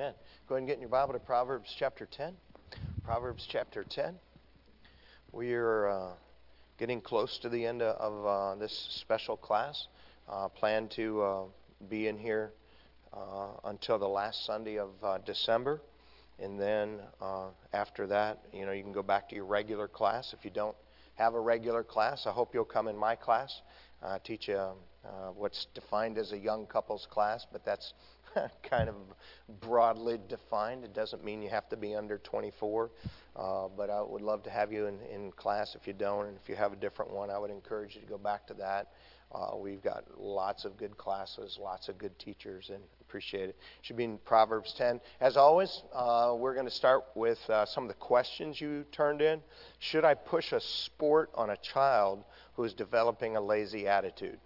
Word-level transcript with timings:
Amen. 0.00 0.14
Go 0.48 0.54
ahead 0.54 0.60
and 0.60 0.66
get 0.66 0.74
in 0.76 0.80
your 0.80 0.88
Bible 0.88 1.12
to 1.12 1.18
Proverbs 1.18 1.74
chapter 1.78 2.06
10. 2.06 2.32
Proverbs 3.04 3.46
chapter 3.46 3.84
10. 3.84 4.14
We 5.30 5.52
are 5.52 5.88
uh, 5.90 6.08
getting 6.78 7.02
close 7.02 7.38
to 7.42 7.50
the 7.50 7.66
end 7.66 7.82
of 7.82 8.24
uh, 8.24 8.54
this 8.58 8.72
special 8.98 9.36
class. 9.36 9.88
Uh, 10.26 10.48
plan 10.48 10.88
to 10.96 11.20
uh, 11.20 11.42
be 11.90 12.06
in 12.06 12.16
here 12.16 12.52
uh, 13.12 13.48
until 13.64 13.98
the 13.98 14.08
last 14.08 14.46
Sunday 14.46 14.78
of 14.78 14.88
uh, 15.02 15.18
December. 15.18 15.82
And 16.38 16.58
then 16.58 17.00
after 17.74 18.06
that, 18.06 18.38
you 18.54 18.64
know, 18.64 18.72
you 18.72 18.82
can 18.82 18.92
go 18.92 19.02
back 19.02 19.28
to 19.28 19.34
your 19.34 19.44
regular 19.44 19.86
class. 19.86 20.32
If 20.32 20.46
you 20.46 20.50
don't 20.50 20.76
have 21.16 21.34
a 21.34 21.40
regular 21.40 21.84
class, 21.84 22.26
I 22.26 22.30
hope 22.30 22.54
you'll 22.54 22.64
come 22.64 22.88
in 22.88 22.96
my 22.96 23.16
class. 23.16 23.60
I 24.02 24.16
teach 24.16 24.48
you 24.48 24.66
what's 25.34 25.66
defined 25.74 26.16
as 26.16 26.32
a 26.32 26.38
young 26.38 26.64
couples 26.64 27.06
class, 27.10 27.46
but 27.52 27.66
that's 27.66 27.92
kind 28.62 28.88
of 28.88 28.94
broadly 29.60 30.18
defined. 30.28 30.84
It 30.84 30.94
doesn't 30.94 31.24
mean 31.24 31.42
you 31.42 31.50
have 31.50 31.68
to 31.70 31.76
be 31.76 31.94
under 31.94 32.18
24, 32.18 32.90
uh, 33.36 33.68
but 33.76 33.90
I 33.90 34.02
would 34.02 34.22
love 34.22 34.42
to 34.44 34.50
have 34.50 34.72
you 34.72 34.86
in, 34.86 34.98
in 35.12 35.32
class 35.32 35.74
if 35.74 35.86
you 35.86 35.92
don't, 35.92 36.26
and 36.26 36.36
if 36.42 36.48
you 36.48 36.56
have 36.56 36.72
a 36.72 36.76
different 36.76 37.12
one, 37.12 37.30
I 37.30 37.38
would 37.38 37.50
encourage 37.50 37.94
you 37.94 38.00
to 38.00 38.06
go 38.06 38.18
back 38.18 38.46
to 38.48 38.54
that. 38.54 38.88
Uh, 39.32 39.56
we've 39.56 39.82
got 39.82 40.04
lots 40.18 40.64
of 40.64 40.76
good 40.76 40.96
classes, 40.96 41.56
lots 41.60 41.88
of 41.88 41.96
good 41.98 42.18
teachers, 42.18 42.70
and 42.70 42.82
appreciate 43.00 43.48
it. 43.48 43.56
Should 43.82 43.96
be 43.96 44.04
in 44.04 44.18
Proverbs 44.18 44.74
10. 44.76 45.00
As 45.20 45.36
always, 45.36 45.82
uh, 45.94 46.34
we're 46.36 46.54
going 46.54 46.66
to 46.66 46.72
start 46.72 47.04
with 47.14 47.38
uh, 47.48 47.64
some 47.64 47.84
of 47.84 47.88
the 47.88 47.94
questions 47.94 48.60
you 48.60 48.84
turned 48.90 49.22
in. 49.22 49.40
Should 49.78 50.04
I 50.04 50.14
push 50.14 50.52
a 50.52 50.60
sport 50.60 51.30
on 51.34 51.50
a 51.50 51.56
child 51.56 52.24
who 52.54 52.64
is 52.64 52.74
developing 52.74 53.36
a 53.36 53.40
lazy 53.40 53.86
attitude? 53.86 54.38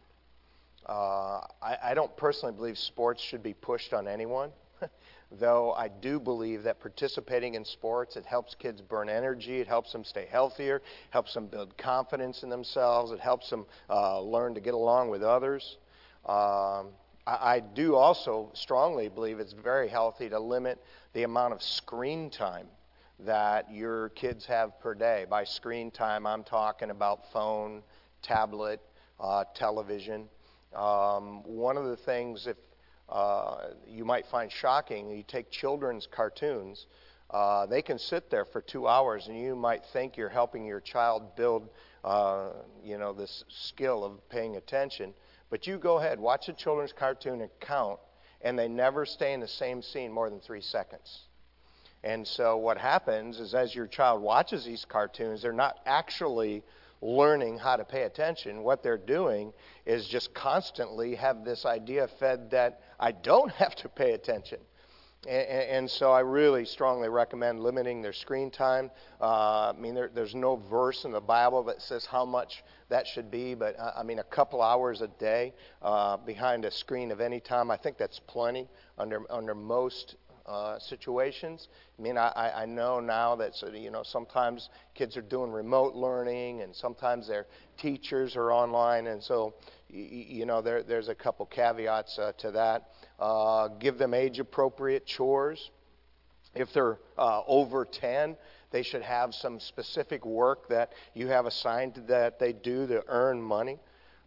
Uh, 0.86 1.40
I, 1.62 1.76
I 1.82 1.94
don't 1.94 2.14
personally 2.16 2.54
believe 2.54 2.76
sports 2.78 3.22
should 3.22 3.42
be 3.42 3.54
pushed 3.54 3.94
on 3.94 4.06
anyone, 4.06 4.50
though 5.32 5.72
I 5.72 5.88
do 5.88 6.20
believe 6.20 6.62
that 6.64 6.78
participating 6.80 7.54
in 7.54 7.64
sports 7.64 8.16
it 8.16 8.26
helps 8.26 8.54
kids 8.54 8.82
burn 8.82 9.08
energy, 9.08 9.60
it 9.60 9.66
helps 9.66 9.92
them 9.92 10.04
stay 10.04 10.26
healthier, 10.30 10.82
helps 11.10 11.32
them 11.32 11.46
build 11.46 11.76
confidence 11.78 12.42
in 12.42 12.50
themselves, 12.50 13.12
it 13.12 13.20
helps 13.20 13.48
them 13.48 13.64
uh, 13.88 14.20
learn 14.20 14.54
to 14.54 14.60
get 14.60 14.74
along 14.74 15.08
with 15.08 15.22
others. 15.22 15.78
Um, 16.26 16.88
I, 17.26 17.54
I 17.56 17.62
do 17.74 17.94
also 17.96 18.50
strongly 18.54 19.08
believe 19.08 19.40
it's 19.40 19.54
very 19.54 19.88
healthy 19.88 20.28
to 20.28 20.38
limit 20.38 20.82
the 21.14 21.22
amount 21.22 21.54
of 21.54 21.62
screen 21.62 22.28
time 22.28 22.66
that 23.20 23.72
your 23.72 24.10
kids 24.10 24.44
have 24.46 24.78
per 24.80 24.94
day. 24.94 25.24
By 25.30 25.44
screen 25.44 25.90
time, 25.90 26.26
I'm 26.26 26.44
talking 26.44 26.90
about 26.90 27.32
phone, 27.32 27.82
tablet, 28.22 28.80
uh, 29.18 29.44
television. 29.54 30.28
Um, 30.74 31.42
one 31.44 31.76
of 31.76 31.84
the 31.86 31.96
things, 31.96 32.46
if 32.46 32.56
uh, 33.08 33.68
you 33.86 34.04
might 34.04 34.26
find 34.26 34.50
shocking, 34.50 35.10
you 35.10 35.22
take 35.26 35.50
children's 35.50 36.06
cartoons, 36.10 36.86
uh, 37.30 37.66
they 37.66 37.82
can 37.82 37.98
sit 37.98 38.30
there 38.30 38.44
for 38.44 38.60
two 38.60 38.86
hours, 38.86 39.26
and 39.28 39.38
you 39.38 39.56
might 39.56 39.82
think 39.92 40.16
you're 40.16 40.28
helping 40.28 40.64
your 40.64 40.80
child 40.80 41.34
build, 41.36 41.68
uh, 42.04 42.50
you 42.82 42.98
know, 42.98 43.12
this 43.12 43.44
skill 43.48 44.04
of 44.04 44.28
paying 44.28 44.56
attention. 44.56 45.14
But 45.50 45.66
you 45.66 45.78
go 45.78 45.98
ahead, 45.98 46.18
watch 46.20 46.48
a 46.48 46.52
children's 46.52 46.92
cartoon 46.92 47.40
and 47.40 47.50
count, 47.60 47.98
and 48.40 48.58
they 48.58 48.68
never 48.68 49.06
stay 49.06 49.32
in 49.32 49.40
the 49.40 49.48
same 49.48 49.82
scene 49.82 50.12
more 50.12 50.30
than 50.30 50.40
three 50.40 50.60
seconds. 50.60 51.20
And 52.02 52.26
so 52.26 52.58
what 52.58 52.76
happens 52.76 53.40
is, 53.40 53.54
as 53.54 53.74
your 53.74 53.86
child 53.86 54.20
watches 54.20 54.64
these 54.64 54.84
cartoons, 54.84 55.40
they're 55.40 55.52
not 55.52 55.78
actually 55.86 56.62
learning 57.04 57.58
how 57.58 57.76
to 57.76 57.84
pay 57.84 58.02
attention. 58.02 58.62
What 58.62 58.82
they're 58.82 58.96
doing 58.96 59.52
is 59.84 60.08
just 60.08 60.32
constantly 60.32 61.14
have 61.16 61.44
this 61.44 61.66
idea 61.66 62.08
fed 62.18 62.50
that 62.50 62.80
I 62.98 63.12
don't 63.12 63.52
have 63.62 63.76
to 63.76 63.88
pay 63.88 64.12
attention. 64.12 64.58
And, 65.28 65.48
and 65.48 65.90
so 65.90 66.12
I 66.12 66.20
really 66.20 66.64
strongly 66.64 67.08
recommend 67.08 67.62
limiting 67.62 68.00
their 68.00 68.12
screen 68.12 68.50
time. 68.50 68.90
Uh, 69.20 69.72
I 69.76 69.78
mean, 69.78 69.94
there, 69.94 70.10
there's 70.14 70.34
no 70.34 70.56
verse 70.56 71.04
in 71.04 71.12
the 71.12 71.20
Bible 71.20 71.62
that 71.64 71.82
says 71.82 72.06
how 72.06 72.24
much 72.24 72.64
that 72.88 73.06
should 73.06 73.30
be, 73.30 73.54
but 73.54 73.78
uh, 73.78 73.92
I 73.96 74.02
mean, 74.02 74.18
a 74.18 74.24
couple 74.24 74.62
hours 74.62 75.02
a 75.02 75.08
day 75.08 75.52
uh, 75.82 76.16
behind 76.16 76.64
a 76.64 76.70
screen 76.70 77.10
of 77.10 77.20
any 77.20 77.40
time, 77.40 77.70
I 77.70 77.76
think 77.76 77.98
that's 77.98 78.18
plenty 78.18 78.68
under, 78.98 79.30
under 79.30 79.54
most 79.54 80.16
uh, 80.46 80.78
situations. 80.78 81.68
I 81.98 82.02
mean, 82.02 82.18
I, 82.18 82.52
I 82.54 82.66
know 82.66 83.00
now 83.00 83.36
that 83.36 83.54
you 83.74 83.90
know 83.90 84.02
sometimes 84.02 84.68
kids 84.94 85.16
are 85.16 85.22
doing 85.22 85.50
remote 85.50 85.94
learning, 85.94 86.62
and 86.62 86.74
sometimes 86.74 87.26
their 87.26 87.46
teachers 87.78 88.36
are 88.36 88.52
online, 88.52 89.06
and 89.06 89.22
so 89.22 89.54
you 89.88 90.44
know 90.46 90.60
there, 90.60 90.82
there's 90.82 91.08
a 91.08 91.14
couple 91.14 91.46
caveats 91.46 92.18
uh, 92.18 92.32
to 92.38 92.50
that. 92.52 92.90
Uh, 93.18 93.68
give 93.68 93.98
them 93.98 94.12
age-appropriate 94.14 95.06
chores. 95.06 95.70
If 96.54 96.72
they're 96.72 96.98
uh, 97.18 97.42
over 97.46 97.84
10, 97.84 98.36
they 98.70 98.82
should 98.82 99.02
have 99.02 99.34
some 99.34 99.58
specific 99.60 100.24
work 100.24 100.68
that 100.68 100.92
you 101.14 101.28
have 101.28 101.46
assigned 101.46 102.02
that 102.08 102.38
they 102.38 102.52
do 102.52 102.86
to 102.86 103.02
earn 103.08 103.40
money. 103.40 103.78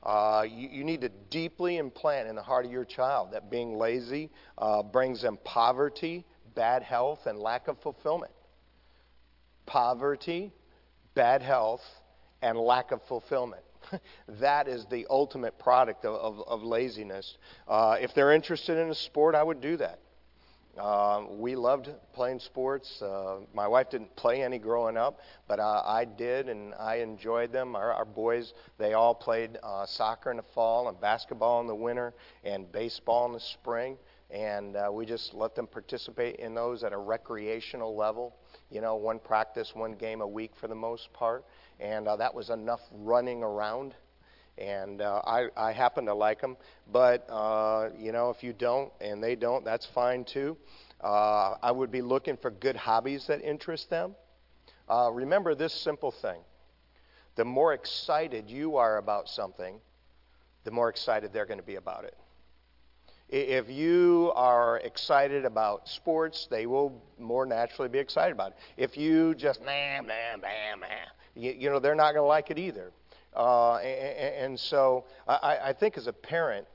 Uh, 0.03 0.45
you, 0.47 0.69
you, 0.69 0.83
need 0.83 1.01
to 1.01 1.09
deeply 1.29 1.77
implant 1.77 2.27
in 2.27 2.35
the 2.35 2.41
heart 2.41 2.65
of 2.65 2.71
your 2.71 2.85
child 2.85 3.31
that 3.31 3.49
being 3.49 3.77
lazy 3.77 4.29
uh, 4.57 4.81
brings 4.83 5.21
them 5.21 5.37
poverty, 5.43 6.23
bad 6.55 6.83
health, 6.83 7.19
and 7.25 7.39
lack 7.39 7.67
of 7.67 7.77
fulfillment. 7.81 8.31
Poverty, 9.65 10.53
bad 11.13 11.41
health, 11.41 11.81
and 12.41 12.57
lack 12.57 12.91
of 12.91 13.01
fulfillment. 13.07 13.63
that 14.39 14.67
is 14.67 14.85
the 14.89 15.05
ultimate 15.09 15.57
product 15.57 16.05
of, 16.05 16.13
of, 16.13 16.47
of 16.47 16.63
laziness. 16.63 17.37
Uh, 17.67 17.97
if 17.99 18.13
they're 18.13 18.33
interested 18.33 18.77
in 18.77 18.89
a 18.89 18.95
sport, 18.95 19.35
I 19.35 19.43
would 19.43 19.61
do 19.61 19.77
that. 19.77 19.99
Uh, 20.79 21.25
we 21.31 21.55
loved 21.55 21.89
playing 22.13 22.39
sports. 22.39 23.01
Uh, 23.01 23.37
my 23.53 23.67
wife 23.67 23.89
didn't 23.89 24.15
play 24.15 24.43
any 24.43 24.59
growing 24.59 24.95
up, 24.95 25.19
but 25.47 25.59
uh, 25.59 25.81
I 25.85 26.05
did, 26.05 26.49
and 26.49 26.73
I 26.75 26.97
enjoyed 26.97 27.51
them. 27.51 27.75
Our, 27.75 27.91
our 27.91 28.05
boys, 28.05 28.53
they 28.77 28.93
all 28.93 29.15
played 29.15 29.57
uh, 29.63 29.85
soccer 29.87 30.29
in 30.29 30.37
the 30.37 30.43
fall, 30.53 30.87
and 30.87 30.99
basketball 31.01 31.61
in 31.61 31.67
the 31.67 31.75
winter, 31.75 32.13
and 32.43 32.71
baseball 32.71 33.25
in 33.25 33.33
the 33.33 33.39
spring. 33.39 33.97
And 34.29 34.75
uh, 34.75 34.89
we 34.91 35.05
just 35.05 35.33
let 35.33 35.55
them 35.55 35.67
participate 35.67 36.35
in 36.35 36.53
those 36.53 36.83
at 36.83 36.93
a 36.93 36.97
recreational 36.97 37.95
level. 37.95 38.35
You 38.69 38.81
know, 38.81 38.95
one 38.95 39.19
practice, 39.19 39.71
one 39.73 39.93
game 39.93 40.21
a 40.21 40.27
week 40.27 40.51
for 40.59 40.67
the 40.67 40.75
most 40.75 41.11
part. 41.13 41.45
And 41.79 42.07
uh, 42.07 42.17
that 42.17 42.35
was 42.35 42.49
enough 42.49 42.81
running 42.91 43.41
around 43.41 43.95
and 44.57 45.01
uh, 45.01 45.21
I, 45.25 45.47
I 45.55 45.71
happen 45.71 46.05
to 46.05 46.13
like 46.13 46.41
them. 46.41 46.57
But 46.91 47.27
uh, 47.29 47.89
you 47.97 48.11
know, 48.11 48.29
if 48.29 48.43
you 48.43 48.53
don't 48.53 48.91
and 49.01 49.23
they 49.23 49.35
don't, 49.35 49.63
that's 49.63 49.85
fine 49.85 50.23
too. 50.23 50.57
Uh, 51.01 51.55
I 51.61 51.71
would 51.71 51.91
be 51.91 52.01
looking 52.01 52.37
for 52.37 52.49
good 52.49 52.75
hobbies 52.75 53.27
that 53.27 53.41
interest 53.41 53.89
them. 53.89 54.15
Uh, 54.89 55.09
remember 55.11 55.55
this 55.55 55.73
simple 55.73 56.11
thing: 56.11 56.39
the 57.35 57.45
more 57.45 57.73
excited 57.73 58.49
you 58.49 58.77
are 58.77 58.97
about 58.97 59.29
something, 59.29 59.79
the 60.63 60.71
more 60.71 60.89
excited 60.89 61.33
they're 61.33 61.45
going 61.45 61.59
to 61.59 61.65
be 61.65 61.75
about 61.75 62.03
it. 62.03 62.17
If 63.29 63.69
you 63.69 64.31
are 64.35 64.77
excited 64.77 65.43
about 65.43 65.89
sports, 65.89 66.47
they 66.49 66.65
will 66.65 67.03
more 67.19 67.45
naturally 67.45 67.89
be 67.89 67.99
excited 67.99 68.31
about 68.31 68.51
it. 68.51 68.57
If 68.77 68.95
you 68.97 69.35
just 69.35 69.59
nah, 69.61 69.99
nah, 70.01 70.37
nah, 70.41 70.75
nah, 70.79 70.87
you, 71.35 71.51
you 71.51 71.69
know, 71.69 71.79
they're 71.79 71.93
not 71.93 72.13
going 72.13 72.23
to 72.23 72.27
like 72.27 72.51
it 72.51 72.57
either. 72.57 72.93
Uh, 73.37 73.75
and, 73.75 74.35
and, 74.35 74.59
so 74.59 75.05
I, 75.27 75.59
I, 75.65 75.73
think 75.73 75.95
as 75.95 76.07
a 76.07 76.13
parent, 76.13 76.65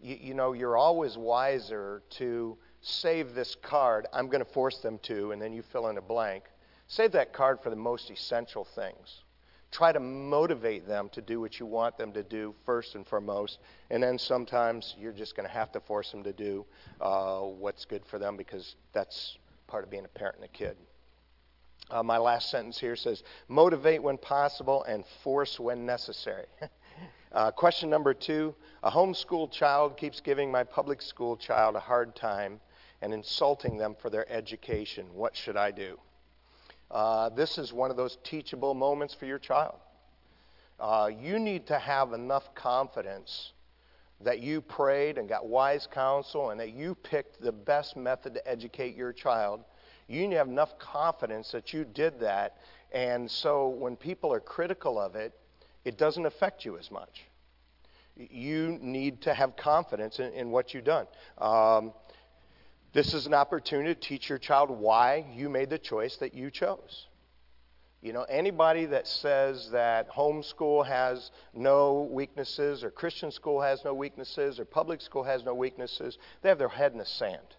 you, 0.00 0.16
you, 0.18 0.34
know, 0.34 0.54
you're 0.54 0.78
always 0.78 1.18
wiser 1.18 2.02
to 2.12 2.56
save 2.80 3.34
this 3.34 3.54
card. 3.62 4.06
I'm 4.14 4.28
going 4.28 4.42
to 4.42 4.50
force 4.50 4.78
them 4.78 4.98
to, 5.02 5.32
and 5.32 5.42
then 5.42 5.52
you 5.52 5.60
fill 5.60 5.88
in 5.88 5.98
a 5.98 6.02
blank. 6.02 6.44
Save 6.88 7.12
that 7.12 7.34
card 7.34 7.60
for 7.62 7.68
the 7.68 7.76
most 7.76 8.10
essential 8.10 8.64
things. 8.64 9.24
Try 9.70 9.92
to 9.92 10.00
motivate 10.00 10.88
them 10.88 11.10
to 11.10 11.20
do 11.20 11.38
what 11.38 11.60
you 11.60 11.66
want 11.66 11.98
them 11.98 12.12
to 12.12 12.22
do 12.22 12.54
first 12.64 12.94
and 12.94 13.06
foremost. 13.06 13.58
And 13.90 14.02
then 14.02 14.18
sometimes 14.18 14.94
you're 14.98 15.12
just 15.12 15.36
going 15.36 15.46
to 15.46 15.52
have 15.52 15.70
to 15.72 15.80
force 15.80 16.12
them 16.12 16.22
to 16.22 16.32
do 16.32 16.64
uh, 16.98 17.40
what's 17.40 17.84
good 17.84 18.06
for 18.06 18.18
them 18.18 18.38
because 18.38 18.76
that's 18.94 19.36
part 19.66 19.84
of 19.84 19.90
being 19.90 20.06
a 20.06 20.08
parent 20.08 20.36
and 20.36 20.46
a 20.46 20.48
kid. 20.48 20.78
Uh, 21.90 22.02
my 22.02 22.18
last 22.18 22.50
sentence 22.50 22.78
here 22.78 22.96
says 22.96 23.22
motivate 23.48 24.02
when 24.02 24.18
possible 24.18 24.82
and 24.84 25.04
force 25.22 25.60
when 25.60 25.86
necessary. 25.86 26.46
uh, 27.32 27.50
question 27.52 27.88
number 27.88 28.12
two 28.12 28.54
A 28.82 28.90
homeschool 28.90 29.50
child 29.52 29.96
keeps 29.96 30.20
giving 30.20 30.50
my 30.50 30.64
public 30.64 31.00
school 31.00 31.36
child 31.36 31.76
a 31.76 31.80
hard 31.80 32.16
time 32.16 32.60
and 33.02 33.14
insulting 33.14 33.76
them 33.76 33.94
for 34.00 34.10
their 34.10 34.30
education. 34.30 35.06
What 35.12 35.36
should 35.36 35.56
I 35.56 35.70
do? 35.70 35.98
Uh, 36.90 37.28
this 37.30 37.58
is 37.58 37.72
one 37.72 37.90
of 37.90 37.96
those 37.96 38.18
teachable 38.24 38.74
moments 38.74 39.14
for 39.14 39.26
your 39.26 39.38
child. 39.38 39.76
Uh, 40.80 41.10
you 41.16 41.38
need 41.38 41.66
to 41.68 41.78
have 41.78 42.12
enough 42.12 42.54
confidence 42.54 43.52
that 44.20 44.40
you 44.40 44.60
prayed 44.60 45.18
and 45.18 45.28
got 45.28 45.46
wise 45.46 45.86
counsel 45.90 46.50
and 46.50 46.58
that 46.60 46.72
you 46.72 46.94
picked 46.94 47.40
the 47.40 47.52
best 47.52 47.96
method 47.96 48.34
to 48.34 48.48
educate 48.48 48.96
your 48.96 49.12
child 49.12 49.60
you 50.08 50.22
need 50.22 50.30
to 50.30 50.38
have 50.38 50.48
enough 50.48 50.78
confidence 50.78 51.52
that 51.52 51.72
you 51.72 51.84
did 51.84 52.20
that. 52.20 52.56
And 52.92 53.30
so 53.30 53.68
when 53.68 53.96
people 53.96 54.32
are 54.32 54.40
critical 54.40 54.98
of 55.00 55.14
it, 55.14 55.32
it 55.84 55.98
doesn't 55.98 56.26
affect 56.26 56.64
you 56.64 56.78
as 56.78 56.90
much. 56.90 57.24
You 58.16 58.78
need 58.80 59.22
to 59.22 59.34
have 59.34 59.56
confidence 59.56 60.18
in, 60.18 60.32
in 60.32 60.50
what 60.50 60.72
you've 60.72 60.84
done. 60.84 61.06
Um, 61.38 61.92
This 62.92 63.12
is 63.12 63.26
an 63.26 63.34
opportunity 63.34 63.94
to 63.94 64.00
teach 64.00 64.30
your 64.30 64.38
child 64.38 64.70
why 64.70 65.26
you 65.34 65.50
made 65.50 65.68
the 65.68 65.78
choice 65.78 66.16
that 66.16 66.32
you 66.32 66.50
chose. 66.50 67.08
You 68.00 68.14
know, 68.14 68.22
anybody 68.22 68.86
that 68.86 69.06
says 69.06 69.70
that 69.72 70.08
homeschool 70.10 70.86
has 70.86 71.30
no 71.52 72.08
weaknesses, 72.10 72.82
or 72.82 72.90
Christian 72.90 73.30
school 73.30 73.60
has 73.60 73.84
no 73.84 73.92
weaknesses, 73.92 74.58
or 74.58 74.64
public 74.64 75.02
school 75.02 75.24
has 75.24 75.44
no 75.44 75.52
weaknesses, 75.54 76.16
they 76.40 76.48
have 76.48 76.58
their 76.58 76.68
head 76.68 76.92
in 76.92 76.98
the 76.98 77.04
sand. 77.04 77.56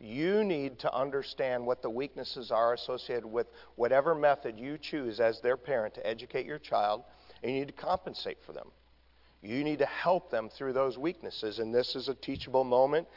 You 0.00 0.44
need 0.44 0.78
to 0.80 0.94
understand 0.94 1.66
what 1.66 1.82
the 1.82 1.90
weaknesses 1.90 2.50
are 2.50 2.72
associated 2.72 3.26
with 3.26 3.48
whatever 3.76 4.14
method 4.14 4.58
you 4.58 4.78
choose 4.78 5.20
as 5.20 5.40
their 5.40 5.58
parent 5.58 5.94
to 5.94 6.06
educate 6.06 6.46
your 6.46 6.58
child, 6.58 7.04
and 7.42 7.52
you 7.52 7.58
need 7.60 7.68
to 7.68 7.74
compensate 7.74 8.38
for 8.46 8.52
them. 8.52 8.70
You 9.42 9.62
need 9.62 9.78
to 9.78 9.86
help 9.86 10.30
them 10.30 10.48
through 10.48 10.72
those 10.72 10.98
weaknesses, 10.98 11.58
and 11.58 11.74
this 11.74 11.96
is 11.96 12.08
a 12.08 12.14
teachable 12.14 12.64
moment. 12.64 13.08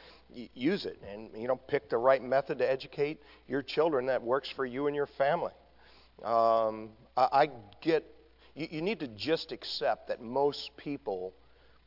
Use 0.54 0.86
it, 0.86 1.02
and 1.10 1.30
you 1.36 1.48
know, 1.48 1.56
pick 1.56 1.90
the 1.90 1.98
right 1.98 2.22
method 2.22 2.58
to 2.60 2.70
educate 2.70 3.22
your 3.48 3.62
children 3.62 4.06
that 4.08 4.22
works 4.22 4.50
for 4.50 4.66
you 4.66 4.88
and 4.88 4.96
your 4.96 5.08
family. 5.08 5.54
Um, 6.24 6.90
I, 7.16 7.28
I, 7.32 7.50
get. 7.82 8.06
You, 8.56 8.68
you 8.72 8.82
need 8.82 9.00
to 9.00 9.08
just 9.08 9.52
accept 9.52 10.10
that 10.10 10.22
most 10.22 10.76
people 10.78 11.34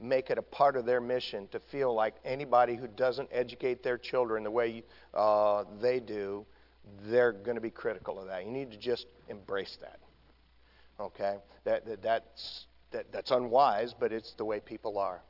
make 0.00 0.30
it 0.30 0.38
a 0.38 0.42
part 0.42 0.76
of 0.76 0.84
their 0.84 1.00
mission 1.00 1.48
to 1.48 1.60
feel 1.70 1.94
like 1.94 2.14
anybody 2.24 2.76
who 2.76 2.86
doesn't 2.86 3.28
educate 3.32 3.82
their 3.82 3.98
children 3.98 4.44
the 4.44 4.50
way 4.50 4.82
uh, 5.14 5.64
they 5.80 6.00
do, 6.00 6.44
they're 7.08 7.32
going 7.32 7.54
to 7.54 7.60
be 7.60 7.70
critical 7.70 8.18
of 8.18 8.26
that. 8.26 8.44
You 8.44 8.50
need 8.50 8.70
to 8.72 8.78
just 8.78 9.06
embrace 9.28 9.76
that. 9.80 9.98
Okay, 10.98 11.36
that, 11.64 11.86
that 11.86 12.02
that's 12.02 12.66
that, 12.92 13.12
that's 13.12 13.30
unwise, 13.30 13.94
but 13.98 14.12
it's 14.12 14.32
the 14.34 14.44
way 14.44 14.60
people 14.60 14.98
are. 14.98 15.20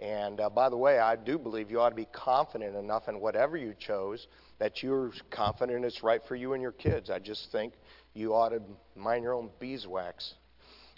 And 0.00 0.40
uh, 0.40 0.50
by 0.50 0.68
the 0.68 0.76
way, 0.76 0.98
I 0.98 1.16
do 1.16 1.38
believe 1.38 1.70
you 1.70 1.80
ought 1.80 1.90
to 1.90 1.94
be 1.94 2.08
confident 2.12 2.76
enough 2.76 3.08
in 3.08 3.20
whatever 3.20 3.56
you 3.56 3.74
chose 3.78 4.26
that 4.58 4.82
you're 4.82 5.12
confident 5.30 5.84
it's 5.84 6.02
right 6.02 6.20
for 6.26 6.34
you 6.34 6.52
and 6.52 6.62
your 6.62 6.72
kids. 6.72 7.08
I 7.08 7.18
just 7.18 7.50
think 7.52 7.72
you 8.14 8.34
ought 8.34 8.50
to 8.50 8.62
mind 8.94 9.22
your 9.22 9.34
own 9.34 9.50
beeswax. 9.58 10.34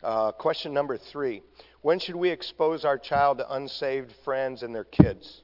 Uh, 0.02 0.32
question 0.32 0.72
number 0.72 0.96
three 0.96 1.42
When 1.80 2.00
should 2.00 2.16
we 2.16 2.30
expose 2.30 2.84
our 2.84 2.98
child 2.98 3.38
to 3.38 3.54
unsaved 3.54 4.12
friends 4.24 4.64
and 4.64 4.74
their 4.74 4.84
kids? 4.84 5.42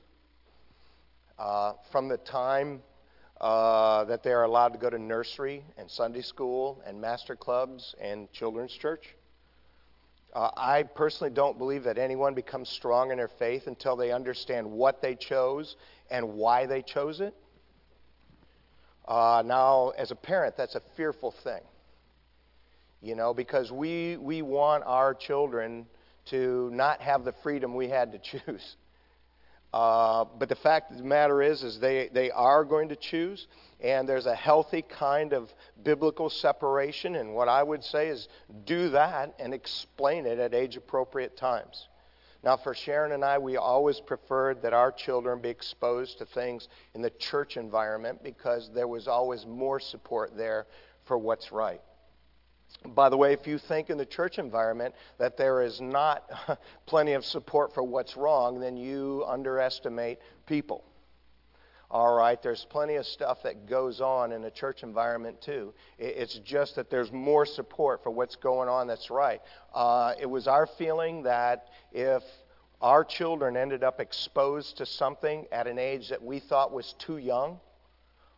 Uh, 1.39 1.75
from 1.93 2.09
the 2.09 2.17
time 2.17 2.83
uh, 3.41 4.05
that 4.05 4.25
they 4.25 4.33
are 4.33 4.43
allowed 4.43 4.73
to 4.73 4.79
go 4.79 4.91
to 4.91 4.99
nursery 4.99 5.65
and 5.79 5.89
Sunday 5.89 6.23
school 6.23 6.83
and 6.87 7.01
master 7.01 7.37
clubs 7.37 7.95
and 8.01 8.31
children's 8.33 8.73
church. 8.73 9.15
Uh, 10.33 10.51
I 10.57 10.83
personally 10.83 11.33
don't 11.33 11.57
believe 11.57 11.85
that 11.85 11.99
anyone 11.99 12.35
becomes 12.35 12.69
strong 12.69 13.13
in 13.13 13.19
their 13.19 13.29
faith 13.29 13.69
until 13.69 13.95
they 13.95 14.11
understand 14.11 14.69
what 14.69 15.01
they 15.01 15.15
chose 15.15 15.77
and 16.11 16.35
why 16.35 16.67
they 16.67 16.83
chose 16.83 17.21
it. 17.21 17.35
Uh, 19.07 19.43
now, 19.47 19.91
as 19.91 20.11
a 20.11 20.17
parent, 20.17 20.57
that's 20.57 20.75
a 20.75 20.83
fearful 20.97 21.31
thing. 21.31 21.61
You 23.03 23.15
know, 23.15 23.35
because 23.35 23.71
we, 23.71 24.17
we 24.17 24.43
want 24.43 24.83
our 24.85 25.15
children 25.15 25.87
to 26.27 26.71
not 26.73 27.01
have 27.01 27.25
the 27.25 27.33
freedom 27.43 27.75
we 27.75 27.89
had 27.89 28.13
to 28.13 28.19
choose. 28.19 28.77
Uh, 29.75 30.25
but 30.39 30.49
the 30.49 30.55
fact 30.55 30.93
of 30.93 30.99
the 30.99 31.03
matter 31.03 31.43
is, 31.43 31.65
is 31.65 31.81
they, 31.81 32.09
they 32.13 32.31
are 32.31 32.65
going 32.65 32.91
to 32.91 32.95
choose, 32.95 33.49
and 33.81 34.09
there's 34.09 34.27
a 34.27 34.35
healthy 34.35 34.83
kind 34.83 35.33
of 35.33 35.53
biblical 35.83 36.31
separation. 36.31 37.17
And 37.17 37.35
what 37.35 37.49
I 37.49 37.61
would 37.61 37.83
say 37.83 38.07
is 38.07 38.29
do 38.67 38.91
that 38.91 39.35
and 39.41 39.53
explain 39.53 40.27
it 40.27 40.39
at 40.39 40.55
age 40.55 40.77
appropriate 40.77 41.37
times. 41.37 41.89
Now, 42.45 42.57
for 42.57 42.73
Sharon 42.73 43.11
and 43.11 43.25
I, 43.25 43.39
we 43.39 43.57
always 43.57 43.99
preferred 43.99 44.63
that 44.63 44.73
our 44.73 44.93
children 44.93 45.41
be 45.41 45.49
exposed 45.49 46.19
to 46.19 46.25
things 46.25 46.69
in 46.95 47.03
the 47.03 47.11
church 47.11 47.57
environment 47.57 48.23
because 48.23 48.71
there 48.73 48.87
was 48.87 49.09
always 49.09 49.45
more 49.45 49.81
support 49.81 50.37
there 50.37 50.67
for 51.05 51.19
what's 51.19 51.51
right. 51.51 51.81
By 52.95 53.09
the 53.09 53.17
way, 53.17 53.33
if 53.33 53.47
you 53.47 53.59
think 53.59 53.89
in 53.89 53.97
the 53.97 54.07
church 54.07 54.39
environment 54.39 54.95
that 55.19 55.37
there 55.37 55.63
is 55.63 55.81
not 55.81 56.29
plenty 56.87 57.13
of 57.13 57.25
support 57.25 57.73
for 57.73 57.83
what's 57.83 58.17
wrong, 58.17 58.61
then 58.61 58.77
you 58.77 59.25
underestimate 59.27 60.19
people. 60.47 60.85
All 61.91 62.15
right, 62.15 62.43
there's 62.43 62.67
plenty 62.71 62.97
of 62.97 63.07
stuff 63.07 63.43
that 63.45 63.67
goes 63.69 64.01
on 64.01 64.33
in 64.33 64.43
a 64.45 64.51
church 64.51 64.83
environment 64.83 65.41
too. 65.41 65.73
It's 65.99 66.35
just 66.41 66.75
that 66.77 66.91
there's 66.91 67.13
more 67.13 67.47
support 67.47 68.03
for 68.03 68.11
what's 68.11 68.37
going 68.37 68.69
on 68.69 68.87
that's 68.87 69.11
right. 69.11 69.41
Uh, 69.73 70.15
it 70.21 70.27
was 70.27 70.49
our 70.49 70.67
feeling 70.67 71.23
that 71.23 71.69
if 71.93 72.23
our 72.81 73.05
children 73.05 73.57
ended 73.57 73.85
up 73.85 74.01
exposed 74.01 74.79
to 74.79 74.87
something 74.87 75.47
at 75.53 75.67
an 75.67 75.79
age 75.79 76.09
that 76.09 76.23
we 76.23 76.41
thought 76.41 76.73
was 76.73 76.95
too 76.99 77.19
young, 77.19 77.61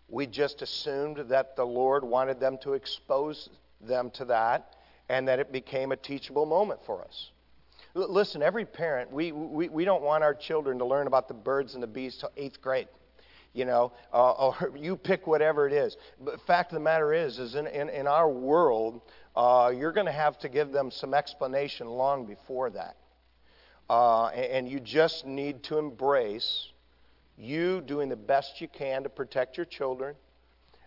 we 0.08 0.26
just 0.26 0.60
assumed 0.60 1.16
that 1.30 1.56
the 1.56 1.64
Lord 1.64 2.04
wanted 2.04 2.38
them 2.38 2.58
to 2.62 2.74
expose 2.74 3.48
them 3.80 4.10
to 4.10 4.24
that 4.26 4.74
and 5.08 5.28
that 5.28 5.38
it 5.38 5.52
became 5.52 5.92
a 5.92 5.96
teachable 5.96 6.46
moment 6.46 6.80
for 6.84 7.02
us. 7.02 7.30
L- 7.94 8.12
listen, 8.12 8.42
every 8.42 8.64
parent, 8.64 9.12
we, 9.12 9.32
we, 9.32 9.68
we 9.68 9.84
don't 9.84 10.02
want 10.02 10.24
our 10.24 10.34
children 10.34 10.78
to 10.78 10.84
learn 10.84 11.06
about 11.06 11.28
the 11.28 11.34
birds 11.34 11.74
and 11.74 11.82
the 11.82 11.86
bees 11.86 12.16
till 12.16 12.30
eighth 12.36 12.60
grade. 12.60 12.88
You 13.52 13.64
know, 13.64 13.92
uh, 14.12 14.32
or 14.32 14.72
you 14.76 14.96
pick 14.96 15.26
whatever 15.26 15.66
it 15.66 15.72
is. 15.72 15.96
But 16.22 16.40
fact 16.42 16.72
of 16.72 16.74
the 16.74 16.80
matter 16.80 17.14
is, 17.14 17.38
is 17.38 17.54
in, 17.54 17.66
in, 17.66 17.88
in 17.88 18.06
our 18.06 18.28
world, 18.28 19.00
uh, 19.34 19.72
you're 19.74 19.92
going 19.92 20.06
to 20.06 20.12
have 20.12 20.38
to 20.40 20.48
give 20.48 20.72
them 20.72 20.90
some 20.90 21.14
explanation 21.14 21.86
long 21.86 22.26
before 22.26 22.70
that. 22.70 22.96
Uh, 23.88 24.26
and, 24.26 24.44
and 24.44 24.68
you 24.68 24.80
just 24.80 25.24
need 25.26 25.62
to 25.64 25.78
embrace 25.78 26.68
you 27.38 27.82
doing 27.82 28.08
the 28.08 28.16
best 28.16 28.60
you 28.60 28.68
can 28.68 29.02
to 29.02 29.08
protect 29.08 29.56
your 29.56 29.66
children, 29.66 30.14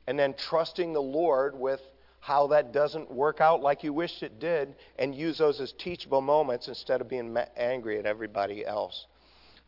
and 0.07 0.18
then 0.18 0.33
trusting 0.33 0.94
the 0.94 1.01
Lord 1.01 1.57
with 1.57 1.81
how 2.19 2.48
that 2.48 2.74
doesn't 2.74 3.12
work 3.12 3.42
out 3.42 3.62
like 3.62 3.83
you 3.83 3.94
wished 3.94 4.24
it 4.24 4.39
did, 4.39 4.75
and 4.98 5.16
use 5.16 5.38
those 5.38 5.60
as 5.62 5.74
teachable 5.74 6.21
moments 6.21 6.68
instead 6.68 7.01
of 7.01 7.10
being 7.10 7.36
angry 7.56 7.98
at 7.98 8.06
everybody 8.06 8.66
else. 8.66 9.07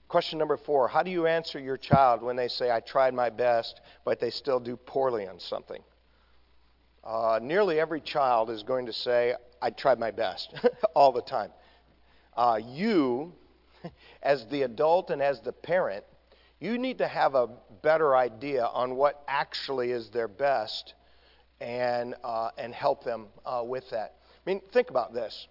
Question 0.08 0.40
number 0.40 0.58
four 0.58 0.90
How 0.90 1.04
do 1.04 1.12
you 1.12 1.26
answer 1.26 1.60
your 1.60 1.78
child 1.78 2.22
when 2.22 2.36
they 2.36 2.50
say, 2.50 2.70
I 2.70 2.82
tried 2.82 3.14
my 3.14 3.30
best, 3.30 3.80
but 4.04 4.20
they 4.20 4.30
still 4.30 4.60
do 4.60 4.76
poorly 4.76 5.26
on 5.26 5.40
something? 5.40 5.82
Uh, 7.04 7.40
nearly 7.42 7.80
every 7.80 8.02
child 8.02 8.50
is 8.50 8.64
going 8.64 8.86
to 8.86 8.94
say, 8.94 9.36
I 9.62 9.70
tried 9.70 10.00
my 10.00 10.12
best 10.12 10.54
all 10.96 11.12
the 11.12 11.22
time. 11.22 11.52
Uh, 12.36 12.60
you, 12.64 13.34
as 14.24 14.46
the 14.48 14.64
adult 14.64 15.10
and 15.10 15.22
as 15.22 15.40
the 15.42 15.54
parent, 15.54 16.04
you 16.60 16.78
need 16.78 17.00
to 17.00 17.08
have 17.08 17.34
a 17.34 17.48
better 17.82 18.16
idea 18.16 18.66
on 18.66 18.96
what 18.96 19.24
actually 19.28 19.92
is 19.92 20.10
their 20.10 20.28
best 20.28 20.94
and, 21.62 22.16
uh, 22.24 22.50
and 22.58 22.74
help 22.74 23.04
them 23.04 23.28
uh, 23.46 23.62
with 23.64 23.90
that. 23.92 24.16
I 24.46 24.50
mean, 24.50 24.62
think 24.74 24.90
about 24.90 25.14
this. 25.14 25.48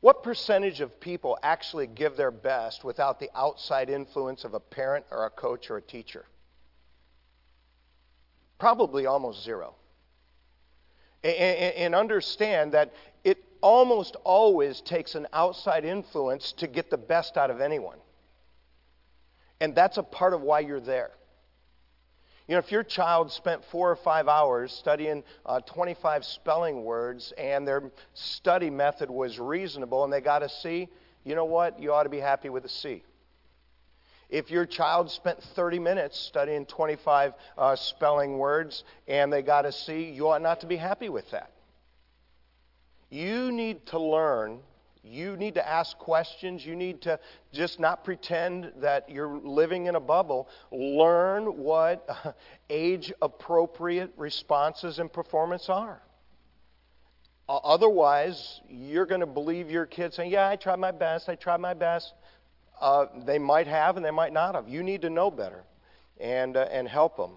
What 0.00 0.22
percentage 0.22 0.80
of 0.80 1.00
people 1.00 1.38
actually 1.42 1.86
give 1.86 2.16
their 2.16 2.30
best 2.30 2.84
without 2.84 3.18
the 3.18 3.30
outside 3.34 3.88
influence 3.88 4.44
of 4.44 4.52
a 4.52 4.60
parent 4.60 5.06
or 5.10 5.24
a 5.24 5.30
coach 5.30 5.70
or 5.70 5.78
a 5.78 5.82
teacher? 5.82 6.26
Probably 8.58 9.06
almost 9.06 9.42
zero. 9.42 9.74
And 11.24 11.94
understand 11.94 12.72
that 12.72 12.92
it 13.24 13.42
almost 13.60 14.16
always 14.24 14.80
takes 14.80 15.14
an 15.14 15.28
outside 15.32 15.84
influence 15.84 16.52
to 16.54 16.66
get 16.66 16.90
the 16.90 16.98
best 16.98 17.36
out 17.36 17.50
of 17.50 17.60
anyone. 17.60 17.98
And 19.60 19.72
that's 19.74 19.98
a 19.98 20.02
part 20.02 20.34
of 20.34 20.42
why 20.42 20.60
you're 20.60 20.80
there. 20.80 21.12
You 22.48 22.54
know, 22.54 22.58
if 22.58 22.72
your 22.72 22.82
child 22.82 23.30
spent 23.30 23.64
four 23.66 23.90
or 23.90 23.96
five 23.96 24.26
hours 24.26 24.72
studying 24.72 25.22
uh, 25.46 25.60
25 25.60 26.24
spelling 26.24 26.82
words 26.84 27.32
and 27.38 27.66
their 27.66 27.92
study 28.14 28.68
method 28.68 29.10
was 29.10 29.38
reasonable 29.38 30.02
and 30.04 30.12
they 30.12 30.20
got 30.20 30.42
a 30.42 30.48
C, 30.48 30.88
you 31.24 31.34
know 31.36 31.44
what? 31.44 31.80
You 31.80 31.92
ought 31.92 32.02
to 32.02 32.08
be 32.08 32.18
happy 32.18 32.48
with 32.48 32.64
a 32.64 32.68
C. 32.68 33.04
If 34.28 34.50
your 34.50 34.66
child 34.66 35.10
spent 35.10 35.42
30 35.54 35.78
minutes 35.78 36.18
studying 36.18 36.66
25 36.66 37.34
uh, 37.56 37.76
spelling 37.76 38.38
words 38.38 38.82
and 39.06 39.32
they 39.32 39.42
got 39.42 39.66
a 39.66 39.72
C, 39.72 40.10
you 40.10 40.28
ought 40.28 40.42
not 40.42 40.60
to 40.60 40.66
be 40.66 40.76
happy 40.76 41.10
with 41.10 41.30
that. 41.30 41.52
You 43.10 43.52
need 43.52 43.86
to 43.86 44.00
learn 44.00 44.60
you 45.04 45.36
need 45.36 45.54
to 45.54 45.68
ask 45.68 45.98
questions. 45.98 46.64
You 46.64 46.76
need 46.76 47.02
to 47.02 47.18
just 47.52 47.80
not 47.80 48.04
pretend 48.04 48.72
that 48.76 49.10
you're 49.10 49.38
living 49.38 49.86
in 49.86 49.96
a 49.96 50.00
bubble. 50.00 50.48
Learn 50.70 51.56
what 51.56 52.08
age 52.70 53.12
appropriate 53.20 54.12
responses 54.16 55.00
and 55.00 55.12
performance 55.12 55.68
are. 55.68 56.00
Otherwise, 57.48 58.60
you're 58.68 59.04
going 59.04 59.20
to 59.20 59.26
believe 59.26 59.70
your 59.70 59.84
kids 59.84 60.16
saying, 60.16 60.30
Yeah, 60.30 60.48
I 60.48 60.56
tried 60.56 60.78
my 60.78 60.92
best, 60.92 61.28
I 61.28 61.34
tried 61.34 61.58
my 61.58 61.74
best. 61.74 62.14
Uh, 62.80 63.06
they 63.26 63.38
might 63.38 63.66
have 63.66 63.96
and 63.96 64.04
they 64.04 64.10
might 64.10 64.32
not 64.32 64.54
have. 64.54 64.68
You 64.68 64.82
need 64.82 65.02
to 65.02 65.10
know 65.10 65.30
better 65.30 65.64
and, 66.20 66.56
uh, 66.56 66.66
and 66.70 66.88
help 66.88 67.16
them. 67.16 67.36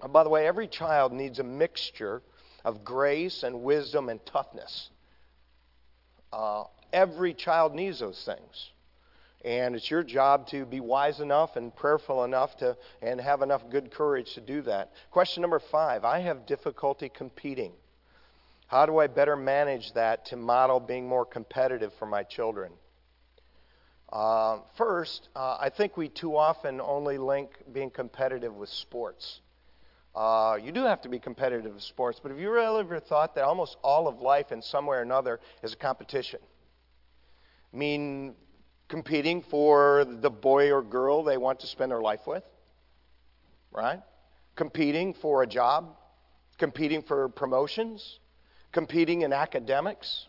Uh, 0.00 0.08
by 0.08 0.24
the 0.24 0.30
way, 0.30 0.46
every 0.46 0.66
child 0.66 1.12
needs 1.12 1.38
a 1.40 1.44
mixture 1.44 2.22
of 2.64 2.84
grace 2.84 3.42
and 3.42 3.62
wisdom 3.62 4.08
and 4.08 4.24
toughness. 4.24 4.90
Uh, 6.32 6.64
every 6.92 7.34
child 7.34 7.74
needs 7.74 8.00
those 8.00 8.22
things. 8.24 8.70
And 9.44 9.74
it's 9.74 9.90
your 9.90 10.04
job 10.04 10.46
to 10.48 10.64
be 10.64 10.78
wise 10.80 11.18
enough 11.20 11.56
and 11.56 11.74
prayerful 11.74 12.24
enough 12.24 12.56
to, 12.58 12.76
and 13.00 13.20
have 13.20 13.42
enough 13.42 13.62
good 13.70 13.90
courage 13.90 14.34
to 14.34 14.40
do 14.40 14.62
that. 14.62 14.92
Question 15.10 15.40
number 15.40 15.58
five 15.58 16.04
I 16.04 16.20
have 16.20 16.46
difficulty 16.46 17.08
competing. 17.08 17.72
How 18.68 18.86
do 18.86 18.98
I 18.98 19.08
better 19.08 19.36
manage 19.36 19.92
that 19.94 20.26
to 20.26 20.36
model 20.36 20.80
being 20.80 21.06
more 21.06 21.26
competitive 21.26 21.92
for 21.98 22.06
my 22.06 22.22
children? 22.22 22.72
Uh, 24.10 24.58
first, 24.76 25.28
uh, 25.34 25.56
I 25.60 25.70
think 25.70 25.96
we 25.96 26.08
too 26.08 26.36
often 26.36 26.80
only 26.80 27.18
link 27.18 27.50
being 27.72 27.90
competitive 27.90 28.54
with 28.54 28.68
sports. 28.68 29.40
Uh, 30.14 30.58
you 30.62 30.72
do 30.72 30.84
have 30.84 31.00
to 31.00 31.08
be 31.08 31.18
competitive 31.18 31.72
in 31.72 31.80
sports, 31.80 32.20
but 32.22 32.30
have 32.30 32.38
you 32.38 32.50
really 32.50 32.80
ever 32.80 33.00
thought 33.00 33.34
that 33.34 33.44
almost 33.44 33.76
all 33.82 34.08
of 34.08 34.20
life, 34.20 34.52
in 34.52 34.60
some 34.60 34.86
way 34.86 34.98
or 34.98 35.02
another, 35.02 35.40
is 35.62 35.72
a 35.72 35.76
competition? 35.76 36.40
I 37.72 37.76
mean, 37.76 38.34
competing 38.88 39.42
for 39.42 40.04
the 40.04 40.28
boy 40.28 40.70
or 40.70 40.82
girl 40.82 41.24
they 41.24 41.38
want 41.38 41.60
to 41.60 41.66
spend 41.66 41.90
their 41.90 42.02
life 42.02 42.26
with, 42.26 42.44
right? 43.70 44.00
Competing 44.54 45.14
for 45.14 45.42
a 45.42 45.46
job, 45.46 45.96
competing 46.58 47.02
for 47.02 47.30
promotions, 47.30 48.18
competing 48.70 49.22
in 49.22 49.32
academics. 49.32 50.26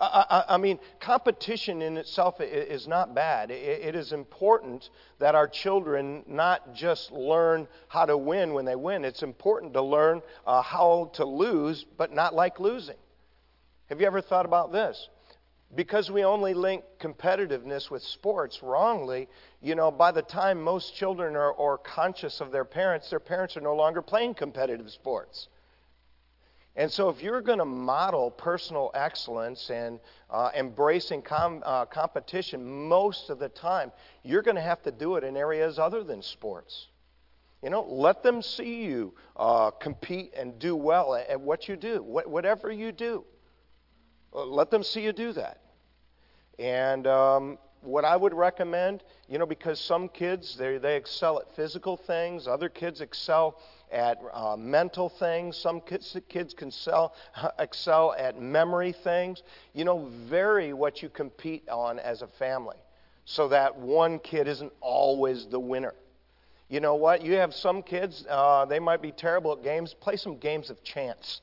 I, 0.00 0.24
I, 0.30 0.54
I 0.54 0.56
mean, 0.56 0.78
competition 0.98 1.82
in 1.82 1.96
itself 1.96 2.40
is 2.40 2.88
not 2.88 3.14
bad. 3.14 3.50
It, 3.50 3.84
it 3.84 3.94
is 3.94 4.12
important 4.12 4.88
that 5.18 5.34
our 5.34 5.46
children 5.46 6.24
not 6.26 6.74
just 6.74 7.12
learn 7.12 7.68
how 7.88 8.06
to 8.06 8.16
win 8.16 8.54
when 8.54 8.64
they 8.64 8.76
win, 8.76 9.04
it's 9.04 9.22
important 9.22 9.74
to 9.74 9.82
learn 9.82 10.22
uh, 10.46 10.62
how 10.62 11.10
to 11.14 11.24
lose, 11.24 11.84
but 11.96 12.12
not 12.14 12.34
like 12.34 12.58
losing. 12.58 12.96
Have 13.90 14.00
you 14.00 14.06
ever 14.06 14.20
thought 14.20 14.46
about 14.46 14.72
this? 14.72 15.08
because 15.74 16.10
we 16.10 16.24
only 16.24 16.54
link 16.54 16.82
competitiveness 16.98 17.90
with 17.90 18.02
sports 18.02 18.62
wrongly, 18.62 19.28
you 19.60 19.74
know, 19.74 19.90
by 19.90 20.10
the 20.10 20.22
time 20.22 20.60
most 20.60 20.94
children 20.96 21.36
are, 21.36 21.54
are 21.56 21.78
conscious 21.78 22.40
of 22.40 22.50
their 22.50 22.64
parents, 22.64 23.10
their 23.10 23.20
parents 23.20 23.56
are 23.56 23.60
no 23.60 23.74
longer 23.74 24.02
playing 24.02 24.34
competitive 24.34 24.90
sports. 24.90 25.48
And 26.76 26.90
so, 26.90 27.08
if 27.08 27.20
you're 27.20 27.40
going 27.40 27.58
to 27.58 27.64
model 27.64 28.30
personal 28.30 28.90
excellence 28.94 29.70
and 29.70 29.98
uh, 30.30 30.50
embracing 30.56 31.22
com- 31.22 31.62
uh, 31.66 31.86
competition 31.86 32.88
most 32.88 33.28
of 33.28 33.38
the 33.38 33.48
time, 33.48 33.90
you're 34.22 34.42
going 34.42 34.54
to 34.54 34.62
have 34.62 34.82
to 34.82 34.92
do 34.92 35.16
it 35.16 35.24
in 35.24 35.36
areas 35.36 35.78
other 35.78 36.04
than 36.04 36.22
sports. 36.22 36.86
You 37.62 37.70
know, 37.70 37.82
let 37.82 38.22
them 38.22 38.40
see 38.40 38.84
you 38.84 39.14
uh, 39.36 39.70
compete 39.72 40.32
and 40.34 40.58
do 40.58 40.74
well 40.76 41.14
at, 41.14 41.28
at 41.28 41.40
what 41.40 41.68
you 41.68 41.76
do, 41.76 41.98
wh- 41.98 42.28
whatever 42.28 42.70
you 42.72 42.92
do. 42.92 43.24
Uh, 44.34 44.44
let 44.44 44.70
them 44.70 44.82
see 44.82 45.02
you 45.02 45.12
do 45.12 45.32
that. 45.32 45.60
And 46.58 47.06
um, 47.06 47.58
what 47.82 48.04
I 48.04 48.16
would 48.16 48.34
recommend, 48.34 49.02
you 49.28 49.38
know, 49.38 49.46
because 49.46 49.80
some 49.80 50.08
kids 50.08 50.56
they 50.56 50.78
they 50.78 50.96
excel 50.96 51.38
at 51.40 51.54
physical 51.56 51.96
things, 51.96 52.46
other 52.46 52.68
kids 52.68 53.00
excel 53.00 53.58
at 53.90 54.18
uh, 54.32 54.56
mental 54.56 55.08
things, 55.08 55.56
some 55.56 55.80
kids, 55.80 56.16
kids 56.28 56.54
can 56.54 56.70
sell, 56.70 57.14
excel 57.58 58.14
at 58.18 58.40
memory 58.40 58.92
things. 58.92 59.42
You 59.72 59.84
know, 59.84 60.10
vary 60.28 60.72
what 60.72 61.02
you 61.02 61.08
compete 61.08 61.68
on 61.68 61.98
as 61.98 62.22
a 62.22 62.28
family, 62.28 62.78
so 63.24 63.48
that 63.48 63.76
one 63.76 64.18
kid 64.18 64.46
isn't 64.48 64.72
always 64.80 65.46
the 65.46 65.60
winner. 65.60 65.94
You 66.68 66.80
know 66.80 66.94
what? 66.94 67.22
You 67.22 67.34
have 67.34 67.52
some 67.52 67.82
kids, 67.82 68.24
uh, 68.28 68.64
they 68.64 68.78
might 68.78 69.02
be 69.02 69.10
terrible 69.10 69.52
at 69.54 69.64
games. 69.64 69.92
Play 69.92 70.16
some 70.16 70.36
games 70.38 70.70
of 70.70 70.82
chance 70.84 71.40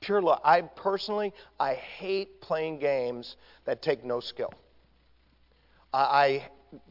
pure 0.00 0.22
love. 0.22 0.40
I 0.44 0.62
personally, 0.62 1.32
I 1.58 1.74
hate 1.74 2.40
playing 2.40 2.78
games 2.78 3.36
that 3.66 3.82
take 3.82 4.04
no 4.04 4.20
skill. 4.20 4.52
I 5.92 6.48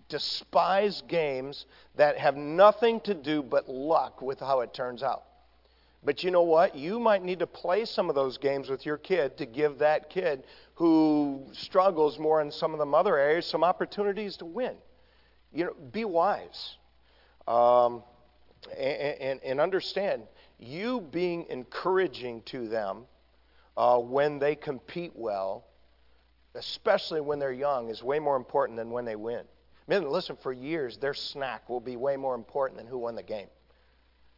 despise 0.10 1.03
games 1.08 1.65
that 1.96 2.18
have 2.18 2.36
nothing 2.36 3.00
to 3.01 3.13
do 3.13 3.41
but 3.41 3.70
luck 3.70 4.22
with 4.22 4.39
how 4.39 4.62
it 4.62 4.74
turns 4.74 5.03
out. 5.03 5.24
But 6.03 6.24
you 6.24 6.32
know 6.32 6.44
what? 6.44 6.75
You 6.75 7.00
might 7.00 7.24
need 7.24 7.39
to 7.39 7.48
play 7.48 7.86
some 7.86 8.10
of 8.10 8.15
those 8.15 8.38
games 8.38 8.70
with 8.70 8.86
your 8.86 8.98
kid 8.98 9.38
to 9.38 9.46
give 9.46 9.79
that 9.79 10.10
kid 10.10 10.44
who 10.75 11.46
struggles 11.51 12.18
more 12.18 12.41
in 12.41 12.51
some 12.51 12.74
of 12.74 12.79
the 12.79 12.86
other 12.86 13.18
areas 13.18 13.46
some 13.46 13.63
opportunities 13.63 14.38
to 14.38 14.46
win. 14.46 14.75
You 15.53 15.65
know, 15.65 15.74
be 15.91 16.06
wise. 16.06 16.77
Um, 17.48 18.03
and, 18.77 19.22
and, 19.22 19.39
and 19.44 19.60
understand 19.60 20.24
you 20.60 21.01
being 21.01 21.46
encouraging 21.50 22.44
to 22.44 22.68
them 22.68 23.06
uh, 23.75 23.98
when 23.98 24.39
they 24.39 24.56
compete 24.56 25.12
well, 25.15 25.65
especially 26.60 27.22
when 27.22 27.39
they're 27.39 27.51
young, 27.51 27.89
is 27.89 28.04
way 28.04 28.20
more 28.20 28.36
important 28.36 28.78
than 28.78 28.92
when 28.92 29.06
they 29.06 29.16
win. 29.16 29.44
Man, 29.88 30.08
listen, 30.08 30.38
for 30.44 30.54
years, 30.54 30.98
their 30.98 31.16
snack 31.16 31.68
will 31.70 31.80
be 31.80 31.96
way 31.96 32.16
more 32.16 32.36
important 32.36 32.78
than 32.78 32.86
who 32.86 33.00
won 33.00 33.16
the 33.16 33.24
game. 33.24 33.48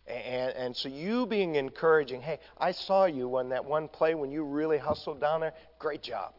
And, 0.07 0.55
and 0.55 0.75
so 0.75 0.87
you 0.87 1.25
being 1.25 1.55
encouraging, 1.55 2.21
hey, 2.21 2.39
I 2.57 2.71
saw 2.71 3.05
you 3.05 3.37
on 3.37 3.49
that 3.49 3.65
one 3.65 3.87
play 3.87 4.15
when 4.15 4.31
you 4.31 4.43
really 4.43 4.77
hustled 4.77 5.19
down 5.19 5.41
there. 5.41 5.53
Great 5.79 6.01
job. 6.01 6.33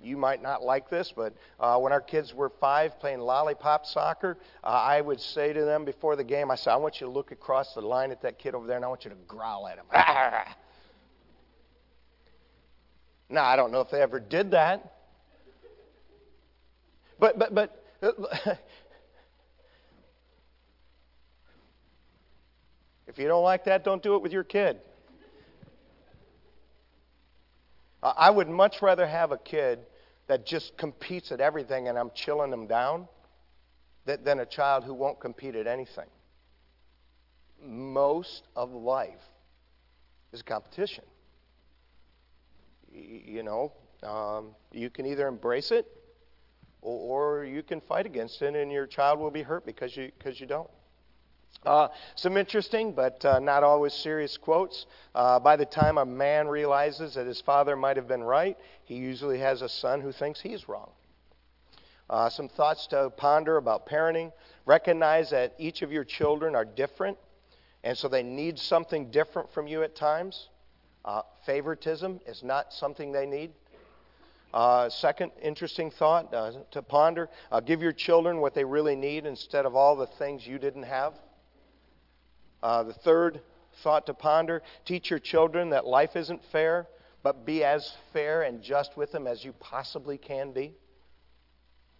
You 0.00 0.16
might 0.16 0.42
not 0.42 0.62
like 0.62 0.90
this, 0.90 1.12
but 1.14 1.34
uh, 1.58 1.78
when 1.78 1.92
our 1.92 2.00
kids 2.00 2.34
were 2.34 2.50
five 2.60 3.00
playing 3.00 3.20
lollipop 3.20 3.86
soccer, 3.86 4.36
uh, 4.62 4.66
I 4.66 5.00
would 5.00 5.20
say 5.20 5.52
to 5.52 5.64
them 5.64 5.84
before 5.84 6.16
the 6.16 6.24
game, 6.24 6.50
I 6.50 6.54
said, 6.54 6.72
I 6.72 6.76
want 6.76 7.00
you 7.00 7.06
to 7.06 7.12
look 7.12 7.32
across 7.32 7.74
the 7.74 7.80
line 7.80 8.10
at 8.10 8.20
that 8.22 8.38
kid 8.38 8.54
over 8.54 8.66
there 8.66 8.76
and 8.76 8.84
I 8.84 8.88
want 8.88 9.04
you 9.04 9.10
to 9.10 9.16
growl 9.26 9.66
at 9.66 9.78
him. 9.78 9.86
now, 13.28 13.44
I 13.44 13.56
don't 13.56 13.72
know 13.72 13.80
if 13.80 13.90
they 13.90 14.00
ever 14.00 14.20
did 14.20 14.52
that. 14.52 14.92
But, 17.18 17.38
but, 17.38 17.54
but, 17.54 17.82
if 23.06 23.18
you 23.18 23.26
don't 23.26 23.42
like 23.42 23.64
that, 23.64 23.84
don't 23.84 24.02
do 24.02 24.14
it 24.16 24.22
with 24.22 24.32
your 24.32 24.44
kid. 24.44 24.78
I 28.02 28.30
would 28.30 28.48
much 28.48 28.82
rather 28.82 29.06
have 29.06 29.32
a 29.32 29.38
kid 29.38 29.80
that 30.28 30.46
just 30.46 30.76
competes 30.76 31.32
at 31.32 31.40
everything 31.40 31.88
and 31.88 31.98
I'm 31.98 32.10
chilling 32.14 32.50
them 32.50 32.66
down 32.66 33.08
than 34.04 34.38
a 34.38 34.46
child 34.46 34.84
who 34.84 34.94
won't 34.94 35.18
compete 35.18 35.56
at 35.56 35.66
anything. 35.66 36.06
Most 37.60 38.42
of 38.54 38.70
life 38.70 39.14
is 40.32 40.42
competition. 40.42 41.02
You 42.96 43.42
know, 43.42 43.72
um, 44.02 44.54
you 44.72 44.88
can 44.88 45.06
either 45.06 45.28
embrace 45.28 45.70
it 45.70 45.86
or, 46.80 47.44
you 47.44 47.62
can 47.62 47.80
fight 47.80 48.06
against 48.06 48.40
it 48.42 48.54
and 48.54 48.70
your 48.70 48.86
child 48.86 49.18
will 49.18 49.30
be 49.30 49.42
hurt 49.42 49.66
because 49.66 49.96
you, 49.96 50.10
because 50.18 50.40
you 50.40 50.46
don't. 50.46 50.70
Uh, 51.64 51.88
some 52.14 52.36
interesting 52.36 52.92
but 52.92 53.24
uh, 53.24 53.38
not 53.38 53.64
always 53.64 53.92
serious 53.92 54.36
quotes. 54.36 54.86
Uh, 55.14 55.38
by 55.40 55.56
the 55.56 55.64
time 55.66 55.98
a 55.98 56.04
man 56.04 56.46
realizes 56.46 57.14
that 57.14 57.26
his 57.26 57.40
father 57.40 57.76
might 57.76 57.96
have 57.96 58.06
been 58.06 58.22
right, 58.22 58.56
he 58.84 58.94
usually 58.94 59.38
has 59.38 59.62
a 59.62 59.68
son 59.68 60.00
who 60.00 60.12
thinks 60.12 60.40
he's 60.40 60.68
wrong. 60.68 60.90
Uh, 62.08 62.28
some 62.28 62.48
thoughts 62.48 62.86
to 62.86 63.10
ponder 63.16 63.56
about 63.56 63.86
parenting. 63.86 64.32
Recognize 64.64 65.30
that 65.30 65.54
each 65.58 65.82
of 65.82 65.90
your 65.90 66.04
children 66.04 66.54
are 66.54 66.64
different, 66.64 67.18
and 67.82 67.98
so 67.98 68.06
they 68.06 68.22
need 68.22 68.58
something 68.58 69.10
different 69.10 69.52
from 69.52 69.66
you 69.66 69.82
at 69.82 69.96
times. 69.96 70.48
Uh, 71.06 71.22
favoritism 71.44 72.20
is 72.26 72.42
not 72.42 72.72
something 72.72 73.12
they 73.12 73.26
need. 73.26 73.52
Uh, 74.52 74.88
second 74.88 75.30
interesting 75.40 75.90
thought 75.90 76.32
uh, 76.34 76.50
to 76.72 76.82
ponder 76.82 77.28
uh, 77.52 77.60
give 77.60 77.80
your 77.80 77.92
children 77.92 78.40
what 78.40 78.54
they 78.54 78.64
really 78.64 78.96
need 78.96 79.24
instead 79.24 79.66
of 79.66 79.76
all 79.76 79.94
the 79.94 80.06
things 80.18 80.44
you 80.44 80.58
didn't 80.58 80.82
have. 80.82 81.14
Uh, 82.62 82.82
the 82.82 82.92
third 82.92 83.40
thought 83.84 84.06
to 84.06 84.14
ponder 84.14 84.62
teach 84.84 85.10
your 85.10 85.18
children 85.18 85.70
that 85.70 85.86
life 85.86 86.16
isn't 86.16 86.40
fair, 86.50 86.88
but 87.22 87.46
be 87.46 87.62
as 87.62 87.92
fair 88.12 88.42
and 88.42 88.62
just 88.62 88.96
with 88.96 89.12
them 89.12 89.28
as 89.28 89.44
you 89.44 89.52
possibly 89.60 90.18
can 90.18 90.52
be. 90.52 90.72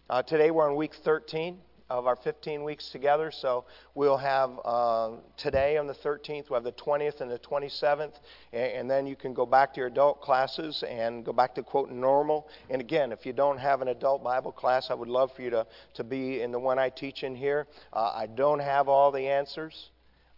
Uh, 0.09 0.21
today 0.21 0.51
we're 0.51 0.69
on 0.69 0.75
week 0.75 0.95
13 0.95 1.59
of 1.89 2.05
our 2.07 2.15
15 2.15 2.63
weeks 2.63 2.89
together. 2.89 3.31
So 3.31 3.65
we'll 3.95 4.17
have 4.17 4.59
uh, 4.65 5.11
today 5.37 5.77
on 5.77 5.87
the 5.87 5.93
13th, 5.93 6.49
we'll 6.49 6.61
have 6.61 6.63
the 6.63 6.71
20th 6.73 7.21
and 7.21 7.31
the 7.31 7.39
27th, 7.39 8.13
and, 8.53 8.71
and, 8.71 8.91
then 8.91 9.07
you 9.07 9.15
can 9.15 9.33
go 9.33 9.45
back 9.45 9.73
to 9.73 9.79
your 9.79 9.87
adult 9.87 10.21
classes 10.21 10.83
and 10.87 11.23
go 11.23 11.33
back 11.33 11.55
to 11.55 11.63
quote 11.63 11.89
normal. 11.89 12.47
And 12.69 12.81
again, 12.81 13.11
if 13.11 13.25
you 13.25 13.33
don't 13.33 13.57
have 13.57 13.81
an 13.81 13.87
adult 13.89 14.23
Bible 14.23 14.51
class, 14.51 14.89
I 14.89 14.93
would 14.93 15.09
love 15.09 15.31
for 15.35 15.41
you 15.41 15.49
to, 15.51 15.67
to 15.95 16.03
be 16.03 16.41
in 16.41 16.51
the 16.51 16.59
one 16.59 16.79
I 16.79 16.89
teach 16.89 17.23
in 17.23 17.35
here. 17.35 17.67
Uh, 17.93 18.11
I 18.13 18.27
don't 18.27 18.59
have 18.59 18.87
all 18.87 19.11
the 19.11 19.27
answers. 19.27 19.89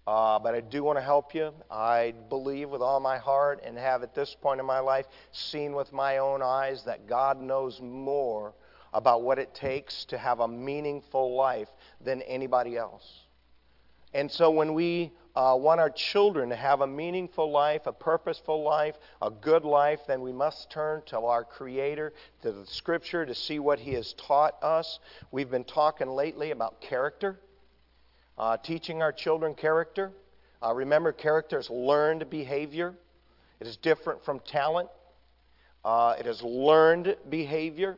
Uh, 0.08 0.40
but 0.40 0.56
I 0.56 0.62
do 0.62 0.84
want 0.84 0.98
to 0.98 1.04
help 1.04 1.36
you. 1.36 1.54
I 1.70 2.16
believe 2.30 2.72
with 2.72 2.82
all 2.82 3.00
my 3.00 3.20
heart 3.20 3.62
and 3.64 3.78
have 3.78 4.02
at 4.02 4.16
this 4.16 4.36
point 4.42 4.60
in 4.60 4.66
my 4.66 4.80
life 4.80 5.06
seen 5.32 5.74
with 5.74 5.94
my 5.94 6.18
own 6.18 6.42
eyes 6.42 6.84
that 6.86 7.06
God 7.08 7.40
knows 7.40 7.80
more 7.80 8.56
about 8.94 9.22
what 9.22 9.40
it 9.40 9.54
takes 9.54 10.06
to 10.06 10.18
have 10.18 10.40
a 10.40 10.48
meaningful 10.48 11.36
life 11.36 11.70
than 12.02 12.22
anybody 12.24 12.78
else. 12.78 13.26
And 14.14 14.32
so 14.32 14.50
when 14.50 14.74
we 14.74 15.12
uh, 15.36 15.56
want 15.56 15.80
our 15.80 15.92
children 15.92 16.50
to 16.50 16.56
have 16.56 16.82
a 16.82 16.88
meaningful 16.88 17.52
life, 17.52 17.86
a 17.86 17.94
purposeful 17.94 18.64
life, 18.64 18.96
a 19.22 19.30
good 19.30 19.64
life, 19.64 20.00
then 20.08 20.22
we 20.22 20.32
must 20.32 20.72
turn 20.72 21.04
to 21.08 21.20
our 21.20 21.44
Creator, 21.44 22.14
to 22.42 22.52
the 22.52 22.66
Scripture, 22.66 23.26
to 23.26 23.36
see 23.36 23.60
what 23.60 23.80
He 23.80 23.94
has 23.94 24.14
taught 24.14 24.62
us. 24.64 25.00
We've 25.32 25.50
been 25.50 25.64
talking 25.64 26.08
lately 26.08 26.52
about 26.52 26.82
character, 26.82 27.40
uh, 28.38 28.58
teaching 28.58 29.04
our 29.04 29.12
children 29.12 29.54
character. 29.54 30.12
Uh, 30.62 30.74
remember, 30.74 31.12
character 31.12 31.60
is 31.60 31.70
learned 31.70 32.30
behavior, 32.30 32.96
it 33.60 33.68
is 33.68 33.78
different 33.78 34.26
from 34.26 34.40
talent, 34.40 34.90
uh, 35.86 36.16
it 36.20 36.26
is 36.26 36.42
learned 36.42 37.16
behavior. 37.30 37.98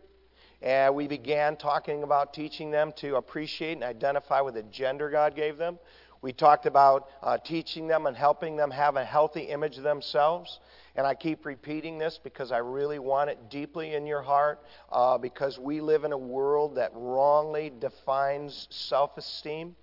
And 0.62 0.94
we 0.94 1.08
began 1.08 1.58
talking 1.58 2.03
about 2.03 2.34
teaching 2.34 2.70
them 2.70 2.94
to 2.98 3.15
appreciate 3.15 3.74
and 3.74 3.84
identify 3.84 4.41
with 4.41 4.53
the 4.53 4.63
gender 4.63 5.10
God 5.10 5.36
gave 5.36 5.58
them. 5.58 5.80
We 6.22 6.34
talked 6.34 6.68
about 6.68 7.10
uh, 7.24 7.39
teaching 7.39 7.88
them 7.88 8.06
and 8.06 8.15
helping 8.15 8.56
them 8.56 8.70
have 8.70 8.96
a 8.96 9.03
healthy 9.03 9.41
image 9.41 9.77
of 9.77 9.84
themselves. 9.84 10.60
And 10.96 11.08
I 11.08 11.15
keep 11.15 11.46
repeating 11.48 11.98
this 11.98 12.20
because 12.24 12.51
I 12.51 12.60
really 12.60 13.00
want 13.00 13.32
it 13.32 13.50
deeply 13.50 13.96
in 13.96 14.06
your 14.06 14.22
heart 14.22 14.62
uh, 14.91 15.18
because 15.18 15.58
we 15.58 15.82
live 15.82 16.03
in 16.03 16.12
a 16.12 16.18
world 16.18 16.75
that 16.75 16.91
wrongly 16.94 17.72
defines 17.80 18.68
self 18.70 19.18
esteem. 19.18 19.75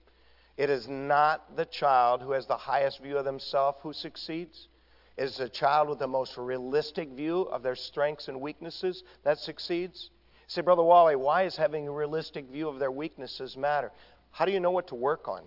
It 0.57 0.71
is 0.71 0.87
not 0.87 1.57
the 1.57 1.65
child 1.65 2.23
who 2.23 2.33
has 2.33 2.47
the 2.47 2.57
highest 2.57 3.03
view 3.03 3.19
of 3.19 3.25
themselves 3.25 3.79
who 3.83 3.93
succeeds. 3.93 4.69
It 5.17 5.25
is 5.25 5.37
the 5.39 5.49
child 5.49 5.89
with 5.89 5.99
the 5.99 6.07
most 6.07 6.37
realistic 6.37 7.11
view 7.11 7.43
of 7.43 7.65
their 7.65 7.75
strengths 7.75 8.29
and 8.29 8.41
weaknesses 8.41 9.03
that 9.25 9.39
succeeds. 9.39 10.11
Say, 10.49 10.63
Brother 10.63 10.83
Wally, 10.83 11.15
why 11.15 11.43
is 11.43 11.57
having 11.57 11.87
a 11.87 11.93
realistic 11.93 12.47
view 12.47 12.69
of 12.69 12.79
their 12.79 12.91
weaknesses 12.91 13.55
matter? 13.55 13.93
How 14.31 14.47
do 14.47 14.53
you 14.53 14.61
know 14.61 14.71
what 14.71 14.89
to 14.89 14.95
work 14.95 15.29
on? 15.29 15.43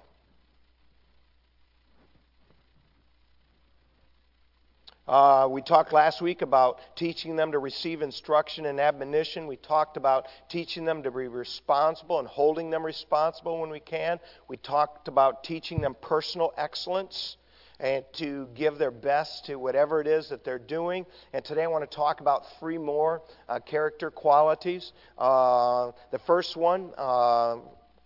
Uh, 5.07 5.47
we 5.49 5.63
talked 5.63 5.91
last 5.91 6.21
week 6.21 6.43
about 6.43 6.79
teaching 6.95 7.35
them 7.35 7.51
to 7.51 7.59
receive 7.59 8.03
instruction 8.03 8.67
and 8.67 8.79
admonition. 8.79 9.47
We 9.47 9.57
talked 9.57 9.97
about 9.97 10.27
teaching 10.49 10.85
them 10.85 11.01
to 11.01 11.09
be 11.09 11.27
responsible 11.27 12.19
and 12.19 12.27
holding 12.27 12.69
them 12.69 12.85
responsible 12.85 13.59
when 13.59 13.71
we 13.71 13.79
can. 13.79 14.19
We 14.47 14.57
talked 14.57 15.07
about 15.07 15.43
teaching 15.43 15.81
them 15.81 15.95
personal 15.99 16.53
excellence 16.57 17.37
and 17.81 18.05
to 18.13 18.47
give 18.53 18.77
their 18.77 18.91
best 18.91 19.45
to 19.45 19.55
whatever 19.55 19.99
it 19.99 20.07
is 20.07 20.29
that 20.29 20.43
they're 20.43 20.59
doing. 20.59 21.05
And 21.33 21.43
today 21.43 21.63
I 21.63 21.67
want 21.67 21.89
to 21.89 21.93
talk 21.93 22.21
about 22.21 22.43
three 22.59 22.77
more 22.77 23.23
uh, 23.49 23.59
character 23.59 24.11
qualities. 24.11 24.93
Uh, 25.17 25.91
the 26.11 26.19
first 26.19 26.55
one, 26.55 26.91
uh, 26.95 27.57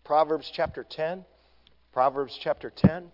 Proverbs 0.06 0.50
chapter 0.54 0.86
10. 0.90 1.26
Proverbs 1.92 2.40
chapter 2.42 2.70
10. 2.70 3.12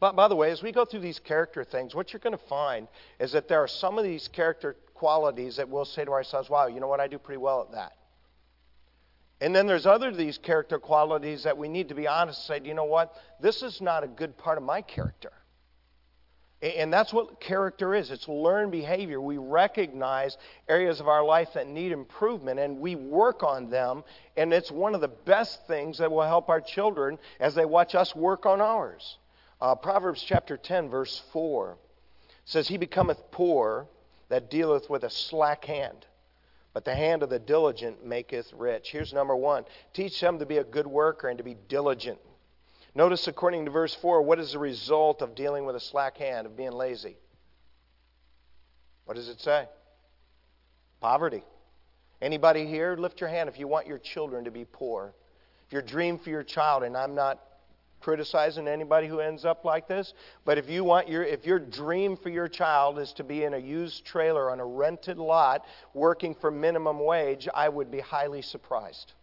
But 0.00 0.16
by 0.16 0.28
the 0.28 0.36
way, 0.36 0.50
as 0.50 0.62
we 0.62 0.70
go 0.70 0.84
through 0.84 1.00
these 1.00 1.18
character 1.18 1.64
things, 1.64 1.94
what 1.94 2.12
you're 2.12 2.20
going 2.20 2.36
to 2.36 2.46
find 2.46 2.86
is 3.18 3.32
that 3.32 3.48
there 3.48 3.60
are 3.60 3.68
some 3.68 3.98
of 3.98 4.04
these 4.04 4.28
character 4.28 4.76
qualities 4.92 5.56
that 5.56 5.68
we'll 5.68 5.84
say 5.86 6.04
to 6.04 6.10
ourselves, 6.10 6.50
wow, 6.50 6.66
you 6.66 6.80
know 6.80 6.88
what, 6.88 7.00
I 7.00 7.08
do 7.08 7.18
pretty 7.18 7.38
well 7.38 7.62
at 7.62 7.72
that. 7.72 7.92
And 9.44 9.54
then 9.54 9.66
there's 9.66 9.84
other 9.84 10.10
these 10.10 10.38
character 10.38 10.78
qualities 10.78 11.42
that 11.42 11.58
we 11.58 11.68
need 11.68 11.90
to 11.90 11.94
be 11.94 12.08
honest 12.08 12.48
and 12.48 12.62
say, 12.62 12.66
you 12.66 12.72
know 12.72 12.86
what, 12.86 13.14
this 13.42 13.62
is 13.62 13.82
not 13.82 14.02
a 14.02 14.06
good 14.06 14.38
part 14.38 14.56
of 14.56 14.64
my 14.64 14.80
character. 14.80 15.32
And 16.62 16.90
that's 16.90 17.12
what 17.12 17.40
character 17.40 17.94
is. 17.94 18.10
It's 18.10 18.26
learned 18.26 18.72
behavior. 18.72 19.20
We 19.20 19.36
recognize 19.36 20.38
areas 20.66 20.98
of 20.98 21.08
our 21.08 21.22
life 21.22 21.48
that 21.52 21.68
need 21.68 21.92
improvement 21.92 22.58
and 22.58 22.80
we 22.80 22.96
work 22.96 23.42
on 23.42 23.68
them. 23.68 24.04
And 24.34 24.50
it's 24.50 24.70
one 24.70 24.94
of 24.94 25.02
the 25.02 25.08
best 25.08 25.66
things 25.66 25.98
that 25.98 26.10
will 26.10 26.22
help 26.22 26.48
our 26.48 26.62
children 26.62 27.18
as 27.38 27.54
they 27.54 27.66
watch 27.66 27.94
us 27.94 28.16
work 28.16 28.46
on 28.46 28.62
ours. 28.62 29.18
Uh, 29.60 29.74
Proverbs 29.74 30.24
chapter 30.26 30.56
10, 30.56 30.88
verse 30.88 31.22
4 31.34 31.76
says, 32.46 32.66
He 32.66 32.78
becometh 32.78 33.18
poor 33.30 33.88
that 34.30 34.50
dealeth 34.50 34.88
with 34.88 35.04
a 35.04 35.10
slack 35.10 35.66
hand, 35.66 36.06
but 36.74 36.84
the 36.84 36.94
hand 36.94 37.22
of 37.22 37.30
the 37.30 37.38
diligent 37.38 38.04
maketh 38.04 38.52
rich. 38.52 38.90
Here's 38.90 39.12
number 39.12 39.34
one 39.34 39.64
teach 39.94 40.20
them 40.20 40.40
to 40.40 40.46
be 40.46 40.58
a 40.58 40.64
good 40.64 40.86
worker 40.86 41.28
and 41.28 41.38
to 41.38 41.44
be 41.44 41.56
diligent. 41.68 42.18
Notice, 42.96 43.26
according 43.26 43.64
to 43.64 43.70
verse 43.70 43.94
4, 43.94 44.22
what 44.22 44.38
is 44.38 44.52
the 44.52 44.58
result 44.58 45.22
of 45.22 45.34
dealing 45.34 45.64
with 45.64 45.74
a 45.74 45.80
slack 45.80 46.18
hand, 46.18 46.46
of 46.46 46.56
being 46.56 46.72
lazy? 46.72 47.16
What 49.04 49.16
does 49.16 49.28
it 49.28 49.40
say? 49.40 49.66
Poverty. 51.00 51.42
Anybody 52.22 52.66
here, 52.66 52.96
lift 52.96 53.20
your 53.20 53.30
hand 53.30 53.48
if 53.48 53.58
you 53.58 53.66
want 53.66 53.86
your 53.86 53.98
children 53.98 54.44
to 54.44 54.50
be 54.50 54.64
poor. 54.64 55.12
If 55.66 55.72
your 55.72 55.82
dream 55.82 56.18
for 56.18 56.30
your 56.30 56.44
child, 56.44 56.84
and 56.84 56.96
I'm 56.96 57.14
not 57.14 57.40
criticizing 58.04 58.68
anybody 58.68 59.08
who 59.08 59.18
ends 59.18 59.46
up 59.46 59.64
like 59.64 59.88
this. 59.88 60.12
But 60.44 60.58
if 60.58 60.68
you 60.68 60.84
want 60.84 61.08
your 61.08 61.22
if 61.22 61.46
your 61.46 61.58
dream 61.58 62.18
for 62.18 62.28
your 62.28 62.48
child 62.48 62.98
is 62.98 63.14
to 63.14 63.24
be 63.24 63.44
in 63.44 63.54
a 63.54 63.58
used 63.58 64.04
trailer 64.04 64.50
on 64.50 64.60
a 64.60 64.64
rented 64.64 65.16
lot 65.16 65.64
working 65.94 66.34
for 66.34 66.50
minimum 66.50 67.02
wage, 67.02 67.48
I 67.54 67.70
would 67.70 67.90
be 67.90 68.00
highly 68.00 68.42
surprised. 68.42 69.14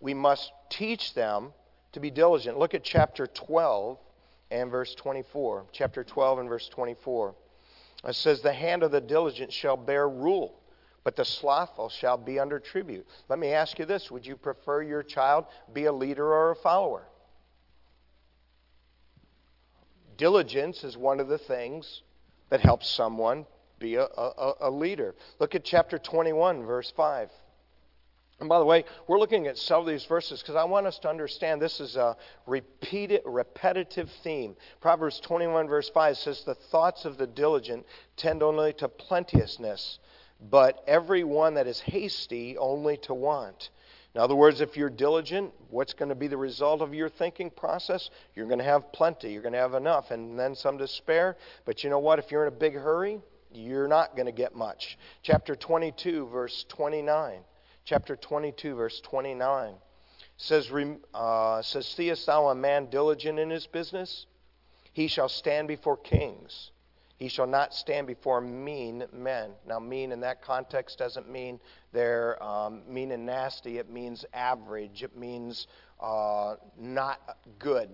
We 0.00 0.14
must 0.14 0.50
teach 0.68 1.14
them 1.14 1.52
to 1.92 2.00
be 2.00 2.10
diligent. 2.10 2.58
Look 2.58 2.74
at 2.74 2.82
chapter 2.82 3.28
12 3.28 3.96
and 4.50 4.68
verse 4.68 4.92
24. 4.96 5.66
Chapter 5.70 6.02
12 6.02 6.40
and 6.40 6.48
verse 6.48 6.68
24. 6.68 7.36
It 8.04 8.14
says, 8.16 8.40
The 8.40 8.52
hand 8.52 8.82
of 8.82 8.90
the 8.90 9.00
diligent 9.00 9.52
shall 9.52 9.76
bear 9.76 10.08
rule 10.08 10.59
but 11.04 11.16
the 11.16 11.24
slothful 11.24 11.88
shall 11.88 12.16
be 12.16 12.38
under 12.38 12.58
tribute. 12.58 13.06
Let 13.28 13.38
me 13.38 13.52
ask 13.52 13.78
you 13.78 13.84
this 13.84 14.10
Would 14.10 14.26
you 14.26 14.36
prefer 14.36 14.82
your 14.82 15.02
child 15.02 15.46
be 15.72 15.86
a 15.86 15.92
leader 15.92 16.26
or 16.26 16.50
a 16.50 16.56
follower? 16.56 17.06
Diligence 20.16 20.84
is 20.84 20.96
one 20.96 21.18
of 21.18 21.28
the 21.28 21.38
things 21.38 22.02
that 22.50 22.60
helps 22.60 22.90
someone 22.90 23.46
be 23.78 23.94
a, 23.94 24.04
a, 24.04 24.52
a 24.60 24.70
leader. 24.70 25.14
Look 25.38 25.54
at 25.54 25.64
chapter 25.64 25.98
21, 25.98 26.66
verse 26.66 26.92
5. 26.94 27.30
And 28.40 28.48
by 28.48 28.58
the 28.58 28.64
way, 28.64 28.84
we're 29.06 29.18
looking 29.18 29.46
at 29.46 29.58
some 29.58 29.80
of 29.80 29.86
these 29.86 30.04
verses 30.06 30.40
because 30.40 30.56
I 30.56 30.64
want 30.64 30.86
us 30.86 30.98
to 31.00 31.10
understand 31.10 31.60
this 31.60 31.78
is 31.78 31.96
a 31.96 32.16
repeated, 32.46 33.20
repetitive 33.26 34.10
theme. 34.22 34.56
Proverbs 34.80 35.20
21, 35.20 35.68
verse 35.68 35.90
5 35.90 36.16
says, 36.16 36.42
The 36.44 36.54
thoughts 36.54 37.04
of 37.04 37.18
the 37.18 37.26
diligent 37.26 37.84
tend 38.16 38.42
only 38.42 38.72
to 38.74 38.88
plenteousness, 38.88 39.98
but 40.40 40.82
every 40.86 41.24
one 41.24 41.54
that 41.54 41.66
is 41.66 41.80
hasty 41.80 42.56
only 42.56 42.96
to 42.98 43.14
want. 43.14 43.70
In 44.14 44.20
other 44.20 44.34
words, 44.34 44.60
if 44.60 44.76
you're 44.76 44.90
diligent, 44.90 45.52
what's 45.68 45.94
going 45.94 46.08
to 46.08 46.14
be 46.14 46.26
the 46.26 46.36
result 46.36 46.82
of 46.82 46.94
your 46.94 47.08
thinking 47.08 47.50
process? 47.50 48.10
You're 48.34 48.46
going 48.46 48.58
to 48.58 48.64
have 48.64 48.92
plenty, 48.92 49.32
you're 49.32 49.42
going 49.42 49.52
to 49.52 49.60
have 49.60 49.74
enough, 49.74 50.10
and 50.10 50.38
then 50.38 50.54
some 50.54 50.78
to 50.78 50.88
spare. 50.88 51.36
But 51.64 51.84
you 51.84 51.90
know 51.90 52.00
what? 52.00 52.18
If 52.18 52.30
you're 52.30 52.46
in 52.46 52.52
a 52.52 52.56
big 52.56 52.74
hurry, 52.74 53.20
you're 53.52 53.88
not 53.88 54.16
going 54.16 54.26
to 54.26 54.32
get 54.32 54.54
much. 54.54 54.98
Chapter 55.22 55.54
22, 55.54 56.26
verse 56.26 56.64
29. 56.68 57.40
Chapter 57.84 58.16
22, 58.16 58.74
verse 58.74 59.00
29 59.00 59.74
says, 60.40 60.70
uh, 61.14 61.62
says 61.62 61.86
Seest 61.86 62.26
thou 62.26 62.48
a 62.48 62.54
man 62.54 62.86
diligent 62.86 63.38
in 63.38 63.50
his 63.50 63.66
business? 63.66 64.26
He 64.92 65.06
shall 65.06 65.28
stand 65.28 65.68
before 65.68 65.96
kings. 65.96 66.70
He 67.20 67.28
shall 67.28 67.46
not 67.46 67.74
stand 67.74 68.06
before 68.06 68.40
mean 68.40 69.04
men. 69.12 69.50
Now, 69.66 69.78
mean 69.78 70.10
in 70.10 70.20
that 70.20 70.40
context 70.40 70.98
doesn't 70.98 71.30
mean 71.30 71.60
they're 71.92 72.42
um, 72.42 72.80
mean 72.88 73.12
and 73.12 73.26
nasty. 73.26 73.76
It 73.76 73.90
means 73.90 74.24
average. 74.32 75.02
It 75.02 75.14
means 75.14 75.66
uh, 76.00 76.54
not 76.78 77.20
good. 77.58 77.90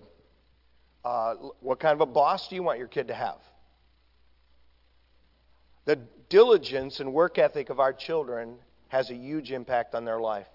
Uh, 1.03 1.35
what 1.59 1.77
kind 1.77 1.93
of 1.93 1.99
a 1.99 2.05
boss 2.05 2.47
do 2.47 2.55
you 2.55 2.63
want 2.63 2.79
your 2.79 2.87
kid 2.87 3.09
to 3.09 3.13
have? 3.13 3.39
The 5.83 5.97
diligence 6.29 7.01
and 7.01 7.13
work 7.13 7.37
ethic 7.37 7.69
of 7.69 7.81
our 7.81 7.91
children 7.91 8.55
has 8.87 9.09
a 9.09 9.15
huge 9.15 9.51
impact 9.51 9.93
on 9.93 10.05
their 10.05 10.21
life. 10.21 10.47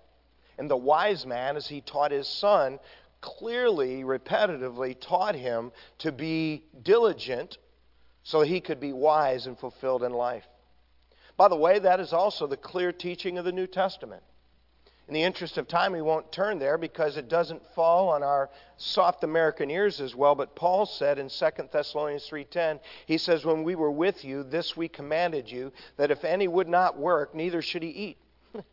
And 0.56 0.70
the 0.70 0.78
wise 0.78 1.26
man, 1.26 1.58
as 1.58 1.68
he 1.68 1.82
taught 1.82 2.10
his 2.10 2.26
son, 2.26 2.78
clearly, 3.20 4.02
repetitively 4.02 4.98
taught 4.98 5.34
him 5.34 5.72
to 5.98 6.10
be 6.10 6.64
diligent 6.82 7.58
so 8.22 8.42
he 8.42 8.60
could 8.60 8.80
be 8.80 8.92
wise 8.92 9.46
and 9.46 9.58
fulfilled 9.58 10.02
in 10.02 10.12
life. 10.12 10.46
By 11.36 11.48
the 11.48 11.56
way, 11.56 11.78
that 11.78 12.00
is 12.00 12.12
also 12.12 12.46
the 12.46 12.56
clear 12.56 12.92
teaching 12.92 13.38
of 13.38 13.44
the 13.44 13.52
New 13.52 13.66
Testament. 13.66 14.22
In 15.08 15.14
the 15.14 15.22
interest 15.24 15.58
of 15.58 15.66
time, 15.66 15.92
we 15.92 16.00
won't 16.00 16.30
turn 16.30 16.58
there 16.58 16.78
because 16.78 17.16
it 17.16 17.28
doesn't 17.28 17.66
fall 17.74 18.08
on 18.10 18.22
our 18.22 18.50
soft 18.76 19.24
American 19.24 19.70
ears 19.70 20.00
as 20.00 20.14
well. 20.14 20.34
But 20.34 20.54
Paul 20.54 20.86
said 20.86 21.18
in 21.18 21.28
2 21.28 21.70
Thessalonians 21.72 22.26
3:10, 22.28 22.78
he 23.06 23.18
says, 23.18 23.44
"When 23.44 23.64
we 23.64 23.74
were 23.74 23.90
with 23.90 24.24
you, 24.24 24.44
this 24.44 24.76
we 24.76 24.88
commanded 24.88 25.50
you, 25.50 25.72
that 25.96 26.12
if 26.12 26.24
any 26.24 26.46
would 26.46 26.68
not 26.68 26.96
work, 26.96 27.34
neither 27.34 27.60
should 27.60 27.82
he 27.82 27.90
eat." 27.90 28.18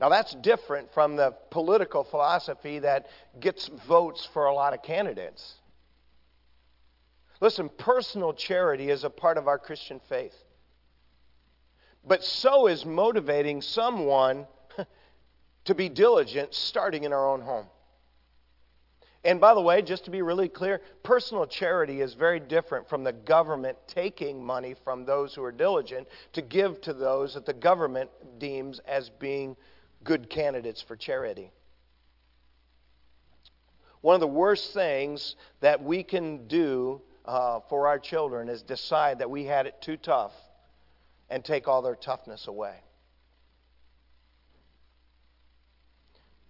now 0.00 0.08
that's 0.08 0.34
different 0.34 0.92
from 0.92 1.14
the 1.14 1.30
political 1.50 2.02
philosophy 2.02 2.80
that 2.80 3.06
gets 3.38 3.68
votes 3.68 4.26
for 4.26 4.46
a 4.46 4.54
lot 4.54 4.74
of 4.74 4.82
candidates. 4.82 5.59
Listen, 7.40 7.70
personal 7.70 8.34
charity 8.34 8.90
is 8.90 9.04
a 9.04 9.10
part 9.10 9.38
of 9.38 9.48
our 9.48 9.58
Christian 9.58 10.00
faith. 10.08 10.34
But 12.06 12.22
so 12.22 12.66
is 12.66 12.84
motivating 12.84 13.62
someone 13.62 14.46
to 15.64 15.74
be 15.74 15.88
diligent 15.88 16.54
starting 16.54 17.04
in 17.04 17.12
our 17.12 17.28
own 17.28 17.40
home. 17.40 17.66
And 19.22 19.38
by 19.38 19.52
the 19.52 19.60
way, 19.60 19.82
just 19.82 20.06
to 20.06 20.10
be 20.10 20.22
really 20.22 20.48
clear, 20.48 20.80
personal 21.02 21.46
charity 21.46 22.00
is 22.00 22.14
very 22.14 22.40
different 22.40 22.88
from 22.88 23.04
the 23.04 23.12
government 23.12 23.76
taking 23.86 24.42
money 24.42 24.74
from 24.82 25.04
those 25.04 25.34
who 25.34 25.44
are 25.44 25.52
diligent 25.52 26.08
to 26.32 26.42
give 26.42 26.80
to 26.82 26.94
those 26.94 27.34
that 27.34 27.44
the 27.44 27.52
government 27.52 28.10
deems 28.38 28.78
as 28.80 29.10
being 29.10 29.56
good 30.04 30.30
candidates 30.30 30.80
for 30.80 30.96
charity. 30.96 31.52
One 34.00 34.14
of 34.14 34.20
the 34.20 34.26
worst 34.26 34.72
things 34.72 35.36
that 35.60 35.82
we 35.82 36.02
can 36.02 36.46
do 36.46 37.02
uh, 37.24 37.60
for 37.68 37.86
our 37.86 37.98
children 37.98 38.48
is 38.48 38.62
decide 38.62 39.18
that 39.18 39.30
we 39.30 39.44
had 39.44 39.66
it 39.66 39.80
too 39.80 39.96
tough 39.96 40.32
and 41.28 41.44
take 41.44 41.68
all 41.68 41.82
their 41.82 41.94
toughness 41.94 42.46
away. 42.46 42.74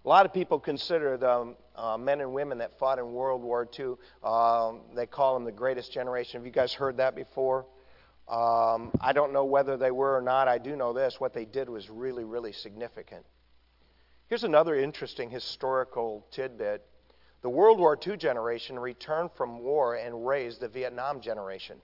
A 0.05 0.09
lot 0.09 0.25
of 0.25 0.33
people 0.33 0.59
consider 0.59 1.19
the 1.19 1.55
uh, 1.77 1.99
men 1.99 2.23
and 2.23 2.33
women 2.33 2.59
that 2.59 2.79
fought 2.79 2.99
in 2.99 3.13
World 3.13 3.43
War 3.43 3.69
II, 3.79 3.97
um, 4.25 4.81
they 4.95 5.05
call 5.05 5.35
them 5.35 5.45
the 5.45 5.53
greatest 5.53 5.93
generation. 5.93 6.41
Have 6.41 6.47
you 6.47 6.53
guys 6.53 6.73
heard 6.73 6.97
that 6.97 7.15
before? 7.15 7.67
Um, 8.27 8.93
I 9.01 9.13
don't 9.13 9.33
know 9.33 9.45
whether 9.45 9.77
they 9.77 9.91
were 9.91 10.17
or 10.17 10.23
not. 10.23 10.49
I 10.49 10.57
do 10.57 10.75
know 10.75 10.95
this. 10.95 11.21
What 11.21 11.35
they 11.35 11.45
did 11.45 11.69
was 11.69 11.91
really, 11.91 12.25
really 12.25 12.53
significant. 12.53 13.27
Here's 14.29 14.45
another 14.45 14.75
interesting 14.75 15.29
historical 15.29 16.25
tidbit. 16.31 16.87
The 17.43 17.51
World 17.51 17.79
War 17.79 17.99
II 18.07 18.17
generation 18.17 18.79
returned 18.79 19.31
from 19.33 19.61
war 19.61 19.95
and 19.95 20.27
raised 20.27 20.61
the 20.61 20.69
Vietnam 20.69 21.21
generation. 21.21 21.81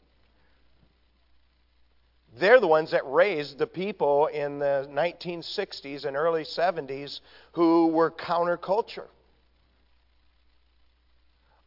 They're 2.38 2.60
the 2.60 2.68
ones 2.68 2.90
that 2.90 3.02
raised 3.06 3.56
the 3.56 3.66
people 3.66 4.26
in 4.26 4.58
the 4.58 4.86
1960s 4.92 6.04
and 6.04 6.16
early 6.16 6.42
70s 6.42 7.20
who 7.52 7.86
were 7.86 8.10
counterculture. 8.10 9.06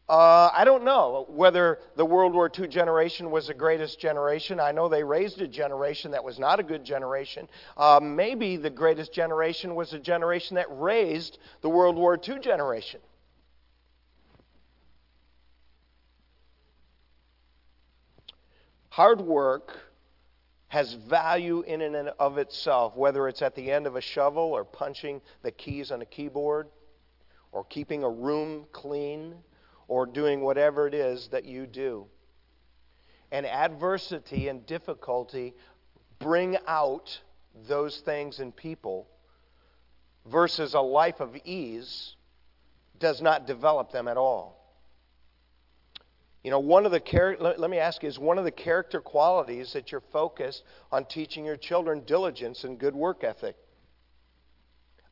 Uh, 0.08 0.49
I 0.56 0.63
don't 0.65 0.84
know 0.84 1.25
whether 1.30 1.80
the 1.95 2.06
World 2.06 2.34
War 2.34 2.52
II 2.56 2.67
generation 2.67 3.30
was 3.30 3.47
the 3.47 3.54
greatest 3.54 3.99
generation. 3.99 4.60
I 4.60 4.71
know 4.71 4.89
they 4.89 5.04
raised 5.04 5.39
a 5.41 5.47
generation 5.47 6.12
that 6.12 6.23
was 6.23 6.39
not 6.39 6.60
a 6.60 6.63
good 6.63 6.84
generation. 6.84 7.47
Uh, 7.78 7.99
maybe 8.02 8.58
the 8.58 8.71
greatest 8.71 9.13
generation 9.13 9.75
was 9.75 9.93
a 9.93 9.99
generation 9.99 10.56
that 10.56 10.65
raised 10.69 11.38
the 11.62 11.69
World 11.69 11.95
War 11.95 12.19
II 12.28 12.39
generation. 12.39 12.99
Hard 18.89 19.21
work 19.21 19.78
has 20.67 20.93
value 20.93 21.62
in 21.62 21.82
and 21.82 22.10
of 22.19 22.38
itself, 22.38 22.95
whether 22.95 23.28
it's 23.28 23.41
at 23.41 23.56
the 23.56 23.71
end 23.71 23.88
of 23.88 23.95
a 23.95 24.02
shovel 24.02 24.43
or 24.43 24.63
punching 24.63 25.21
the 25.41 25.52
keys 25.52 25.91
on 25.91 26.02
a 26.02 26.06
keyboard 26.06 26.67
or 27.52 27.63
keeping 27.63 28.04
a 28.04 28.10
room 28.10 28.65
clean 28.71 29.36
or 29.88 30.06
doing 30.06 30.41
whatever 30.41 30.88
it 30.88 30.93
is 30.93 31.28
that 31.30 31.45
you 31.45 31.65
do. 31.65 32.06
And 33.32 33.45
adversity 33.45 34.47
and 34.47 34.65
difficulty 34.65 35.56
bring 36.19 36.58
out 36.67 37.19
those 37.67 37.99
things 38.02 38.39
in 38.39 38.52
people 38.52 39.08
versus 40.25 40.73
a 40.75 40.80
life 40.80 41.19
of 41.19 41.36
ease 41.45 42.15
does 42.99 43.21
not 43.21 43.47
develop 43.47 43.91
them 43.91 44.08
at 44.08 44.17
all. 44.17 44.59
You 46.43 46.52
know, 46.52 46.60
one 46.60 46.86
of 46.86 46.91
the 46.91 47.02
char- 47.02 47.38
let 47.38 47.69
me 47.69 47.80
ask 47.80 48.02
you, 48.02 48.10
is 48.10 48.17
one 48.17 48.38
of 48.38 48.45
the 48.45 48.52
character 48.52 49.02
qualities 49.02 49.73
that 49.73 49.91
you're 49.91 50.04
focused 50.13 50.63
on 50.91 51.06
teaching 51.06 51.43
your 51.43 51.58
children 51.58 52.02
diligence 52.06 52.63
and 52.63 52.80
good 52.80 52.95
work 52.95 53.23
ethic? 53.23 53.58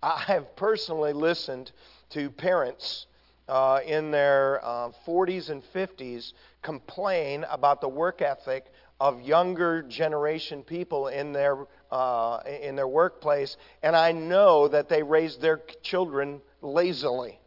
I 0.02 0.20
have 0.28 0.56
personally 0.56 1.12
listened 1.12 1.72
to 2.12 2.30
parents 2.30 3.08
uh, 3.50 3.82
in 3.86 4.12
their 4.12 4.64
uh, 4.64 4.92
40s 5.06 5.50
and 5.50 5.64
50s 5.74 6.34
complain 6.62 7.46
about 7.50 7.82
the 7.82 7.90
work 7.90 8.22
ethic 8.22 8.66
of 9.00 9.22
younger 9.22 9.84
generation 9.84 10.64
people 10.64 11.08
in 11.08 11.34
their 11.34 11.58
uh, 11.92 12.40
in 12.62 12.76
their 12.76 12.88
workplace, 12.88 13.56
and 13.84 13.96
I 13.96 14.12
know 14.12 14.68
that 14.68 14.90
they 14.90 15.04
raise 15.04 15.38
their 15.38 15.62
children 15.82 16.42
lazily. 16.62 17.40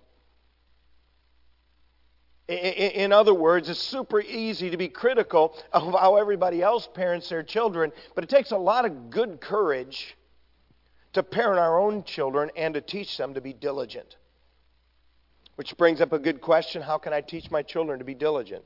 In 2.50 3.12
other 3.12 3.32
words, 3.32 3.68
it's 3.68 3.78
super 3.78 4.20
easy 4.20 4.70
to 4.70 4.76
be 4.76 4.88
critical 4.88 5.56
of 5.72 5.92
how 5.92 6.16
everybody 6.16 6.62
else 6.62 6.88
parents 6.92 7.28
their 7.28 7.44
children, 7.44 7.92
but 8.16 8.24
it 8.24 8.30
takes 8.30 8.50
a 8.50 8.56
lot 8.56 8.84
of 8.84 9.10
good 9.10 9.40
courage 9.40 10.16
to 11.12 11.22
parent 11.22 11.60
our 11.60 11.78
own 11.78 12.02
children 12.02 12.50
and 12.56 12.74
to 12.74 12.80
teach 12.80 13.16
them 13.16 13.34
to 13.34 13.40
be 13.40 13.52
diligent. 13.52 14.16
Which 15.54 15.76
brings 15.76 16.00
up 16.00 16.12
a 16.12 16.18
good 16.18 16.40
question 16.40 16.82
how 16.82 16.98
can 16.98 17.12
I 17.12 17.20
teach 17.20 17.52
my 17.52 17.62
children 17.62 18.00
to 18.00 18.04
be 18.04 18.14
diligent? 18.14 18.64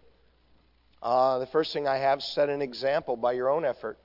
Uh, 1.03 1.38
the 1.38 1.47
first 1.47 1.75
thing 1.75 1.87
I 1.87 1.99
have 1.99 2.23
set 2.23 2.49
an 2.49 2.62
example 2.62 3.18
by 3.18 3.33
your 3.33 3.51
own 3.51 3.66
effort. 3.66 3.99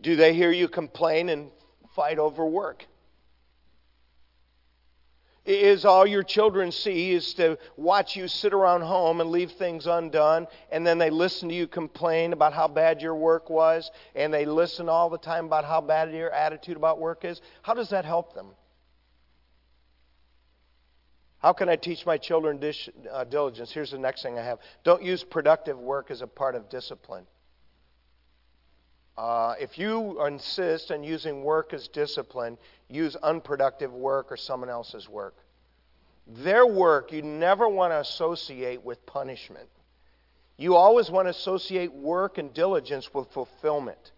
Do 0.00 0.16
they 0.16 0.32
hear 0.32 0.50
you 0.50 0.68
complain 0.68 1.28
and 1.28 1.50
fight 1.94 2.18
over 2.18 2.46
work? 2.46 2.86
Is 5.48 5.84
all 5.84 6.06
your 6.06 6.22
children 6.22 6.70
see 6.70 7.12
is 7.12 7.34
to 7.34 7.58
watch 7.76 8.16
you 8.16 8.28
sit 8.28 8.52
around 8.52 8.82
home 8.82 9.20
and 9.20 9.30
leave 9.30 9.52
things 9.52 9.86
undone, 9.86 10.46
and 10.70 10.86
then 10.86 10.98
they 10.98 11.10
listen 11.10 11.48
to 11.48 11.54
you 11.54 11.66
complain 11.66 12.32
about 12.32 12.52
how 12.52 12.68
bad 12.68 13.00
your 13.00 13.14
work 13.14 13.48
was, 13.48 13.90
and 14.14 14.32
they 14.32 14.44
listen 14.44 14.88
all 14.88 15.08
the 15.08 15.18
time 15.18 15.46
about 15.46 15.64
how 15.64 15.80
bad 15.80 16.12
your 16.12 16.30
attitude 16.30 16.76
about 16.76 17.00
work 17.00 17.24
is. 17.24 17.40
How 17.62 17.74
does 17.74 17.90
that 17.90 18.04
help 18.04 18.34
them? 18.34 18.48
How 21.38 21.52
can 21.52 21.68
I 21.68 21.76
teach 21.76 22.04
my 22.04 22.18
children 22.18 22.58
dish, 22.58 22.88
uh, 23.10 23.24
diligence? 23.24 23.70
Here's 23.70 23.92
the 23.92 23.98
next 23.98 24.22
thing 24.22 24.38
I 24.38 24.42
have. 24.42 24.58
Don't 24.82 25.02
use 25.02 25.22
productive 25.22 25.78
work 25.78 26.10
as 26.10 26.20
a 26.20 26.26
part 26.26 26.56
of 26.56 26.68
discipline. 26.68 27.26
Uh, 29.18 29.56
if 29.58 29.76
you 29.76 30.24
insist 30.24 30.92
on 30.92 31.02
using 31.02 31.42
work 31.42 31.74
as 31.74 31.88
discipline, 31.88 32.56
use 32.88 33.16
unproductive 33.16 33.92
work 33.92 34.30
or 34.30 34.36
someone 34.36 34.70
else's 34.70 35.08
work. 35.08 35.34
Their 36.28 36.64
work 36.64 37.10
you 37.10 37.22
never 37.22 37.68
want 37.68 37.92
to 37.92 37.98
associate 37.98 38.84
with 38.84 39.04
punishment. 39.06 39.68
You 40.56 40.76
always 40.76 41.10
want 41.10 41.26
to 41.26 41.30
associate 41.30 41.92
work 41.92 42.38
and 42.38 42.54
diligence 42.54 43.12
with 43.12 43.28
fulfillment. 43.32 44.12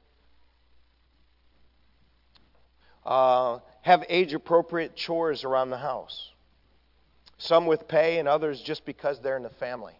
Uh, 3.02 3.60
have 3.80 4.04
age 4.10 4.34
appropriate 4.34 4.96
chores 4.96 5.44
around 5.44 5.70
the 5.70 5.78
house. 5.78 6.28
Some 7.38 7.64
with 7.64 7.88
pay, 7.88 8.18
and 8.18 8.28
others 8.28 8.60
just 8.60 8.84
because 8.84 9.18
they're 9.20 9.38
in 9.38 9.44
the 9.44 9.48
family. 9.48 9.94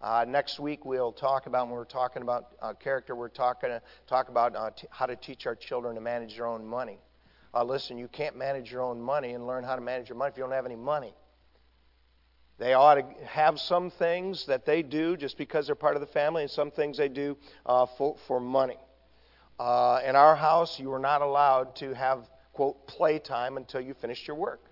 Uh, 0.00 0.24
next 0.28 0.60
week 0.60 0.84
we'll 0.84 1.10
talk 1.12 1.46
about 1.46 1.66
when 1.66 1.74
we're 1.74 1.84
talking 1.84 2.22
about 2.22 2.54
uh, 2.62 2.72
character. 2.72 3.16
We're 3.16 3.28
talking 3.28 3.70
talk 4.06 4.28
about 4.28 4.54
uh, 4.54 4.70
t- 4.70 4.86
how 4.90 5.06
to 5.06 5.16
teach 5.16 5.44
our 5.46 5.56
children 5.56 5.96
to 5.96 6.00
manage 6.00 6.36
their 6.36 6.46
own 6.46 6.64
money. 6.64 6.98
Uh, 7.52 7.64
listen, 7.64 7.98
you 7.98 8.06
can't 8.06 8.36
manage 8.36 8.70
your 8.70 8.82
own 8.82 9.00
money 9.00 9.32
and 9.32 9.46
learn 9.46 9.64
how 9.64 9.74
to 9.74 9.80
manage 9.82 10.08
your 10.08 10.16
money 10.16 10.30
if 10.30 10.36
you 10.36 10.44
don't 10.44 10.52
have 10.52 10.66
any 10.66 10.76
money. 10.76 11.14
They 12.58 12.74
ought 12.74 12.94
to 12.94 13.04
have 13.24 13.58
some 13.58 13.90
things 13.90 14.46
that 14.46 14.66
they 14.66 14.82
do 14.82 15.16
just 15.16 15.36
because 15.36 15.66
they're 15.66 15.74
part 15.74 15.96
of 15.96 16.00
the 16.00 16.06
family, 16.08 16.42
and 16.42 16.50
some 16.50 16.70
things 16.70 16.98
they 16.98 17.08
do 17.08 17.36
uh, 17.66 17.86
for, 17.96 18.16
for 18.28 18.38
money. 18.38 18.78
Uh, 19.58 20.00
in 20.04 20.14
our 20.14 20.36
house, 20.36 20.78
you 20.78 20.92
are 20.92 20.98
not 21.00 21.22
allowed 21.22 21.74
to 21.76 21.92
have 21.94 22.28
quote 22.52 22.86
playtime 22.86 23.56
until 23.56 23.80
you 23.80 23.94
finish 23.94 24.26
your 24.28 24.36
work. 24.36 24.67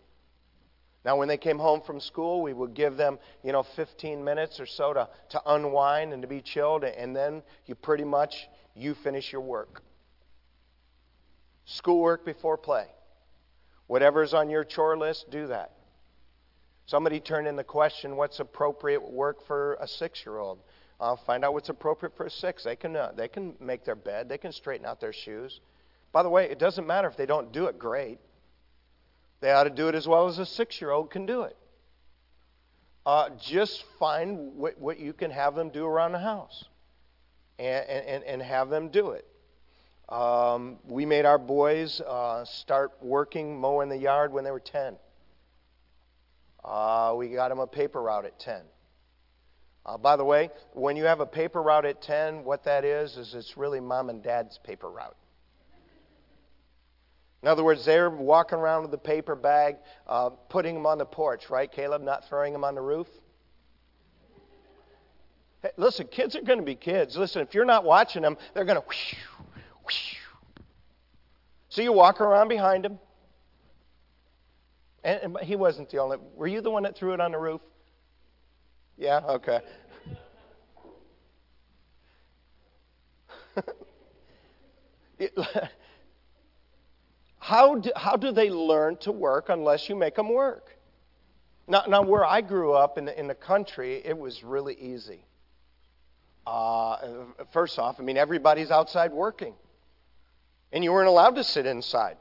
Now, 1.06 1.16
when 1.16 1.28
they 1.28 1.36
came 1.36 1.60
home 1.60 1.82
from 1.82 2.00
school, 2.00 2.42
we 2.42 2.52
would 2.52 2.74
give 2.74 2.96
them, 2.96 3.20
you 3.44 3.52
know, 3.52 3.62
15 3.62 4.24
minutes 4.24 4.58
or 4.58 4.66
so 4.66 4.92
to, 4.92 5.08
to 5.28 5.40
unwind 5.46 6.12
and 6.12 6.20
to 6.20 6.26
be 6.26 6.42
chilled, 6.42 6.82
and 6.82 7.14
then 7.14 7.44
you 7.66 7.76
pretty 7.76 8.02
much 8.02 8.48
you 8.74 8.92
finish 8.92 9.30
your 9.30 9.40
work. 9.40 9.82
Schoolwork 11.64 12.24
before 12.24 12.58
play. 12.58 12.86
Whatever's 13.86 14.34
on 14.34 14.50
your 14.50 14.64
chore 14.64 14.98
list, 14.98 15.30
do 15.30 15.46
that. 15.46 15.70
Somebody 16.86 17.20
turned 17.20 17.46
in 17.46 17.54
the 17.54 17.62
question, 17.62 18.16
what's 18.16 18.40
appropriate 18.40 19.08
work 19.08 19.46
for 19.46 19.78
a 19.80 19.86
six-year-old? 19.86 20.58
Uh, 20.98 21.14
find 21.24 21.44
out 21.44 21.52
what's 21.52 21.68
appropriate 21.68 22.16
for 22.16 22.26
a 22.26 22.30
six. 22.30 22.64
They 22.64 22.74
can, 22.74 22.96
uh, 22.96 23.12
they 23.16 23.28
can 23.28 23.54
make 23.60 23.84
their 23.84 23.94
bed. 23.94 24.28
They 24.28 24.38
can 24.38 24.50
straighten 24.50 24.84
out 24.84 25.00
their 25.00 25.12
shoes. 25.12 25.60
By 26.10 26.24
the 26.24 26.30
way, 26.30 26.50
it 26.50 26.58
doesn't 26.58 26.84
matter 26.86 27.06
if 27.06 27.16
they 27.16 27.26
don't 27.26 27.52
do 27.52 27.66
it 27.66 27.78
great. 27.78 28.18
They 29.40 29.52
ought 29.52 29.64
to 29.64 29.70
do 29.70 29.88
it 29.88 29.94
as 29.94 30.06
well 30.06 30.28
as 30.28 30.38
a 30.38 30.46
six 30.46 30.80
year 30.80 30.90
old 30.90 31.10
can 31.10 31.26
do 31.26 31.42
it. 31.42 31.56
Uh, 33.04 33.30
just 33.40 33.84
find 33.98 34.56
what, 34.56 34.78
what 34.80 34.98
you 34.98 35.12
can 35.12 35.30
have 35.30 35.54
them 35.54 35.70
do 35.70 35.86
around 35.86 36.12
the 36.12 36.18
house 36.18 36.64
and, 37.58 37.88
and, 37.88 38.24
and 38.24 38.42
have 38.42 38.68
them 38.68 38.88
do 38.88 39.10
it. 39.10 39.26
Um, 40.08 40.78
we 40.86 41.04
made 41.04 41.24
our 41.24 41.38
boys 41.38 42.00
uh, 42.00 42.44
start 42.44 42.92
working 43.00 43.60
mowing 43.60 43.88
the 43.88 43.96
yard 43.96 44.32
when 44.32 44.44
they 44.44 44.50
were 44.50 44.60
10. 44.60 44.96
Uh, 46.64 47.14
we 47.16 47.28
got 47.28 47.48
them 47.48 47.60
a 47.60 47.66
paper 47.66 48.02
route 48.02 48.24
at 48.24 48.38
10. 48.40 48.60
Uh, 49.84 49.96
by 49.96 50.16
the 50.16 50.24
way, 50.24 50.50
when 50.72 50.96
you 50.96 51.04
have 51.04 51.20
a 51.20 51.26
paper 51.26 51.62
route 51.62 51.84
at 51.84 52.02
10, 52.02 52.42
what 52.42 52.64
that 52.64 52.84
is, 52.84 53.16
is 53.16 53.34
it's 53.34 53.56
really 53.56 53.78
mom 53.78 54.10
and 54.10 54.22
dad's 54.22 54.58
paper 54.58 54.90
route. 54.90 55.16
In 57.42 57.48
other 57.48 57.62
words, 57.62 57.84
they're 57.84 58.10
walking 58.10 58.58
around 58.58 58.82
with 58.82 58.90
the 58.90 58.98
paper 58.98 59.36
bag, 59.36 59.76
uh, 60.06 60.30
putting 60.30 60.74
them 60.74 60.86
on 60.86 60.98
the 60.98 61.04
porch, 61.04 61.50
right, 61.50 61.70
Caleb? 61.70 62.02
Not 62.02 62.28
throwing 62.28 62.52
them 62.52 62.64
on 62.64 62.74
the 62.74 62.80
roof? 62.80 63.06
Hey, 65.62 65.70
listen, 65.76 66.06
kids 66.06 66.34
are 66.34 66.42
going 66.42 66.58
to 66.58 66.64
be 66.64 66.74
kids. 66.74 67.16
Listen, 67.16 67.42
if 67.42 67.54
you're 67.54 67.64
not 67.64 67.84
watching 67.84 68.22
them, 68.22 68.36
they're 68.54 68.64
going 68.64 68.80
to. 68.80 68.86
So 71.68 71.82
you 71.82 71.92
walk 71.92 72.20
around 72.20 72.48
behind 72.48 72.86
him. 72.86 72.98
And, 75.04 75.36
and 75.36 75.44
he 75.44 75.56
wasn't 75.56 75.90
the 75.90 75.98
only. 75.98 76.16
Were 76.34 76.46
you 76.46 76.62
the 76.62 76.70
one 76.70 76.84
that 76.84 76.96
threw 76.96 77.12
it 77.12 77.20
on 77.20 77.32
the 77.32 77.38
roof? 77.38 77.60
Yeah. 78.96 79.20
Okay. 79.28 79.60
how, 87.46 87.76
do, 87.76 87.92
how 87.94 88.16
do 88.16 88.32
they 88.32 88.50
learn 88.50 88.96
to 88.96 89.12
work 89.12 89.50
unless 89.50 89.88
you 89.88 89.94
make 89.94 90.16
them 90.16 90.32
work? 90.32 90.76
Now, 91.68 91.84
now 91.86 92.02
where 92.02 92.24
I 92.24 92.40
grew 92.40 92.72
up 92.72 92.98
in 92.98 93.04
the, 93.04 93.16
in 93.16 93.28
the 93.28 93.36
country, 93.36 94.02
it 94.04 94.18
was 94.18 94.42
really 94.42 94.74
easy. 94.74 95.20
Uh, 96.44 96.96
first 97.52 97.78
off, 97.78 98.00
I 98.00 98.02
mean, 98.02 98.16
everybody's 98.16 98.72
outside 98.72 99.12
working. 99.12 99.54
And 100.72 100.82
you 100.82 100.90
weren't 100.90 101.06
allowed 101.06 101.36
to 101.36 101.44
sit 101.44 101.66
inside. 101.66 102.16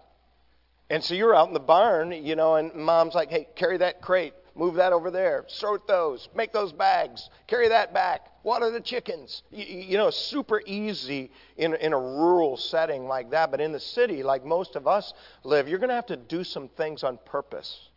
And 0.92 1.04
so 1.04 1.16
you're 1.16 1.36
out 1.36 1.48
in 1.48 1.56
the 1.56 1.60
barn, 1.60 2.12
you 2.12 2.36
know, 2.36 2.58
and 2.58 2.72
mom's 2.76 3.16
like, 3.16 3.32
hey, 3.32 3.48
carry 3.56 3.78
that 3.78 4.04
crate, 4.04 4.36
move 4.56 4.76
that 4.76 4.94
over 4.94 5.12
there, 5.12 5.46
sort 5.48 5.86
those, 5.88 6.30
make 6.36 6.54
those 6.54 6.72
bags, 6.72 7.30
carry 7.48 7.68
that 7.70 7.94
back, 7.94 8.28
water 8.44 8.72
the 8.72 8.80
chickens. 8.80 9.44
You, 9.52 9.65
you 9.65 9.98
know, 9.98 10.10
super 10.10 10.62
easy 10.65 11.32
in, 11.58 11.76
in 11.76 11.94
a 11.94 12.00
rural 12.00 12.58
setting 12.58 13.06
like 13.06 13.32
that. 13.32 13.52
But 13.52 13.62
in 13.62 13.72
the 13.72 13.80
city, 13.80 14.24
like 14.24 14.46
most 14.46 14.76
of 14.76 14.88
us 14.88 15.13
live, 15.44 15.68
you're 15.68 15.80
going 15.80 15.89
to 15.89 15.96
have 15.96 16.08
to 16.08 16.18
do 16.18 16.44
some 16.44 16.70
things 16.70 17.04
on 17.04 17.20
purpose. 17.26 17.89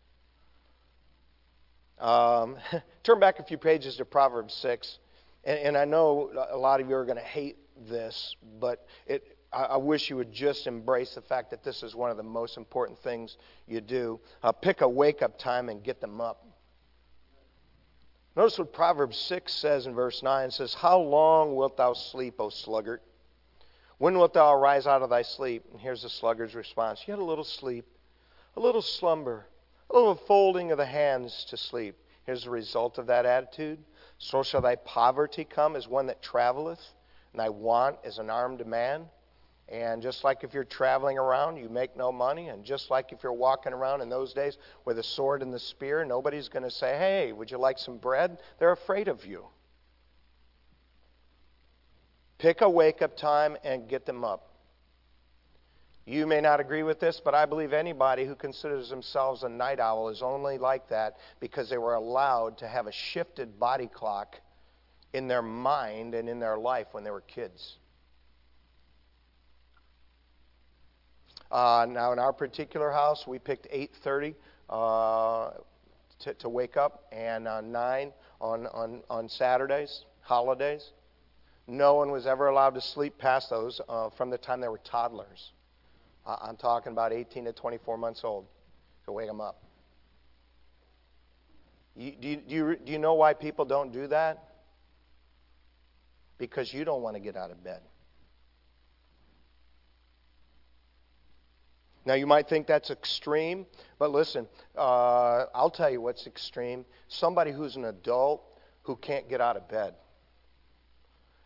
Um, 1.98 2.56
turn 3.02 3.20
back 3.20 3.38
a 3.38 3.44
few 3.44 3.58
pages 3.58 3.96
to 3.96 4.04
Proverbs 4.04 4.54
6. 4.54 4.98
And, 5.44 5.58
and 5.60 5.76
I 5.76 5.84
know 5.84 6.30
a 6.50 6.56
lot 6.56 6.80
of 6.80 6.88
you 6.88 6.96
are 6.96 7.04
going 7.04 7.18
to 7.18 7.22
hate 7.22 7.56
this, 7.88 8.34
but 8.58 8.86
it, 9.06 9.38
I, 9.52 9.76
wish 9.78 10.10
you 10.10 10.16
would 10.16 10.32
just 10.32 10.66
embrace 10.66 11.14
the 11.14 11.22
fact 11.22 11.50
that 11.50 11.62
this 11.62 11.82
is 11.82 11.94
one 11.94 12.10
of 12.10 12.16
the 12.16 12.22
most 12.22 12.56
important 12.56 12.98
things 12.98 13.38
you 13.66 13.80
do. 13.80 14.20
Uh, 14.42 14.52
pick 14.52 14.82
a 14.82 14.88
wake 14.88 15.22
up 15.22 15.38
time 15.38 15.68
and 15.68 15.82
get 15.82 16.00
them 16.00 16.20
up. 16.20 16.44
Notice 18.38 18.56
what 18.56 18.72
Proverbs 18.72 19.18
6 19.18 19.52
says 19.52 19.86
in 19.88 19.96
verse 19.96 20.22
9. 20.22 20.46
It 20.46 20.52
says, 20.52 20.72
How 20.72 21.00
long 21.00 21.56
wilt 21.56 21.76
thou 21.76 21.92
sleep, 21.92 22.36
O 22.38 22.50
sluggard? 22.50 23.00
When 23.98 24.16
wilt 24.16 24.34
thou 24.34 24.54
arise 24.54 24.86
out 24.86 25.02
of 25.02 25.10
thy 25.10 25.22
sleep? 25.22 25.64
And 25.72 25.80
here's 25.80 26.02
the 26.02 26.08
sluggard's 26.08 26.54
response 26.54 27.02
Yet 27.08 27.18
a 27.18 27.24
little 27.24 27.42
sleep, 27.42 27.84
a 28.56 28.60
little 28.60 28.80
slumber, 28.80 29.48
a 29.90 29.96
little 29.96 30.14
folding 30.14 30.70
of 30.70 30.78
the 30.78 30.86
hands 30.86 31.46
to 31.50 31.56
sleep. 31.56 31.96
Here's 32.26 32.44
the 32.44 32.50
result 32.50 32.96
of 32.98 33.08
that 33.08 33.26
attitude. 33.26 33.80
So 34.18 34.44
shall 34.44 34.60
thy 34.60 34.76
poverty 34.76 35.42
come 35.42 35.74
as 35.74 35.88
one 35.88 36.06
that 36.06 36.22
traveleth, 36.22 36.94
and 37.32 37.40
thy 37.40 37.48
want 37.48 37.96
as 38.04 38.18
an 38.18 38.30
armed 38.30 38.64
man. 38.64 39.08
And 39.70 40.00
just 40.00 40.24
like 40.24 40.44
if 40.44 40.54
you're 40.54 40.64
traveling 40.64 41.18
around, 41.18 41.58
you 41.58 41.68
make 41.68 41.96
no 41.96 42.10
money. 42.10 42.48
And 42.48 42.64
just 42.64 42.90
like 42.90 43.12
if 43.12 43.22
you're 43.22 43.32
walking 43.32 43.72
around 43.72 44.00
in 44.00 44.08
those 44.08 44.32
days 44.32 44.56
with 44.86 44.98
a 44.98 45.02
sword 45.02 45.42
and 45.42 45.52
the 45.52 45.58
spear, 45.58 46.04
nobody's 46.04 46.48
going 46.48 46.62
to 46.62 46.70
say, 46.70 46.96
Hey, 46.96 47.32
would 47.32 47.50
you 47.50 47.58
like 47.58 47.78
some 47.78 47.98
bread? 47.98 48.38
They're 48.58 48.72
afraid 48.72 49.08
of 49.08 49.26
you. 49.26 49.44
Pick 52.38 52.60
a 52.62 52.70
wake 52.70 53.02
up 53.02 53.16
time 53.16 53.56
and 53.62 53.88
get 53.88 54.06
them 54.06 54.24
up. 54.24 54.48
You 56.06 56.26
may 56.26 56.40
not 56.40 56.60
agree 56.60 56.84
with 56.84 57.00
this, 57.00 57.20
but 57.22 57.34
I 57.34 57.44
believe 57.44 57.74
anybody 57.74 58.24
who 58.24 58.34
considers 58.34 58.88
themselves 58.88 59.42
a 59.42 59.48
night 59.48 59.78
owl 59.78 60.08
is 60.08 60.22
only 60.22 60.56
like 60.56 60.88
that 60.88 61.18
because 61.40 61.68
they 61.68 61.76
were 61.76 61.94
allowed 61.94 62.56
to 62.58 62.68
have 62.68 62.86
a 62.86 62.92
shifted 62.92 63.60
body 63.60 63.88
clock 63.88 64.40
in 65.12 65.28
their 65.28 65.42
mind 65.42 66.14
and 66.14 66.26
in 66.26 66.38
their 66.38 66.56
life 66.56 66.86
when 66.92 67.04
they 67.04 67.10
were 67.10 67.20
kids. 67.20 67.76
Uh, 71.50 71.86
now, 71.88 72.12
in 72.12 72.18
our 72.18 72.32
particular 72.32 72.90
house, 72.90 73.26
we 73.26 73.38
picked 73.38 73.68
8:30 73.70 74.34
uh, 74.68 75.50
to, 76.20 76.34
to, 76.34 76.48
wake 76.48 76.76
up, 76.76 77.04
and 77.10 77.48
uh, 77.48 77.60
9 77.60 78.12
on, 78.40 78.66
on, 78.66 79.02
on 79.08 79.28
Saturdays, 79.28 80.04
holidays. 80.20 80.90
No 81.66 81.94
one 81.94 82.10
was 82.10 82.26
ever 82.26 82.48
allowed 82.48 82.74
to 82.74 82.80
sleep 82.80 83.18
past 83.18 83.50
those 83.50 83.80
uh, 83.88 84.10
from 84.10 84.30
the 84.30 84.38
time 84.38 84.60
they 84.60 84.68
were 84.68 84.80
toddlers. 84.84 85.52
I'm 86.26 86.56
talking 86.56 86.92
about 86.92 87.12
18 87.12 87.46
to 87.46 87.52
24 87.52 87.96
months 87.96 88.20
old 88.22 88.46
to 89.06 89.12
wake 89.12 89.28
them 89.28 89.40
up. 89.40 89.62
You, 91.96 92.12
do, 92.12 92.28
you, 92.28 92.36
do, 92.36 92.54
you, 92.54 92.76
do 92.84 92.92
you 92.92 92.98
know 92.98 93.14
why 93.14 93.32
people 93.32 93.64
don't 93.64 93.92
do 93.92 94.06
that? 94.08 94.44
Because 96.36 96.72
you 96.72 96.84
don't 96.84 97.02
want 97.02 97.16
to 97.16 97.20
get 97.20 97.34
out 97.34 97.50
of 97.50 97.64
bed. 97.64 97.80
Now, 102.08 102.14
you 102.14 102.26
might 102.26 102.48
think 102.48 102.66
that's 102.66 102.90
extreme, 102.90 103.66
but 103.98 104.10
listen, 104.10 104.48
uh, 104.78 105.44
I'll 105.54 105.68
tell 105.68 105.90
you 105.90 106.00
what's 106.00 106.26
extreme. 106.26 106.86
Somebody 107.08 107.52
who's 107.52 107.76
an 107.76 107.84
adult 107.84 108.42
who 108.84 108.96
can't 108.96 109.28
get 109.28 109.42
out 109.42 109.58
of 109.58 109.68
bed. 109.68 109.92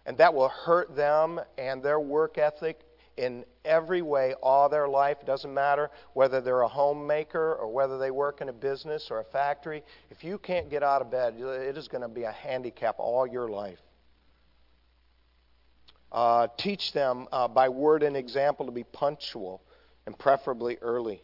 And 0.07 0.17
that 0.19 0.35
will 0.35 0.51
hurt 0.51 0.95
them 0.95 1.41
and 1.59 1.83
their 1.83 1.99
work 1.99 2.39
ethic 2.39 2.79
in 3.17 3.45
every 3.65 4.03
way 4.03 4.35
all 4.41 4.69
their 4.69 4.87
life. 4.87 5.17
It 5.21 5.27
doesn't 5.27 5.53
matter 5.53 5.91
whether 6.13 6.41
they're 6.41 6.61
a 6.61 6.69
homemaker 6.69 7.57
or 7.57 7.67
whether 7.67 7.99
they 7.99 8.13
work 8.13 8.41
in 8.41 8.49
a 8.49 8.53
business 8.53 9.09
or 9.11 9.19
a 9.19 9.25
factory. 9.25 9.83
If 10.13 10.23
you 10.23 10.39
can't 10.39 10.71
get 10.71 10.85
out 10.85 11.03
of 11.03 11.11
bed, 11.11 11.35
it 11.41 11.77
is 11.77 11.89
going 11.89 12.03
to 12.03 12.09
be 12.09 12.23
a 12.23 12.31
handicap 12.31 13.01
all 13.01 13.27
your 13.27 13.49
life. 13.49 13.81
Uh, 16.13 16.47
teach 16.57 16.93
them 16.93 17.27
uh, 17.33 17.49
by 17.49 17.69
word 17.69 18.05
and 18.05 18.17
example 18.17 18.67
to 18.67 18.73
be 18.73 18.85
punctual 18.85 19.61
and 20.07 20.19
preferably 20.19 20.79
early. 20.81 21.23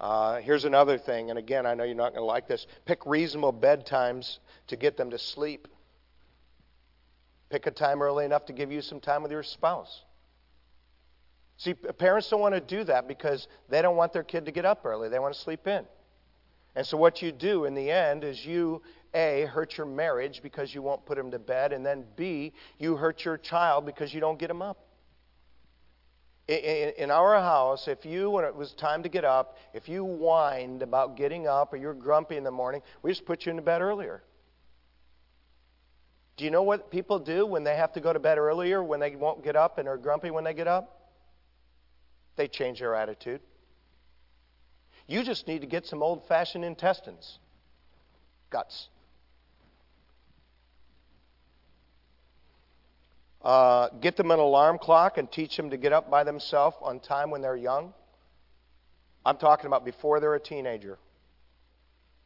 Uh, 0.00 0.40
here's 0.40 0.64
another 0.64 0.98
thing, 0.98 1.30
and 1.30 1.38
again, 1.38 1.66
I 1.66 1.74
know 1.74 1.84
you're 1.84 1.94
not 1.94 2.10
going 2.10 2.22
to 2.22 2.26
like 2.26 2.48
this. 2.48 2.66
Pick 2.84 3.06
reasonable 3.06 3.52
bedtimes 3.52 4.38
to 4.66 4.76
get 4.76 4.96
them 4.96 5.10
to 5.10 5.18
sleep. 5.18 5.68
Pick 7.48 7.66
a 7.66 7.70
time 7.70 8.02
early 8.02 8.24
enough 8.24 8.46
to 8.46 8.52
give 8.52 8.72
you 8.72 8.82
some 8.82 9.00
time 9.00 9.22
with 9.22 9.30
your 9.30 9.42
spouse. 9.42 10.02
See, 11.56 11.74
parents 11.74 12.28
don't 12.28 12.40
want 12.40 12.54
to 12.54 12.60
do 12.60 12.82
that 12.84 13.06
because 13.06 13.46
they 13.68 13.80
don't 13.80 13.96
want 13.96 14.12
their 14.12 14.24
kid 14.24 14.46
to 14.46 14.52
get 14.52 14.64
up 14.64 14.84
early. 14.84 15.08
They 15.08 15.20
want 15.20 15.34
to 15.34 15.40
sleep 15.40 15.66
in. 15.68 15.84
And 16.74 16.84
so, 16.84 16.96
what 16.96 17.22
you 17.22 17.30
do 17.30 17.64
in 17.66 17.74
the 17.74 17.90
end 17.90 18.24
is 18.24 18.44
you, 18.44 18.82
A, 19.14 19.42
hurt 19.42 19.78
your 19.78 19.86
marriage 19.86 20.42
because 20.42 20.74
you 20.74 20.82
won't 20.82 21.06
put 21.06 21.16
him 21.16 21.30
to 21.30 21.38
bed, 21.38 21.72
and 21.72 21.86
then 21.86 22.04
B, 22.16 22.52
you 22.80 22.96
hurt 22.96 23.24
your 23.24 23.38
child 23.38 23.86
because 23.86 24.12
you 24.12 24.20
don't 24.20 24.38
get 24.38 24.50
him 24.50 24.60
up. 24.60 24.83
In 26.46 27.10
our 27.10 27.40
house, 27.40 27.88
if 27.88 28.04
you, 28.04 28.28
when 28.28 28.44
it 28.44 28.54
was 28.54 28.72
time 28.72 29.02
to 29.04 29.08
get 29.08 29.24
up, 29.24 29.56
if 29.72 29.88
you 29.88 30.04
whined 30.04 30.82
about 30.82 31.16
getting 31.16 31.46
up 31.46 31.72
or 31.72 31.76
you're 31.76 31.94
grumpy 31.94 32.36
in 32.36 32.44
the 32.44 32.50
morning, 32.50 32.82
we 33.02 33.10
just 33.10 33.24
put 33.24 33.46
you 33.46 33.50
into 33.50 33.62
bed 33.62 33.80
earlier. 33.80 34.22
Do 36.36 36.44
you 36.44 36.50
know 36.50 36.62
what 36.62 36.90
people 36.90 37.18
do 37.18 37.46
when 37.46 37.64
they 37.64 37.76
have 37.76 37.92
to 37.94 38.00
go 38.00 38.12
to 38.12 38.18
bed 38.18 38.36
earlier, 38.36 38.82
when 38.82 39.00
they 39.00 39.16
won't 39.16 39.42
get 39.42 39.56
up 39.56 39.78
and 39.78 39.88
are 39.88 39.96
grumpy 39.96 40.30
when 40.30 40.44
they 40.44 40.52
get 40.52 40.68
up? 40.68 41.12
They 42.36 42.48
change 42.48 42.80
their 42.80 42.94
attitude. 42.94 43.40
You 45.06 45.22
just 45.22 45.46
need 45.46 45.60
to 45.60 45.66
get 45.66 45.86
some 45.86 46.02
old 46.02 46.26
fashioned 46.28 46.64
intestines, 46.64 47.38
guts. 48.50 48.88
Uh, 53.44 53.90
get 54.00 54.16
them 54.16 54.30
an 54.30 54.38
alarm 54.38 54.78
clock 54.78 55.18
and 55.18 55.30
teach 55.30 55.54
them 55.54 55.68
to 55.68 55.76
get 55.76 55.92
up 55.92 56.10
by 56.10 56.24
themselves 56.24 56.76
on 56.80 56.98
time 56.98 57.30
when 57.30 57.42
they're 57.42 57.56
young. 57.56 57.92
I'm 59.26 59.36
talking 59.36 59.66
about 59.66 59.84
before 59.84 60.18
they're 60.18 60.34
a 60.34 60.40
teenager. 60.40 60.98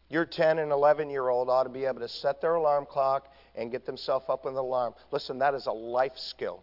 Your 0.08 0.24
10 0.24 0.58
and 0.58 0.70
11 0.70 1.10
year 1.10 1.28
old 1.28 1.50
ought 1.50 1.64
to 1.64 1.68
be 1.68 1.84
able 1.84 2.00
to 2.00 2.08
set 2.08 2.40
their 2.40 2.54
alarm 2.54 2.86
clock 2.88 3.32
and 3.56 3.70
get 3.70 3.84
themselves 3.84 4.26
up 4.28 4.44
with 4.44 4.54
an 4.54 4.58
alarm. 4.58 4.94
Listen, 5.10 5.40
that 5.40 5.54
is 5.54 5.66
a 5.66 5.72
life 5.72 6.16
skill. 6.16 6.62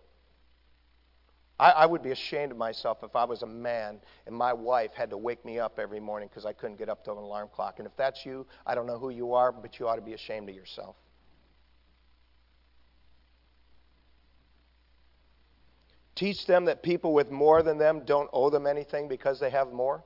I, 1.60 1.72
I 1.72 1.86
would 1.86 2.02
be 2.02 2.12
ashamed 2.12 2.52
of 2.54 2.58
myself 2.58 3.00
if 3.04 3.16
I 3.16 3.26
was 3.26 3.44
a 3.44 3.48
man 3.48 4.00
and 4.26 4.36
my 4.36 4.54
wife 4.54 4.92
had 4.94 5.10
to 5.10 5.18
wake 5.18 5.46
me 5.46 5.60
up 5.60 5.80
every 5.80 6.00
morning 6.00 6.30
because 6.30 6.46
I 6.46 6.54
couldn't 6.54 6.78
get 6.78 6.90
up 6.90 7.04
to 7.06 7.12
an 7.12 7.18
alarm 7.18 7.50
clock. 7.54 7.76
And 7.80 7.88
if 7.88 7.96
that's 7.98 8.26
you, 8.26 8.46
I 8.66 8.74
don't 8.74 8.88
know 8.88 8.98
who 8.98 9.10
you 9.10 9.34
are, 9.34 9.52
but 9.52 9.80
you 9.80 9.88
ought 9.88 9.96
to 9.96 10.02
be 10.02 10.14
ashamed 10.14 10.50
of 10.50 10.56
yourself. 10.56 10.96
Teach 16.16 16.46
them 16.46 16.66
that 16.66 16.82
people 16.82 17.14
with 17.14 17.30
more 17.30 17.62
than 17.62 17.78
them 17.78 18.04
don't 18.06 18.30
owe 18.32 18.50
them 18.50 18.66
anything 18.66 19.08
because 19.08 19.40
they 19.40 19.50
have 19.50 19.74
more. 19.74 20.04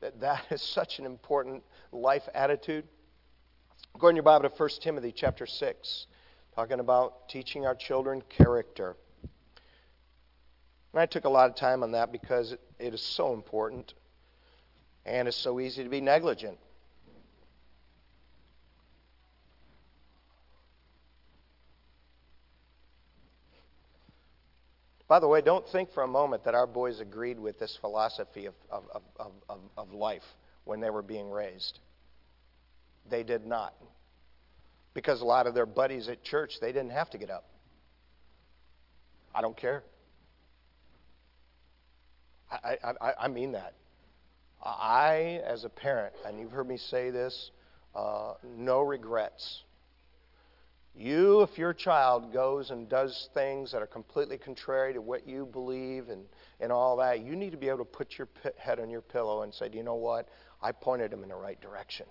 That 0.00 0.20
that 0.20 0.44
is 0.50 0.60
such 0.60 0.98
an 0.98 1.06
important 1.06 1.62
life 1.92 2.28
attitude. 2.34 2.84
Go 3.98 4.08
in 4.08 4.16
your 4.16 4.24
Bible 4.24 4.48
to 4.48 4.54
1 4.54 4.70
Timothy 4.80 5.12
chapter 5.12 5.46
6, 5.46 6.06
talking 6.56 6.80
about 6.80 7.28
teaching 7.28 7.64
our 7.64 7.76
children 7.76 8.22
character. 8.28 8.96
And 10.92 11.00
I 11.00 11.06
took 11.06 11.24
a 11.24 11.28
lot 11.28 11.48
of 11.48 11.56
time 11.56 11.84
on 11.84 11.92
that 11.92 12.10
because 12.10 12.52
it, 12.52 12.60
it 12.78 12.94
is 12.94 13.00
so 13.00 13.32
important 13.32 13.94
and 15.06 15.28
it's 15.28 15.36
so 15.36 15.60
easy 15.60 15.84
to 15.84 15.90
be 15.90 16.00
negligent. 16.00 16.58
By 25.06 25.20
the 25.20 25.28
way, 25.28 25.42
don't 25.42 25.68
think 25.68 25.92
for 25.92 26.02
a 26.02 26.08
moment 26.08 26.44
that 26.44 26.54
our 26.54 26.66
boys 26.66 27.00
agreed 27.00 27.38
with 27.38 27.58
this 27.58 27.76
philosophy 27.80 28.46
of, 28.46 28.54
of, 28.70 28.84
of, 29.16 29.32
of, 29.48 29.58
of 29.76 29.92
life 29.92 30.24
when 30.64 30.80
they 30.80 30.90
were 30.90 31.02
being 31.02 31.30
raised. 31.30 31.78
They 33.10 33.22
did 33.22 33.46
not. 33.46 33.74
Because 34.94 35.20
a 35.20 35.24
lot 35.24 35.46
of 35.46 35.54
their 35.54 35.66
buddies 35.66 36.08
at 36.08 36.22
church, 36.22 36.54
they 36.60 36.72
didn't 36.72 36.92
have 36.92 37.10
to 37.10 37.18
get 37.18 37.30
up. 37.30 37.44
I 39.34 39.42
don't 39.42 39.56
care. 39.56 39.82
I, 42.50 42.76
I, 43.00 43.12
I 43.22 43.28
mean 43.28 43.52
that. 43.52 43.74
I, 44.62 45.40
as 45.44 45.64
a 45.64 45.68
parent, 45.68 46.14
and 46.24 46.38
you've 46.38 46.52
heard 46.52 46.68
me 46.68 46.78
say 46.78 47.10
this, 47.10 47.50
uh, 47.94 48.34
no 48.56 48.80
regrets. 48.80 49.62
You, 50.96 51.42
if 51.42 51.58
your 51.58 51.74
child 51.74 52.32
goes 52.32 52.70
and 52.70 52.88
does 52.88 53.28
things 53.34 53.72
that 53.72 53.82
are 53.82 53.86
completely 53.86 54.38
contrary 54.38 54.92
to 54.94 55.00
what 55.00 55.26
you 55.26 55.44
believe 55.44 56.08
and, 56.08 56.24
and 56.60 56.70
all 56.70 56.96
that, 56.98 57.20
you 57.20 57.34
need 57.34 57.50
to 57.50 57.56
be 57.56 57.68
able 57.68 57.78
to 57.78 57.84
put 57.84 58.16
your 58.16 58.28
head 58.56 58.78
on 58.78 58.90
your 58.90 59.00
pillow 59.00 59.42
and 59.42 59.52
say, 59.52 59.68
you 59.72 59.82
know 59.82 59.96
what? 59.96 60.28
I 60.62 60.70
pointed 60.70 61.12
him 61.12 61.24
in 61.24 61.28
the 61.28 61.34
right 61.34 61.60
direction. 61.60 62.06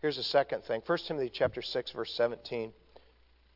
Here's 0.00 0.16
the 0.16 0.22
second 0.22 0.64
thing 0.64 0.82
1 0.84 0.98
Timothy 1.06 1.30
chapter 1.32 1.62
6, 1.62 1.92
verse 1.92 2.12
17. 2.14 2.72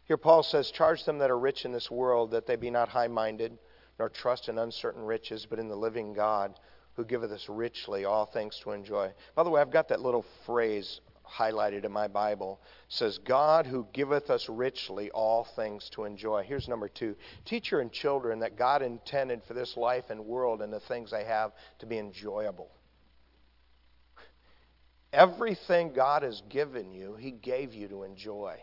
Here 0.07 0.17
Paul 0.17 0.43
says, 0.43 0.71
Charge 0.71 1.05
them 1.05 1.19
that 1.19 1.31
are 1.31 1.39
rich 1.39 1.65
in 1.65 1.73
this 1.73 1.91
world 1.91 2.31
that 2.33 2.47
they 2.47 2.57
be 2.57 2.71
not 2.71 2.89
high 2.89 3.09
minded, 3.09 3.59
nor 3.99 4.11
trust 4.11 4.49
in 4.49 4.59
uncertain 4.59 5.03
riches, 5.03 5.47
but 5.49 5.59
in 5.59 5.69
the 5.69 5.77
living 5.77 6.13
God, 6.13 6.55
who 6.95 7.05
giveth 7.05 7.33
us 7.33 7.49
richly 7.49 8.05
all 8.05 8.27
things 8.27 8.61
to 8.63 8.73
enjoy. 8.73 9.11
By 9.35 9.43
the 9.43 9.51
way, 9.51 9.61
I've 9.61 9.73
got 9.73 9.89
that 9.89 10.03
little 10.03 10.25
phrase 10.45 11.01
highlighted 11.27 11.85
in 11.85 11.93
my 11.93 12.09
Bible. 12.09 12.61
Says, 12.89 13.19
God 13.19 13.67
who 13.67 13.87
giveth 13.93 14.31
us 14.31 14.49
richly 14.49 15.11
all 15.11 15.47
things 15.57 15.91
to 15.95 16.05
enjoy. 16.05 16.45
Here's 16.45 16.69
number 16.69 16.89
two. 16.89 17.17
Teach 17.45 17.71
your 17.71 17.85
children 17.89 18.41
that 18.41 18.57
God 18.57 18.83
intended 18.83 19.43
for 19.45 19.55
this 19.55 19.77
life 19.77 20.05
and 20.11 20.27
world 20.27 20.63
and 20.63 20.73
the 20.73 20.81
things 20.81 21.11
they 21.11 21.25
have 21.25 21.53
to 21.81 21.87
be 21.87 21.99
enjoyable. 21.99 22.71
Everything 25.13 25.93
God 25.93 26.23
has 26.23 26.43
given 26.49 26.93
you, 26.93 27.15
He 27.15 27.31
gave 27.31 27.73
you 27.73 27.89
to 27.89 28.03
enjoy. 28.03 28.57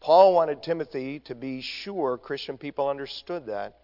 Paul 0.00 0.34
wanted 0.34 0.62
Timothy 0.62 1.20
to 1.20 1.34
be 1.34 1.60
sure 1.60 2.16
Christian 2.18 2.56
people 2.58 2.88
understood 2.88 3.46
that. 3.46 3.78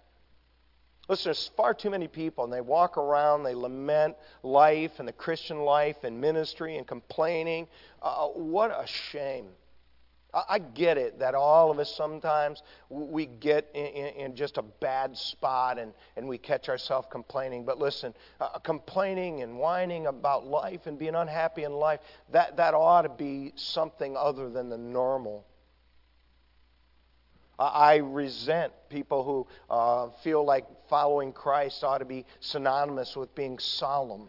Listen, 1.08 1.24
there's 1.26 1.50
far 1.56 1.74
too 1.74 1.90
many 1.90 2.08
people, 2.08 2.44
and 2.44 2.52
they 2.52 2.62
walk 2.62 2.96
around, 2.96 3.42
they 3.42 3.54
lament 3.54 4.16
life 4.42 4.92
and 4.98 5.06
the 5.06 5.12
Christian 5.12 5.60
life 5.60 6.02
and 6.02 6.18
ministry 6.18 6.76
and 6.78 6.86
complaining. 6.86 7.68
Uh, 8.00 8.28
what 8.28 8.70
a 8.70 8.86
shame. 8.86 9.48
I 10.48 10.58
get 10.58 10.98
it 10.98 11.20
that 11.20 11.34
all 11.34 11.70
of 11.70 11.78
us 11.78 11.94
sometimes 11.94 12.62
we 12.90 13.26
get 13.26 13.70
in, 13.74 13.84
in, 13.84 14.36
just 14.36 14.58
a 14.58 14.62
bad 14.62 15.16
spot 15.16 15.78
and, 15.78 15.92
and 16.16 16.26
we 16.26 16.38
catch 16.38 16.68
ourselves 16.68 17.06
complaining. 17.10 17.64
But 17.64 17.78
listen, 17.78 18.14
uh, 18.40 18.58
complaining 18.58 19.42
and 19.42 19.58
whining 19.58 20.08
about 20.08 20.44
life 20.44 20.86
and 20.86 20.98
being 20.98 21.14
unhappy 21.14 21.62
in 21.62 21.72
life, 21.72 22.00
that, 22.32 22.56
that 22.56 22.74
ought 22.74 23.02
to 23.02 23.08
be 23.10 23.52
something 23.54 24.16
other 24.16 24.50
than 24.50 24.68
the 24.68 24.78
normal. 24.78 25.44
I 27.58 27.96
resent 27.96 28.72
people 28.88 29.22
who 29.24 29.46
uh, 29.70 30.10
feel 30.22 30.44
like 30.44 30.66
following 30.88 31.32
Christ 31.32 31.84
ought 31.84 31.98
to 31.98 32.04
be 32.04 32.26
synonymous 32.40 33.16
with 33.16 33.34
being 33.34 33.58
solemn. 33.58 34.28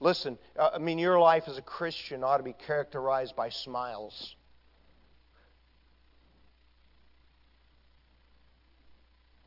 Listen, 0.00 0.38
uh, 0.58 0.70
I 0.74 0.78
mean, 0.78 0.98
your 0.98 1.18
life 1.18 1.44
as 1.48 1.58
a 1.58 1.62
Christian 1.62 2.22
ought 2.22 2.36
to 2.38 2.42
be 2.42 2.54
characterized 2.54 3.34
by 3.34 3.48
smiles. 3.48 4.36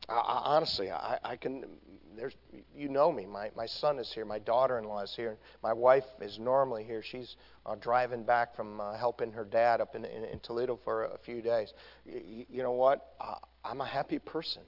I, 0.08 0.14
I, 0.14 0.42
honestly, 0.56 0.90
I, 0.90 1.18
I 1.24 1.36
can. 1.36 1.64
There's, 2.14 2.34
you 2.76 2.88
know 2.88 3.10
me. 3.10 3.24
My 3.24 3.50
my 3.56 3.66
son 3.66 3.98
is 3.98 4.12
here. 4.12 4.24
My 4.24 4.38
daughter-in-law 4.38 5.02
is 5.02 5.14
here. 5.16 5.38
My 5.62 5.72
wife 5.72 6.04
is 6.20 6.38
normally 6.38 6.84
here. 6.84 7.02
She's 7.02 7.36
uh, 7.64 7.74
driving 7.76 8.22
back 8.22 8.54
from 8.54 8.80
uh, 8.80 8.94
helping 8.96 9.32
her 9.32 9.44
dad 9.44 9.80
up 9.80 9.94
in, 9.94 10.04
in, 10.04 10.24
in 10.24 10.40
Toledo 10.40 10.78
for 10.84 11.04
a, 11.04 11.18
few 11.18 11.40
days. 11.40 11.72
You, 12.04 12.62
know 12.62 12.72
what? 12.72 13.14
Uh, 13.20 13.36
I'm 13.64 13.80
a 13.80 13.86
happy 13.86 14.18
person. 14.18 14.62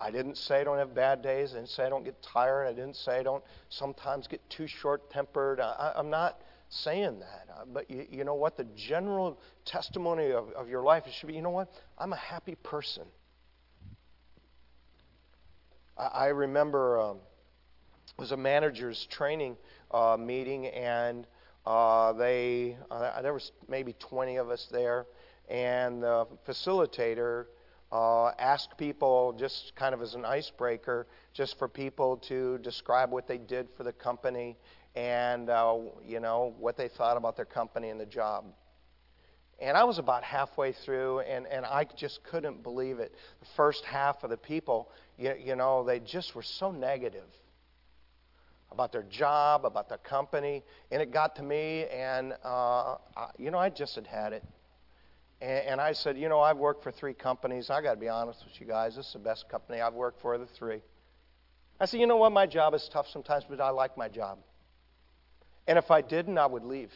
I 0.00 0.10
didn't 0.10 0.36
say 0.36 0.60
I 0.60 0.64
don't 0.64 0.78
have 0.78 0.94
bad 0.94 1.22
days. 1.22 1.52
I 1.52 1.56
didn't 1.56 1.70
say 1.70 1.84
I 1.84 1.88
don't 1.88 2.04
get 2.04 2.22
tired. 2.22 2.66
I 2.66 2.72
didn't 2.72 2.96
say 2.96 3.18
I 3.18 3.22
don't 3.22 3.42
sometimes 3.68 4.28
get 4.28 4.40
too 4.48 4.66
short 4.66 5.10
tempered. 5.10 5.60
I, 5.60 5.92
am 5.96 6.08
not 6.08 6.40
saying 6.68 7.18
that. 7.18 7.48
Uh, 7.52 7.64
but 7.72 7.90
you, 7.90 8.06
you, 8.10 8.24
know 8.24 8.34
what? 8.34 8.56
The 8.56 8.66
general 8.76 9.40
testimony 9.64 10.30
of, 10.32 10.50
of 10.50 10.68
your 10.68 10.82
life 10.82 11.04
should 11.10 11.26
be 11.26 11.34
you 11.34 11.42
know 11.42 11.50
what? 11.50 11.72
I'm 11.98 12.12
a 12.12 12.16
happy 12.16 12.54
person. 12.62 13.04
I, 16.12 16.28
remember 16.28 17.00
um, 17.00 17.16
it 18.16 18.20
was 18.20 18.32
a 18.32 18.36
manager's 18.36 19.06
training 19.10 19.56
uh, 19.90 20.16
meeting, 20.18 20.66
and 20.66 21.26
uh, 21.66 22.12
they 22.14 22.76
uh, 22.90 23.22
there 23.22 23.32
was 23.32 23.52
maybe 23.68 23.94
20 23.94 24.36
of 24.36 24.50
us 24.50 24.68
there, 24.70 25.06
and 25.48 26.02
the 26.02 26.26
facilitator 26.46 27.46
uh, 27.92 28.28
ask 28.38 28.76
people 28.76 29.34
just 29.38 29.72
kind 29.76 29.94
of 29.94 30.02
as 30.02 30.14
an 30.14 30.24
icebreaker, 30.24 31.06
just 31.34 31.58
for 31.58 31.68
people 31.68 32.16
to 32.16 32.58
describe 32.58 33.10
what 33.10 33.28
they 33.28 33.38
did 33.38 33.68
for 33.76 33.84
the 33.84 33.92
company 33.92 34.56
and 34.94 35.48
uh, 35.48 35.74
you 36.06 36.20
know 36.20 36.54
what 36.58 36.76
they 36.76 36.88
thought 36.88 37.16
about 37.16 37.36
their 37.36 37.44
company 37.46 37.90
and 37.90 38.00
the 38.00 38.06
job. 38.06 38.44
And 39.62 39.76
I 39.76 39.84
was 39.84 39.98
about 40.00 40.24
halfway 40.24 40.72
through, 40.72 41.20
and, 41.20 41.46
and 41.46 41.64
I 41.64 41.86
just 41.96 42.24
couldn't 42.24 42.64
believe 42.64 42.98
it. 42.98 43.14
The 43.38 43.46
first 43.56 43.84
half 43.84 44.24
of 44.24 44.30
the 44.30 44.36
people, 44.36 44.90
you, 45.16 45.34
you 45.38 45.54
know, 45.54 45.84
they 45.84 46.00
just 46.00 46.34
were 46.34 46.42
so 46.42 46.72
negative 46.72 47.28
about 48.72 48.90
their 48.90 49.04
job, 49.04 49.64
about 49.64 49.88
their 49.88 49.98
company. 49.98 50.64
And 50.90 51.00
it 51.00 51.12
got 51.12 51.36
to 51.36 51.44
me, 51.44 51.86
and, 51.86 52.32
uh, 52.44 52.96
I, 53.16 53.30
you 53.38 53.52
know, 53.52 53.58
I 53.58 53.70
just 53.70 53.94
had 53.94 54.06
had 54.08 54.32
it. 54.32 54.42
And, 55.40 55.66
and 55.68 55.80
I 55.80 55.92
said, 55.92 56.18
you 56.18 56.28
know, 56.28 56.40
I've 56.40 56.56
worked 56.56 56.82
for 56.82 56.90
three 56.90 57.14
companies. 57.14 57.70
I 57.70 57.80
got 57.82 57.94
to 57.94 58.00
be 58.00 58.08
honest 58.08 58.44
with 58.44 58.60
you 58.60 58.66
guys. 58.66 58.96
This 58.96 59.06
is 59.06 59.12
the 59.12 59.20
best 59.20 59.48
company 59.48 59.80
I've 59.80 59.94
worked 59.94 60.20
for, 60.20 60.36
the 60.38 60.46
three. 60.58 60.82
I 61.78 61.84
said, 61.84 62.00
you 62.00 62.08
know 62.08 62.16
what? 62.16 62.32
My 62.32 62.46
job 62.46 62.74
is 62.74 62.90
tough 62.92 63.06
sometimes, 63.12 63.44
but 63.48 63.60
I 63.60 63.70
like 63.70 63.96
my 63.96 64.08
job. 64.08 64.38
And 65.68 65.78
if 65.78 65.92
I 65.92 66.00
didn't, 66.00 66.36
I 66.36 66.46
would 66.46 66.64
leave. 66.64 66.90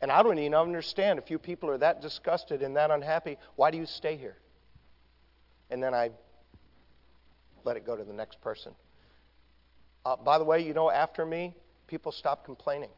And 0.00 0.12
I 0.12 0.22
don't 0.22 0.38
even 0.38 0.54
understand 0.54 1.18
if 1.18 1.30
you 1.30 1.38
people 1.38 1.70
are 1.70 1.78
that 1.78 2.02
disgusted 2.02 2.62
and 2.62 2.76
that 2.76 2.90
unhappy, 2.90 3.38
why 3.56 3.70
do 3.70 3.78
you 3.78 3.86
stay 3.86 4.16
here? 4.16 4.36
And 5.70 5.82
then 5.82 5.94
I 5.94 6.10
let 7.64 7.76
it 7.76 7.86
go 7.86 7.96
to 7.96 8.04
the 8.04 8.12
next 8.12 8.40
person. 8.40 8.72
Uh, 10.04 10.16
by 10.16 10.38
the 10.38 10.44
way, 10.44 10.64
you 10.64 10.74
know, 10.74 10.90
after 10.90 11.24
me, 11.26 11.54
people 11.86 12.12
stop 12.12 12.44
complaining. 12.44 12.90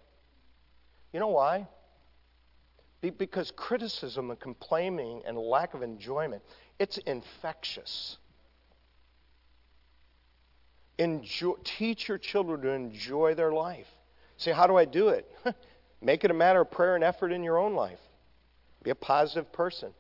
You 1.12 1.20
know 1.20 1.28
why? 1.28 1.66
Because 3.00 3.52
criticism 3.52 4.30
and 4.30 4.38
complaining 4.38 5.22
and 5.24 5.38
lack 5.38 5.74
of 5.74 5.82
enjoyment, 5.82 6.42
it's 6.78 6.98
infectious. 6.98 8.18
Enjoy, 10.98 11.54
teach 11.64 12.08
your 12.08 12.18
children 12.18 12.60
to 12.62 12.70
enjoy 12.70 13.34
their 13.34 13.52
life. 13.52 13.86
Say, 14.36 14.52
how 14.52 14.66
do 14.66 14.76
I 14.76 14.84
do 14.84 15.08
it? 15.08 15.30
Make 16.00 16.24
it 16.24 16.30
a 16.30 16.34
matter 16.34 16.60
of 16.60 16.70
prayer 16.70 16.94
and 16.94 17.02
effort 17.02 17.32
in 17.32 17.42
your 17.42 17.58
own 17.58 17.74
life. 17.74 18.00
Be 18.82 18.90
a 18.90 18.94
positive 18.94 19.52
person. 19.52 19.92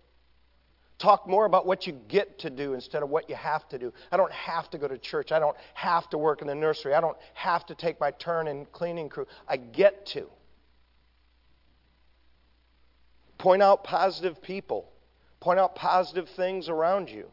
Talk 0.98 1.28
more 1.28 1.44
about 1.44 1.64
what 1.64 1.86
you 1.86 1.92
get 2.08 2.40
to 2.40 2.50
do 2.50 2.74
instead 2.74 3.02
of 3.02 3.08
what 3.08 3.28
you 3.28 3.36
have 3.36 3.68
to 3.68 3.78
do. 3.78 3.92
I 4.10 4.16
don't 4.16 4.32
have 4.32 4.68
to 4.70 4.78
go 4.78 4.88
to 4.88 4.98
church. 4.98 5.30
I 5.30 5.38
don't 5.38 5.56
have 5.74 6.10
to 6.10 6.18
work 6.18 6.40
in 6.42 6.48
the 6.48 6.54
nursery. 6.54 6.94
I 6.94 7.00
don't 7.00 7.16
have 7.34 7.66
to 7.66 7.74
take 7.74 8.00
my 8.00 8.10
turn 8.12 8.48
in 8.48 8.66
cleaning 8.66 9.08
crew. 9.08 9.26
I 9.48 9.58
get 9.58 10.06
to. 10.06 10.26
Point 13.38 13.62
out 13.62 13.84
positive 13.84 14.42
people. 14.42 14.90
Point 15.38 15.60
out 15.60 15.76
positive 15.76 16.28
things 16.30 16.68
around 16.68 17.08
you. 17.08 17.26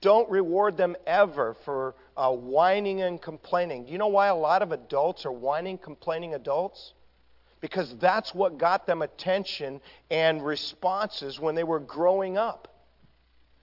Don't 0.00 0.28
reward 0.30 0.76
them 0.76 0.96
ever 1.06 1.56
for 1.64 1.94
uh, 2.16 2.30
whining 2.30 3.02
and 3.02 3.20
complaining. 3.20 3.86
Do 3.86 3.92
you 3.92 3.98
know 3.98 4.08
why 4.08 4.28
a 4.28 4.34
lot 4.34 4.62
of 4.62 4.70
adults 4.70 5.26
are 5.26 5.32
whining, 5.32 5.78
complaining 5.78 6.34
adults? 6.34 6.92
Because 7.64 7.96
that's 7.96 8.34
what 8.34 8.58
got 8.58 8.86
them 8.86 9.00
attention 9.00 9.80
and 10.10 10.44
responses 10.44 11.40
when 11.40 11.54
they 11.54 11.64
were 11.64 11.80
growing 11.80 12.36
up. 12.36 12.68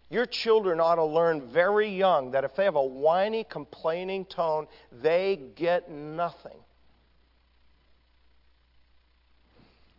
Your 0.09 0.25
children 0.25 0.79
ought 0.79 0.95
to 0.95 1.05
learn 1.05 1.51
very 1.51 1.87
young 1.87 2.31
that 2.31 2.43
if 2.43 2.55
they 2.55 2.63
have 2.63 2.73
a 2.73 2.83
whiny, 2.83 3.45
complaining 3.47 4.25
tone, 4.25 4.65
they 5.03 5.39
get 5.55 5.91
nothing. 5.91 6.57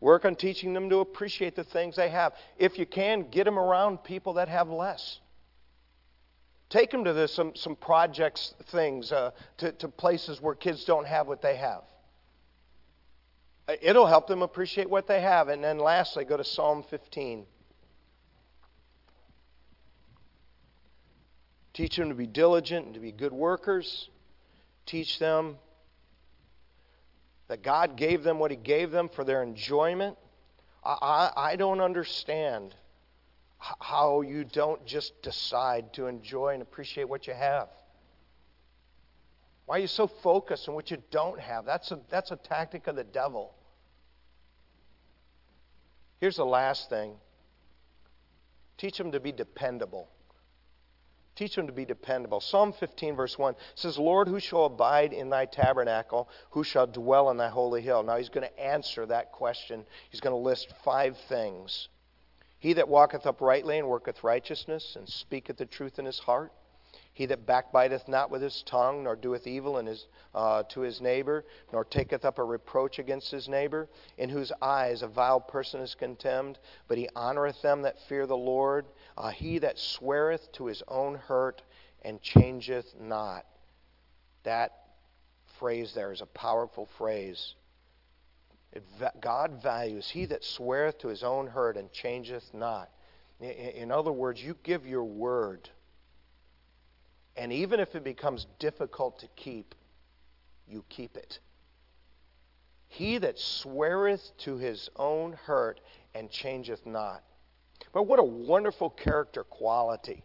Work 0.01 0.25
on 0.25 0.35
teaching 0.35 0.75
them 0.75 0.91
to 0.91 0.99
appreciate 0.99 1.55
the 1.55 1.63
things 1.63 1.95
they 1.95 2.09
have. 2.09 2.33
If 2.59 2.81
you 2.81 2.87
can, 2.87 3.31
get 3.31 3.45
them 3.45 3.57
around 3.57 4.03
people 4.03 4.33
that 4.33 4.49
have 4.49 4.69
less. 4.69 5.21
Take 6.71 6.91
them 6.91 7.05
to 7.05 7.29
some, 7.29 7.55
some 7.55 7.77
projects, 7.77 8.53
things, 8.73 9.13
uh, 9.13 9.31
to, 9.59 9.71
to 9.71 9.87
places 9.87 10.43
where 10.43 10.57
kids 10.57 10.85
don't 10.85 11.07
have 11.07 11.29
what 11.29 11.41
they 11.41 11.55
have. 11.55 11.83
Uh, 13.69 13.75
it'll 13.81 14.07
help 14.07 14.27
them 14.27 14.43
appreciate 14.43 14.89
what 14.91 15.07
they 15.07 15.21
have. 15.21 15.49
And 15.49 15.63
then 15.63 15.79
lastly, 15.79 16.25
go 16.25 16.37
to 16.37 16.45
Psalm 16.45 16.83
15. 16.83 17.47
Teach 21.75 21.97
them 21.97 22.11
to 22.11 22.15
be 22.15 22.27
diligent 22.27 22.87
and 22.87 22.95
to 22.95 23.01
be 23.01 23.13
good 23.13 23.33
workers. 23.33 24.11
Teach 24.85 25.19
them 25.19 25.57
that 27.49 27.63
God 27.63 27.97
gave 27.97 28.23
them 28.23 28.39
what 28.39 28.51
He 28.51 28.57
gave 28.57 28.91
them 28.91 29.09
for 29.09 29.25
their 29.25 29.43
enjoyment. 29.43 30.17
I, 30.85 30.97
I, 31.37 31.51
I 31.53 31.57
don't 31.57 31.81
understand 31.81 32.75
how 33.59 34.23
you 34.23 34.45
don't 34.45 34.85
just 34.85 35.23
decide 35.23 35.93
to 35.95 36.07
enjoy 36.07 36.49
and 36.55 36.63
appreciate 36.63 37.09
what 37.09 37.27
you 37.27 37.35
have. 37.35 37.69
Why 39.73 39.79
are 39.79 39.81
you 39.81 39.87
so 39.87 40.07
focused 40.07 40.69
on 40.69 40.75
what 40.75 40.91
you 40.91 40.99
don't 41.11 41.41
have? 41.41 41.65
That's 41.65 41.91
a, 41.93 42.01
that's 42.11 42.31
a 42.31 42.37
tactic 42.37 42.89
of 42.89 42.97
the 42.97 43.05
devil. 43.05 43.55
Here's 46.21 46.37
the 46.37 46.45
last 46.45 46.91
thing 46.91 47.15
teach 48.77 48.99
them 48.99 49.13
to 49.13 49.19
be 49.19 49.33
dependable. 49.33 50.11
Teach 51.37 51.57
them 51.57 51.69
to 51.69 51.73
be 51.73 51.87
dependable. 51.87 52.43
Psalm 52.43 52.75
15, 52.75 53.17
verse 53.17 53.39
1 53.39 53.55
says, 53.75 53.97
Lord, 53.97 54.29
who 54.29 54.41
shall 54.41 54.67
abide 54.67 55.15
in 55.15 55.31
thy 55.31 55.47
tabernacle? 55.47 56.29
Who 56.51 56.65
shall 56.65 56.87
dwell 56.87 57.31
in 57.31 57.39
thy 57.39 57.49
holy 57.49 57.81
hill? 57.81 58.03
Now 58.03 58.19
he's 58.19 58.29
going 58.29 58.47
to 58.47 58.61
answer 58.61 59.07
that 59.07 59.33
question. 59.33 59.87
He's 60.11 60.21
going 60.21 60.35
to 60.35 60.49
list 60.49 60.71
five 60.85 61.17
things. 61.31 61.89
He 62.59 62.75
that 62.75 62.91
walketh 62.91 63.25
uprightly 63.25 63.79
and 63.79 63.89
worketh 63.89 64.23
righteousness 64.23 64.97
and 64.97 65.09
speaketh 65.09 65.57
the 65.57 65.65
truth 65.65 65.99
in 65.99 66.05
his 66.05 66.19
heart. 66.19 66.53
He 67.15 67.27
that 67.27 67.45
backbiteth 67.45 68.09
not 68.09 68.31
with 68.31 68.41
his 68.41 68.63
tongue, 68.63 69.05
nor 69.05 69.17
doeth 69.17 69.47
evil 69.47 69.79
in 69.79 69.87
his, 69.87 70.07
uh, 70.35 70.63
to 70.71 70.81
his 70.81 71.01
neighbor, 71.03 71.45
nor 71.71 71.85
taketh 71.85 72.25
up 72.25 72.39
a 72.39 72.45
reproach 72.45 72.99
against 72.99 73.31
his 73.31 73.49
neighbor, 73.49 73.89
in 74.17 74.31
whose 74.31 74.51
eyes 74.63 75.03
a 75.03 75.09
vile 75.09 75.41
person 75.41 75.81
is 75.81 75.95
contemned, 75.95 76.59
but 76.89 76.97
he 76.97 77.09
honoreth 77.15 77.61
them 77.61 77.83
that 77.83 78.01
fear 78.09 78.27
the 78.27 78.37
Lord. 78.37 78.87
Uh, 79.19 79.29
he 79.29 79.59
that 79.59 79.79
sweareth 79.79 80.51
to 80.53 80.67
his 80.67 80.83
own 80.89 81.17
hurt 81.17 81.63
and 82.01 82.23
changeth 82.23 82.99
not. 82.99 83.45
That 84.45 84.73
phrase 85.59 85.93
there 85.95 86.13
is 86.13 86.23
a 86.23 86.27
powerful 86.27 86.89
phrase. 86.97 87.55
God 89.21 89.63
values 89.63 90.09
he 90.09 90.25
that 90.27 90.43
sweareth 90.43 90.99
to 91.01 91.09
his 91.09 91.23
own 91.23 91.47
hurt 91.47 91.77
and 91.77 91.93
changeth 91.93 92.55
not. 92.55 92.91
In 93.39 93.93
other 93.93 94.13
words, 94.13 94.43
you 94.43 94.57
give 94.63 94.87
your 94.87 95.05
word 95.05 95.69
and 97.37 97.53
even 97.53 97.81
if 97.81 97.95
it 97.95 98.05
becomes 98.05 98.47
difficult 98.59 99.21
to 99.21 99.29
keep, 99.37 99.75
you 100.69 100.85
keep 100.89 101.17
it. 101.17 101.39
He 102.89 103.19
that 103.19 103.39
sweareth 103.39 104.37
to 104.39 104.59
his 104.59 104.91
own 104.97 105.33
hurt 105.33 105.81
and 106.15 106.31
changeth 106.31 106.85
not. 106.85 107.23
But 107.93 108.05
what 108.05 108.19
a 108.19 108.25
wonderful 108.25 108.91
character 108.91 109.45
quality 109.45 110.25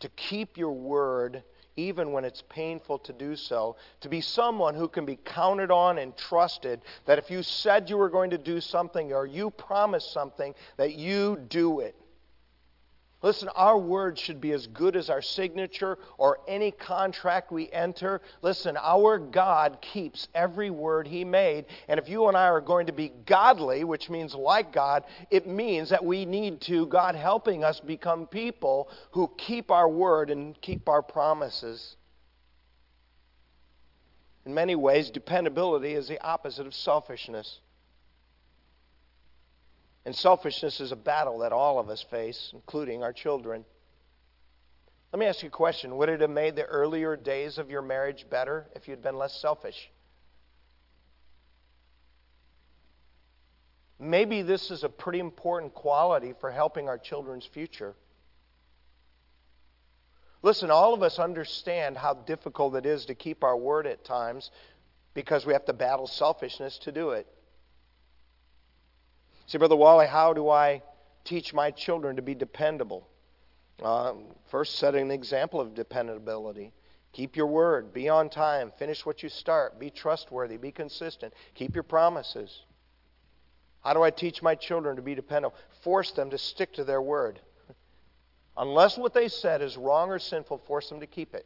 to 0.00 0.08
keep 0.10 0.56
your 0.56 0.72
word 0.72 1.42
even 1.76 2.12
when 2.12 2.24
it's 2.24 2.42
painful 2.48 2.98
to 2.98 3.12
do 3.12 3.36
so, 3.36 3.76
to 4.00 4.08
be 4.08 4.20
someone 4.20 4.74
who 4.74 4.88
can 4.88 5.04
be 5.04 5.16
counted 5.16 5.70
on 5.70 5.98
and 5.98 6.16
trusted 6.16 6.80
that 7.06 7.18
if 7.18 7.30
you 7.30 7.42
said 7.42 7.88
you 7.88 7.96
were 7.96 8.10
going 8.10 8.30
to 8.30 8.38
do 8.38 8.60
something 8.60 9.12
or 9.12 9.26
you 9.26 9.50
promised 9.50 10.12
something, 10.12 10.54
that 10.76 10.94
you 10.94 11.38
do 11.48 11.80
it. 11.80 11.94
Listen, 13.22 13.50
our 13.50 13.76
word 13.76 14.18
should 14.18 14.40
be 14.40 14.52
as 14.52 14.66
good 14.66 14.96
as 14.96 15.10
our 15.10 15.20
signature 15.20 15.98
or 16.16 16.38
any 16.48 16.70
contract 16.70 17.52
we 17.52 17.70
enter. 17.70 18.22
Listen, 18.40 18.78
our 18.78 19.18
God 19.18 19.78
keeps 19.82 20.28
every 20.34 20.70
word 20.70 21.06
He 21.06 21.22
made. 21.22 21.66
And 21.88 22.00
if 22.00 22.08
you 22.08 22.28
and 22.28 22.36
I 22.36 22.44
are 22.44 22.62
going 22.62 22.86
to 22.86 22.94
be 22.94 23.12
godly, 23.26 23.84
which 23.84 24.08
means 24.08 24.34
like 24.34 24.72
God, 24.72 25.04
it 25.30 25.46
means 25.46 25.90
that 25.90 26.02
we 26.02 26.24
need 26.24 26.62
to, 26.62 26.86
God 26.86 27.14
helping 27.14 27.62
us 27.62 27.78
become 27.78 28.26
people 28.26 28.88
who 29.10 29.30
keep 29.36 29.70
our 29.70 29.88
word 29.88 30.30
and 30.30 30.58
keep 30.62 30.88
our 30.88 31.02
promises. 31.02 31.96
In 34.46 34.54
many 34.54 34.74
ways, 34.74 35.10
dependability 35.10 35.92
is 35.92 36.08
the 36.08 36.22
opposite 36.22 36.66
of 36.66 36.74
selfishness. 36.74 37.60
And 40.04 40.14
selfishness 40.14 40.80
is 40.80 40.92
a 40.92 40.96
battle 40.96 41.38
that 41.38 41.52
all 41.52 41.78
of 41.78 41.90
us 41.90 42.02
face, 42.02 42.50
including 42.54 43.02
our 43.02 43.12
children. 43.12 43.64
Let 45.12 45.20
me 45.20 45.26
ask 45.26 45.42
you 45.42 45.48
a 45.48 45.52
question. 45.52 45.96
Would 45.96 46.08
it 46.08 46.20
have 46.20 46.30
made 46.30 46.56
the 46.56 46.64
earlier 46.64 47.16
days 47.16 47.58
of 47.58 47.70
your 47.70 47.82
marriage 47.82 48.26
better 48.30 48.66
if 48.74 48.88
you'd 48.88 49.02
been 49.02 49.18
less 49.18 49.34
selfish? 49.40 49.90
Maybe 53.98 54.40
this 54.40 54.70
is 54.70 54.82
a 54.82 54.88
pretty 54.88 55.18
important 55.18 55.74
quality 55.74 56.32
for 56.40 56.50
helping 56.50 56.88
our 56.88 56.96
children's 56.96 57.44
future. 57.44 57.94
Listen, 60.42 60.70
all 60.70 60.94
of 60.94 61.02
us 61.02 61.18
understand 61.18 61.98
how 61.98 62.14
difficult 62.14 62.74
it 62.74 62.86
is 62.86 63.04
to 63.06 63.14
keep 63.14 63.44
our 63.44 63.56
word 63.56 63.86
at 63.86 64.04
times 64.04 64.50
because 65.12 65.44
we 65.44 65.52
have 65.52 65.66
to 65.66 65.74
battle 65.74 66.06
selfishness 66.06 66.78
to 66.78 66.92
do 66.92 67.10
it. 67.10 67.26
See, 69.50 69.58
Brother 69.58 69.74
Wally, 69.74 70.06
how 70.06 70.32
do 70.32 70.48
I 70.48 70.80
teach 71.24 71.52
my 71.52 71.72
children 71.72 72.14
to 72.14 72.22
be 72.22 72.36
dependable? 72.36 73.08
Um, 73.82 74.26
first, 74.48 74.78
setting 74.78 75.02
an 75.02 75.10
example 75.10 75.60
of 75.60 75.74
dependability. 75.74 76.72
Keep 77.12 77.34
your 77.34 77.48
word. 77.48 77.92
Be 77.92 78.08
on 78.08 78.30
time. 78.30 78.70
Finish 78.78 79.04
what 79.04 79.24
you 79.24 79.28
start. 79.28 79.80
Be 79.80 79.90
trustworthy. 79.90 80.56
Be 80.56 80.70
consistent. 80.70 81.34
Keep 81.56 81.74
your 81.74 81.82
promises. 81.82 82.62
How 83.80 83.92
do 83.92 84.04
I 84.04 84.10
teach 84.12 84.40
my 84.40 84.54
children 84.54 84.94
to 84.94 85.02
be 85.02 85.16
dependable? 85.16 85.56
Force 85.82 86.12
them 86.12 86.30
to 86.30 86.38
stick 86.38 86.74
to 86.74 86.84
their 86.84 87.02
word. 87.02 87.40
Unless 88.56 88.98
what 88.98 89.14
they 89.14 89.26
said 89.26 89.62
is 89.62 89.76
wrong 89.76 90.10
or 90.10 90.20
sinful, 90.20 90.58
force 90.58 90.88
them 90.88 91.00
to 91.00 91.08
keep 91.08 91.34
it. 91.34 91.44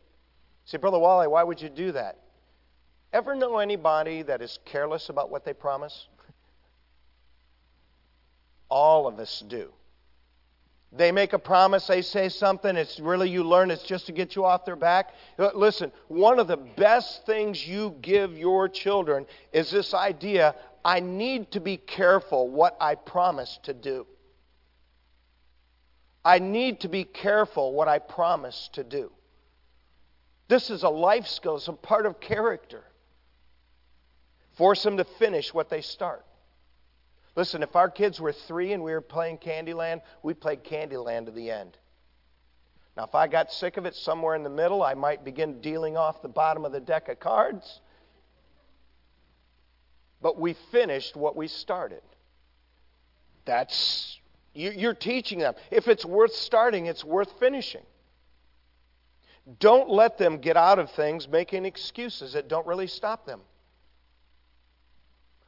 See, 0.67 0.77
Brother 0.77 0.99
Wally, 0.99 1.27
why 1.27 1.43
would 1.43 1.63
you 1.63 1.71
do 1.71 1.93
that? 1.93 2.19
Ever 3.15 3.35
know 3.35 3.57
anybody 3.57 4.21
that 4.21 4.43
is 4.43 4.59
careless 4.67 5.09
about 5.09 5.31
what 5.31 5.47
they 5.47 5.55
promise? 5.55 6.07
All 8.69 9.07
of 9.07 9.19
us 9.19 9.43
do. 9.49 9.71
They 10.97 11.11
make 11.11 11.33
a 11.33 11.41
promise, 11.41 11.89
they 11.89 12.03
say 12.03 12.29
something, 12.29 12.77
it's 12.77 13.01
really 13.01 13.29
you 13.29 13.43
learn 13.43 13.73
it's 13.73 13.83
just 13.83 14.07
to 14.07 14.13
get 14.13 14.37
you 14.37 14.45
off 14.45 14.65
their 14.65 14.77
back. 14.77 15.13
Uh, 15.37 15.51
listen, 15.53 15.91
one 16.07 16.39
of 16.39 16.47
the 16.47 16.57
best 16.57 17.27
things 17.27 17.67
you 17.67 17.97
give 18.01 18.39
your 18.39 18.69
children 18.69 19.27
is 19.53 19.73
this 19.73 19.93
idea 19.93 20.55
I 20.85 21.01
need 21.01 21.51
to 21.53 21.61
be 21.61 21.79
careful 21.79 22.49
what 22.49 22.77
I 22.81 22.95
promise 22.95 23.59
to 23.65 23.75
do. 23.75 24.07
I 26.25 26.39
need 26.39 26.81
to 26.81 26.89
be 26.89 27.05
careful 27.05 27.73
what 27.73 27.89
I 27.89 27.99
promise 27.99 28.71
to 28.75 28.85
do. 28.85 29.11
This 30.47 30.71
is 30.71 30.85
a 30.85 30.89
life 30.89 31.27
skill, 31.27 31.57
it's 31.57 31.69
a 31.69 31.73
part 31.73 32.07
of 32.07 32.21
character. 32.21 32.85
Force 34.57 34.83
them 34.85 34.99
to 34.99 35.05
finish 35.05 35.53
what 35.53 35.71
they 35.71 35.81
start. 35.81 36.25
Listen, 37.37 37.63
if 37.63 37.75
our 37.75 37.91
kids 37.91 38.21
were 38.21 38.33
three 38.33 38.73
and 38.73 38.83
we 38.83 38.93
were 38.93 39.01
playing 39.01 39.39
Candyland, 39.39 40.03
we 40.23 40.35
played 40.35 40.63
Candyland 40.63 41.27
to 41.27 41.33
the 41.33 41.51
end. 41.51 41.77
Now, 42.97 43.05
if 43.05 43.15
I 43.15 43.27
got 43.27 43.53
sick 43.53 43.77
of 43.77 43.87
it 43.87 43.97
somewhere 43.97 44.37
in 44.37 44.45
the 44.45 44.51
middle, 44.51 44.83
I 44.83 44.95
might 44.95 45.25
begin 45.25 45.61
dealing 45.61 45.97
off 45.97 46.23
the 46.23 46.29
bottom 46.29 46.65
of 46.65 46.71
the 46.71 46.81
deck 46.81 47.09
of 47.09 47.19
cards. 47.19 47.81
But 50.23 50.39
we 50.39 50.55
finished 50.71 51.17
what 51.17 51.35
we 51.35 51.49
started. 51.49 52.03
That's, 53.45 54.21
you're 54.55 54.95
teaching 54.95 55.41
them. 55.41 55.55
If 55.73 55.89
it's 55.89 56.05
worth 56.05 56.35
starting, 56.35 56.87
it's 56.87 57.05
worth 57.05 57.33
finishing. 57.41 57.83
Don't 59.59 59.91
let 59.91 60.17
them 60.17 60.39
get 60.39 60.57
out 60.57 60.79
of 60.79 60.91
things 60.93 61.29
making 61.29 61.67
excuses 61.67 62.33
that 62.35 62.49
don't 62.49 62.67
really 62.67 62.87
stop 62.87 63.27
them. 63.27 63.41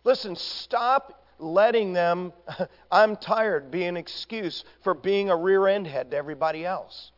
Listen, 0.04 0.36
stop 0.36 1.25
letting 1.38 1.92
them, 1.92 2.32
I'm 2.90 3.16
tired, 3.16 3.70
be 3.70 3.84
an 3.84 3.96
excuse 3.96 4.64
for 4.82 4.94
being 4.94 5.30
a 5.30 5.36
rear 5.36 5.66
end 5.66 5.86
head 5.86 6.10
to 6.10 6.16
everybody 6.16 6.64
else. 6.64 7.12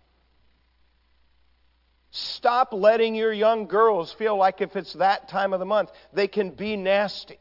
Stop 2.10 2.72
letting 2.72 3.14
your 3.14 3.32
young 3.32 3.66
girls 3.66 4.12
feel 4.12 4.36
like 4.36 4.60
if 4.60 4.76
it's 4.76 4.94
that 4.94 5.28
time 5.28 5.52
of 5.52 5.60
the 5.60 5.66
month, 5.66 5.90
they 6.12 6.26
can 6.26 6.50
be 6.50 6.76
nasty. 6.76 7.38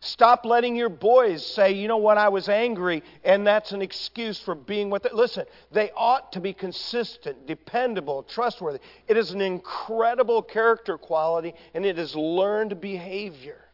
Stop 0.00 0.44
letting 0.44 0.76
your 0.76 0.88
boys 0.88 1.44
say, 1.44 1.72
you 1.72 1.88
know 1.88 1.96
what, 1.96 2.18
I 2.18 2.28
was 2.28 2.48
angry, 2.48 3.02
and 3.24 3.44
that's 3.44 3.72
an 3.72 3.82
excuse 3.82 4.38
for 4.38 4.54
being 4.54 4.90
with 4.90 5.04
it. 5.06 5.14
Listen, 5.14 5.44
they 5.72 5.90
ought 5.96 6.32
to 6.32 6.40
be 6.40 6.52
consistent, 6.52 7.48
dependable, 7.48 8.22
trustworthy. 8.22 8.78
It 9.08 9.16
is 9.16 9.32
an 9.32 9.40
incredible 9.40 10.40
character 10.42 10.96
quality, 10.98 11.52
and 11.74 11.84
it 11.84 11.98
is 11.98 12.14
learned 12.14 12.80
behavior. 12.80 13.67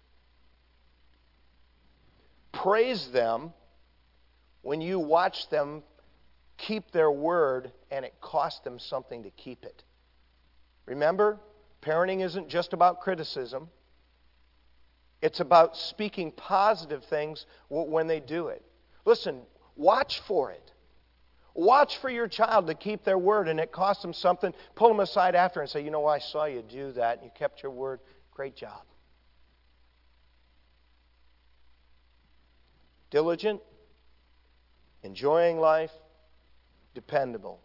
Praise 2.55 3.11
them 3.13 3.53
when 4.63 4.81
you 4.81 4.99
watch 4.99 5.49
them 5.51 5.83
keep 6.57 6.91
their 6.93 7.11
word 7.11 7.73
and 7.91 8.05
it 8.05 8.15
costs 8.21 8.61
them 8.61 8.79
something 8.79 9.25
to 9.25 9.31
keep 9.31 9.65
it. 9.65 9.83
Remember, 10.87 11.39
parenting 11.83 12.25
isn't 12.25 12.49
just 12.49 12.73
about 12.73 13.01
criticism. 13.01 13.69
It's 15.21 15.41
about 15.41 15.77
speaking 15.77 16.33
positive 16.33 17.05
things 17.05 17.47
when 17.69 18.07
they 18.07 18.21
do 18.21 18.49
it. 18.49 18.63
Listen, 19.05 19.41
watch 19.77 20.21
for 20.27 20.51
it. 20.51 20.73
Watch 21.55 21.99
for 21.99 22.11
your 22.11 22.27
child 22.27 22.67
to 22.67 22.75
keep 22.75 23.05
their 23.05 23.17
word, 23.17 23.49
and 23.49 23.61
it 23.61 23.71
costs 23.71 24.03
them 24.03 24.13
something. 24.13 24.53
Pull 24.75 24.89
them 24.89 25.01
aside 25.01 25.35
after 25.35 25.61
and 25.61 25.71
say, 25.71 25.83
You 25.83 25.91
know, 25.91 26.05
I 26.05 26.19
saw 26.19 26.47
you 26.47 26.63
do 26.63 26.93
that, 26.93 27.19
and 27.19 27.25
you 27.25 27.31
kept 27.35 27.63
your 27.63 27.71
word. 27.71 28.01
Great 28.33 28.57
job. 28.57 28.83
Diligent, 33.15 33.61
enjoying 35.05 35.61
life, 35.61 35.93
dependable. 36.97 37.61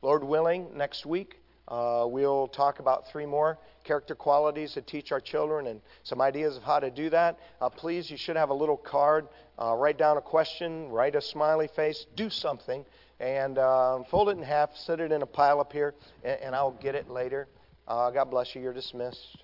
Lord 0.00 0.22
willing, 0.22 0.68
next 0.76 1.04
week, 1.04 1.40
uh, 1.66 2.06
we'll 2.08 2.46
talk 2.46 2.78
about 2.78 3.08
three 3.10 3.26
more 3.26 3.58
character 3.82 4.14
qualities 4.14 4.74
to 4.74 4.80
teach 4.80 5.10
our 5.10 5.18
children 5.18 5.66
and 5.66 5.80
some 6.04 6.20
ideas 6.20 6.56
of 6.56 6.62
how 6.62 6.78
to 6.78 6.88
do 6.88 7.10
that. 7.10 7.40
Uh, 7.60 7.68
please, 7.68 8.12
you 8.12 8.16
should 8.16 8.36
have 8.36 8.50
a 8.50 8.54
little 8.54 8.76
card. 8.76 9.26
Uh, 9.60 9.74
write 9.74 9.98
down 9.98 10.18
a 10.18 10.22
question, 10.22 10.88
write 10.88 11.16
a 11.16 11.20
smiley 11.20 11.68
face, 11.74 12.06
do 12.14 12.30
something, 12.30 12.84
and 13.18 13.58
uh, 13.58 14.04
fold 14.08 14.28
it 14.28 14.36
in 14.36 14.44
half, 14.44 14.70
set 14.76 15.00
it 15.00 15.10
in 15.10 15.22
a 15.22 15.26
pile 15.26 15.58
up 15.58 15.72
here, 15.72 15.96
and, 16.22 16.40
and 16.42 16.54
I'll 16.54 16.78
get 16.80 16.94
it 16.94 17.10
later. 17.10 17.48
Uh, 17.88 18.12
God 18.12 18.30
bless 18.30 18.54
you. 18.54 18.62
You're 18.62 18.72
dismissed. 18.72 19.42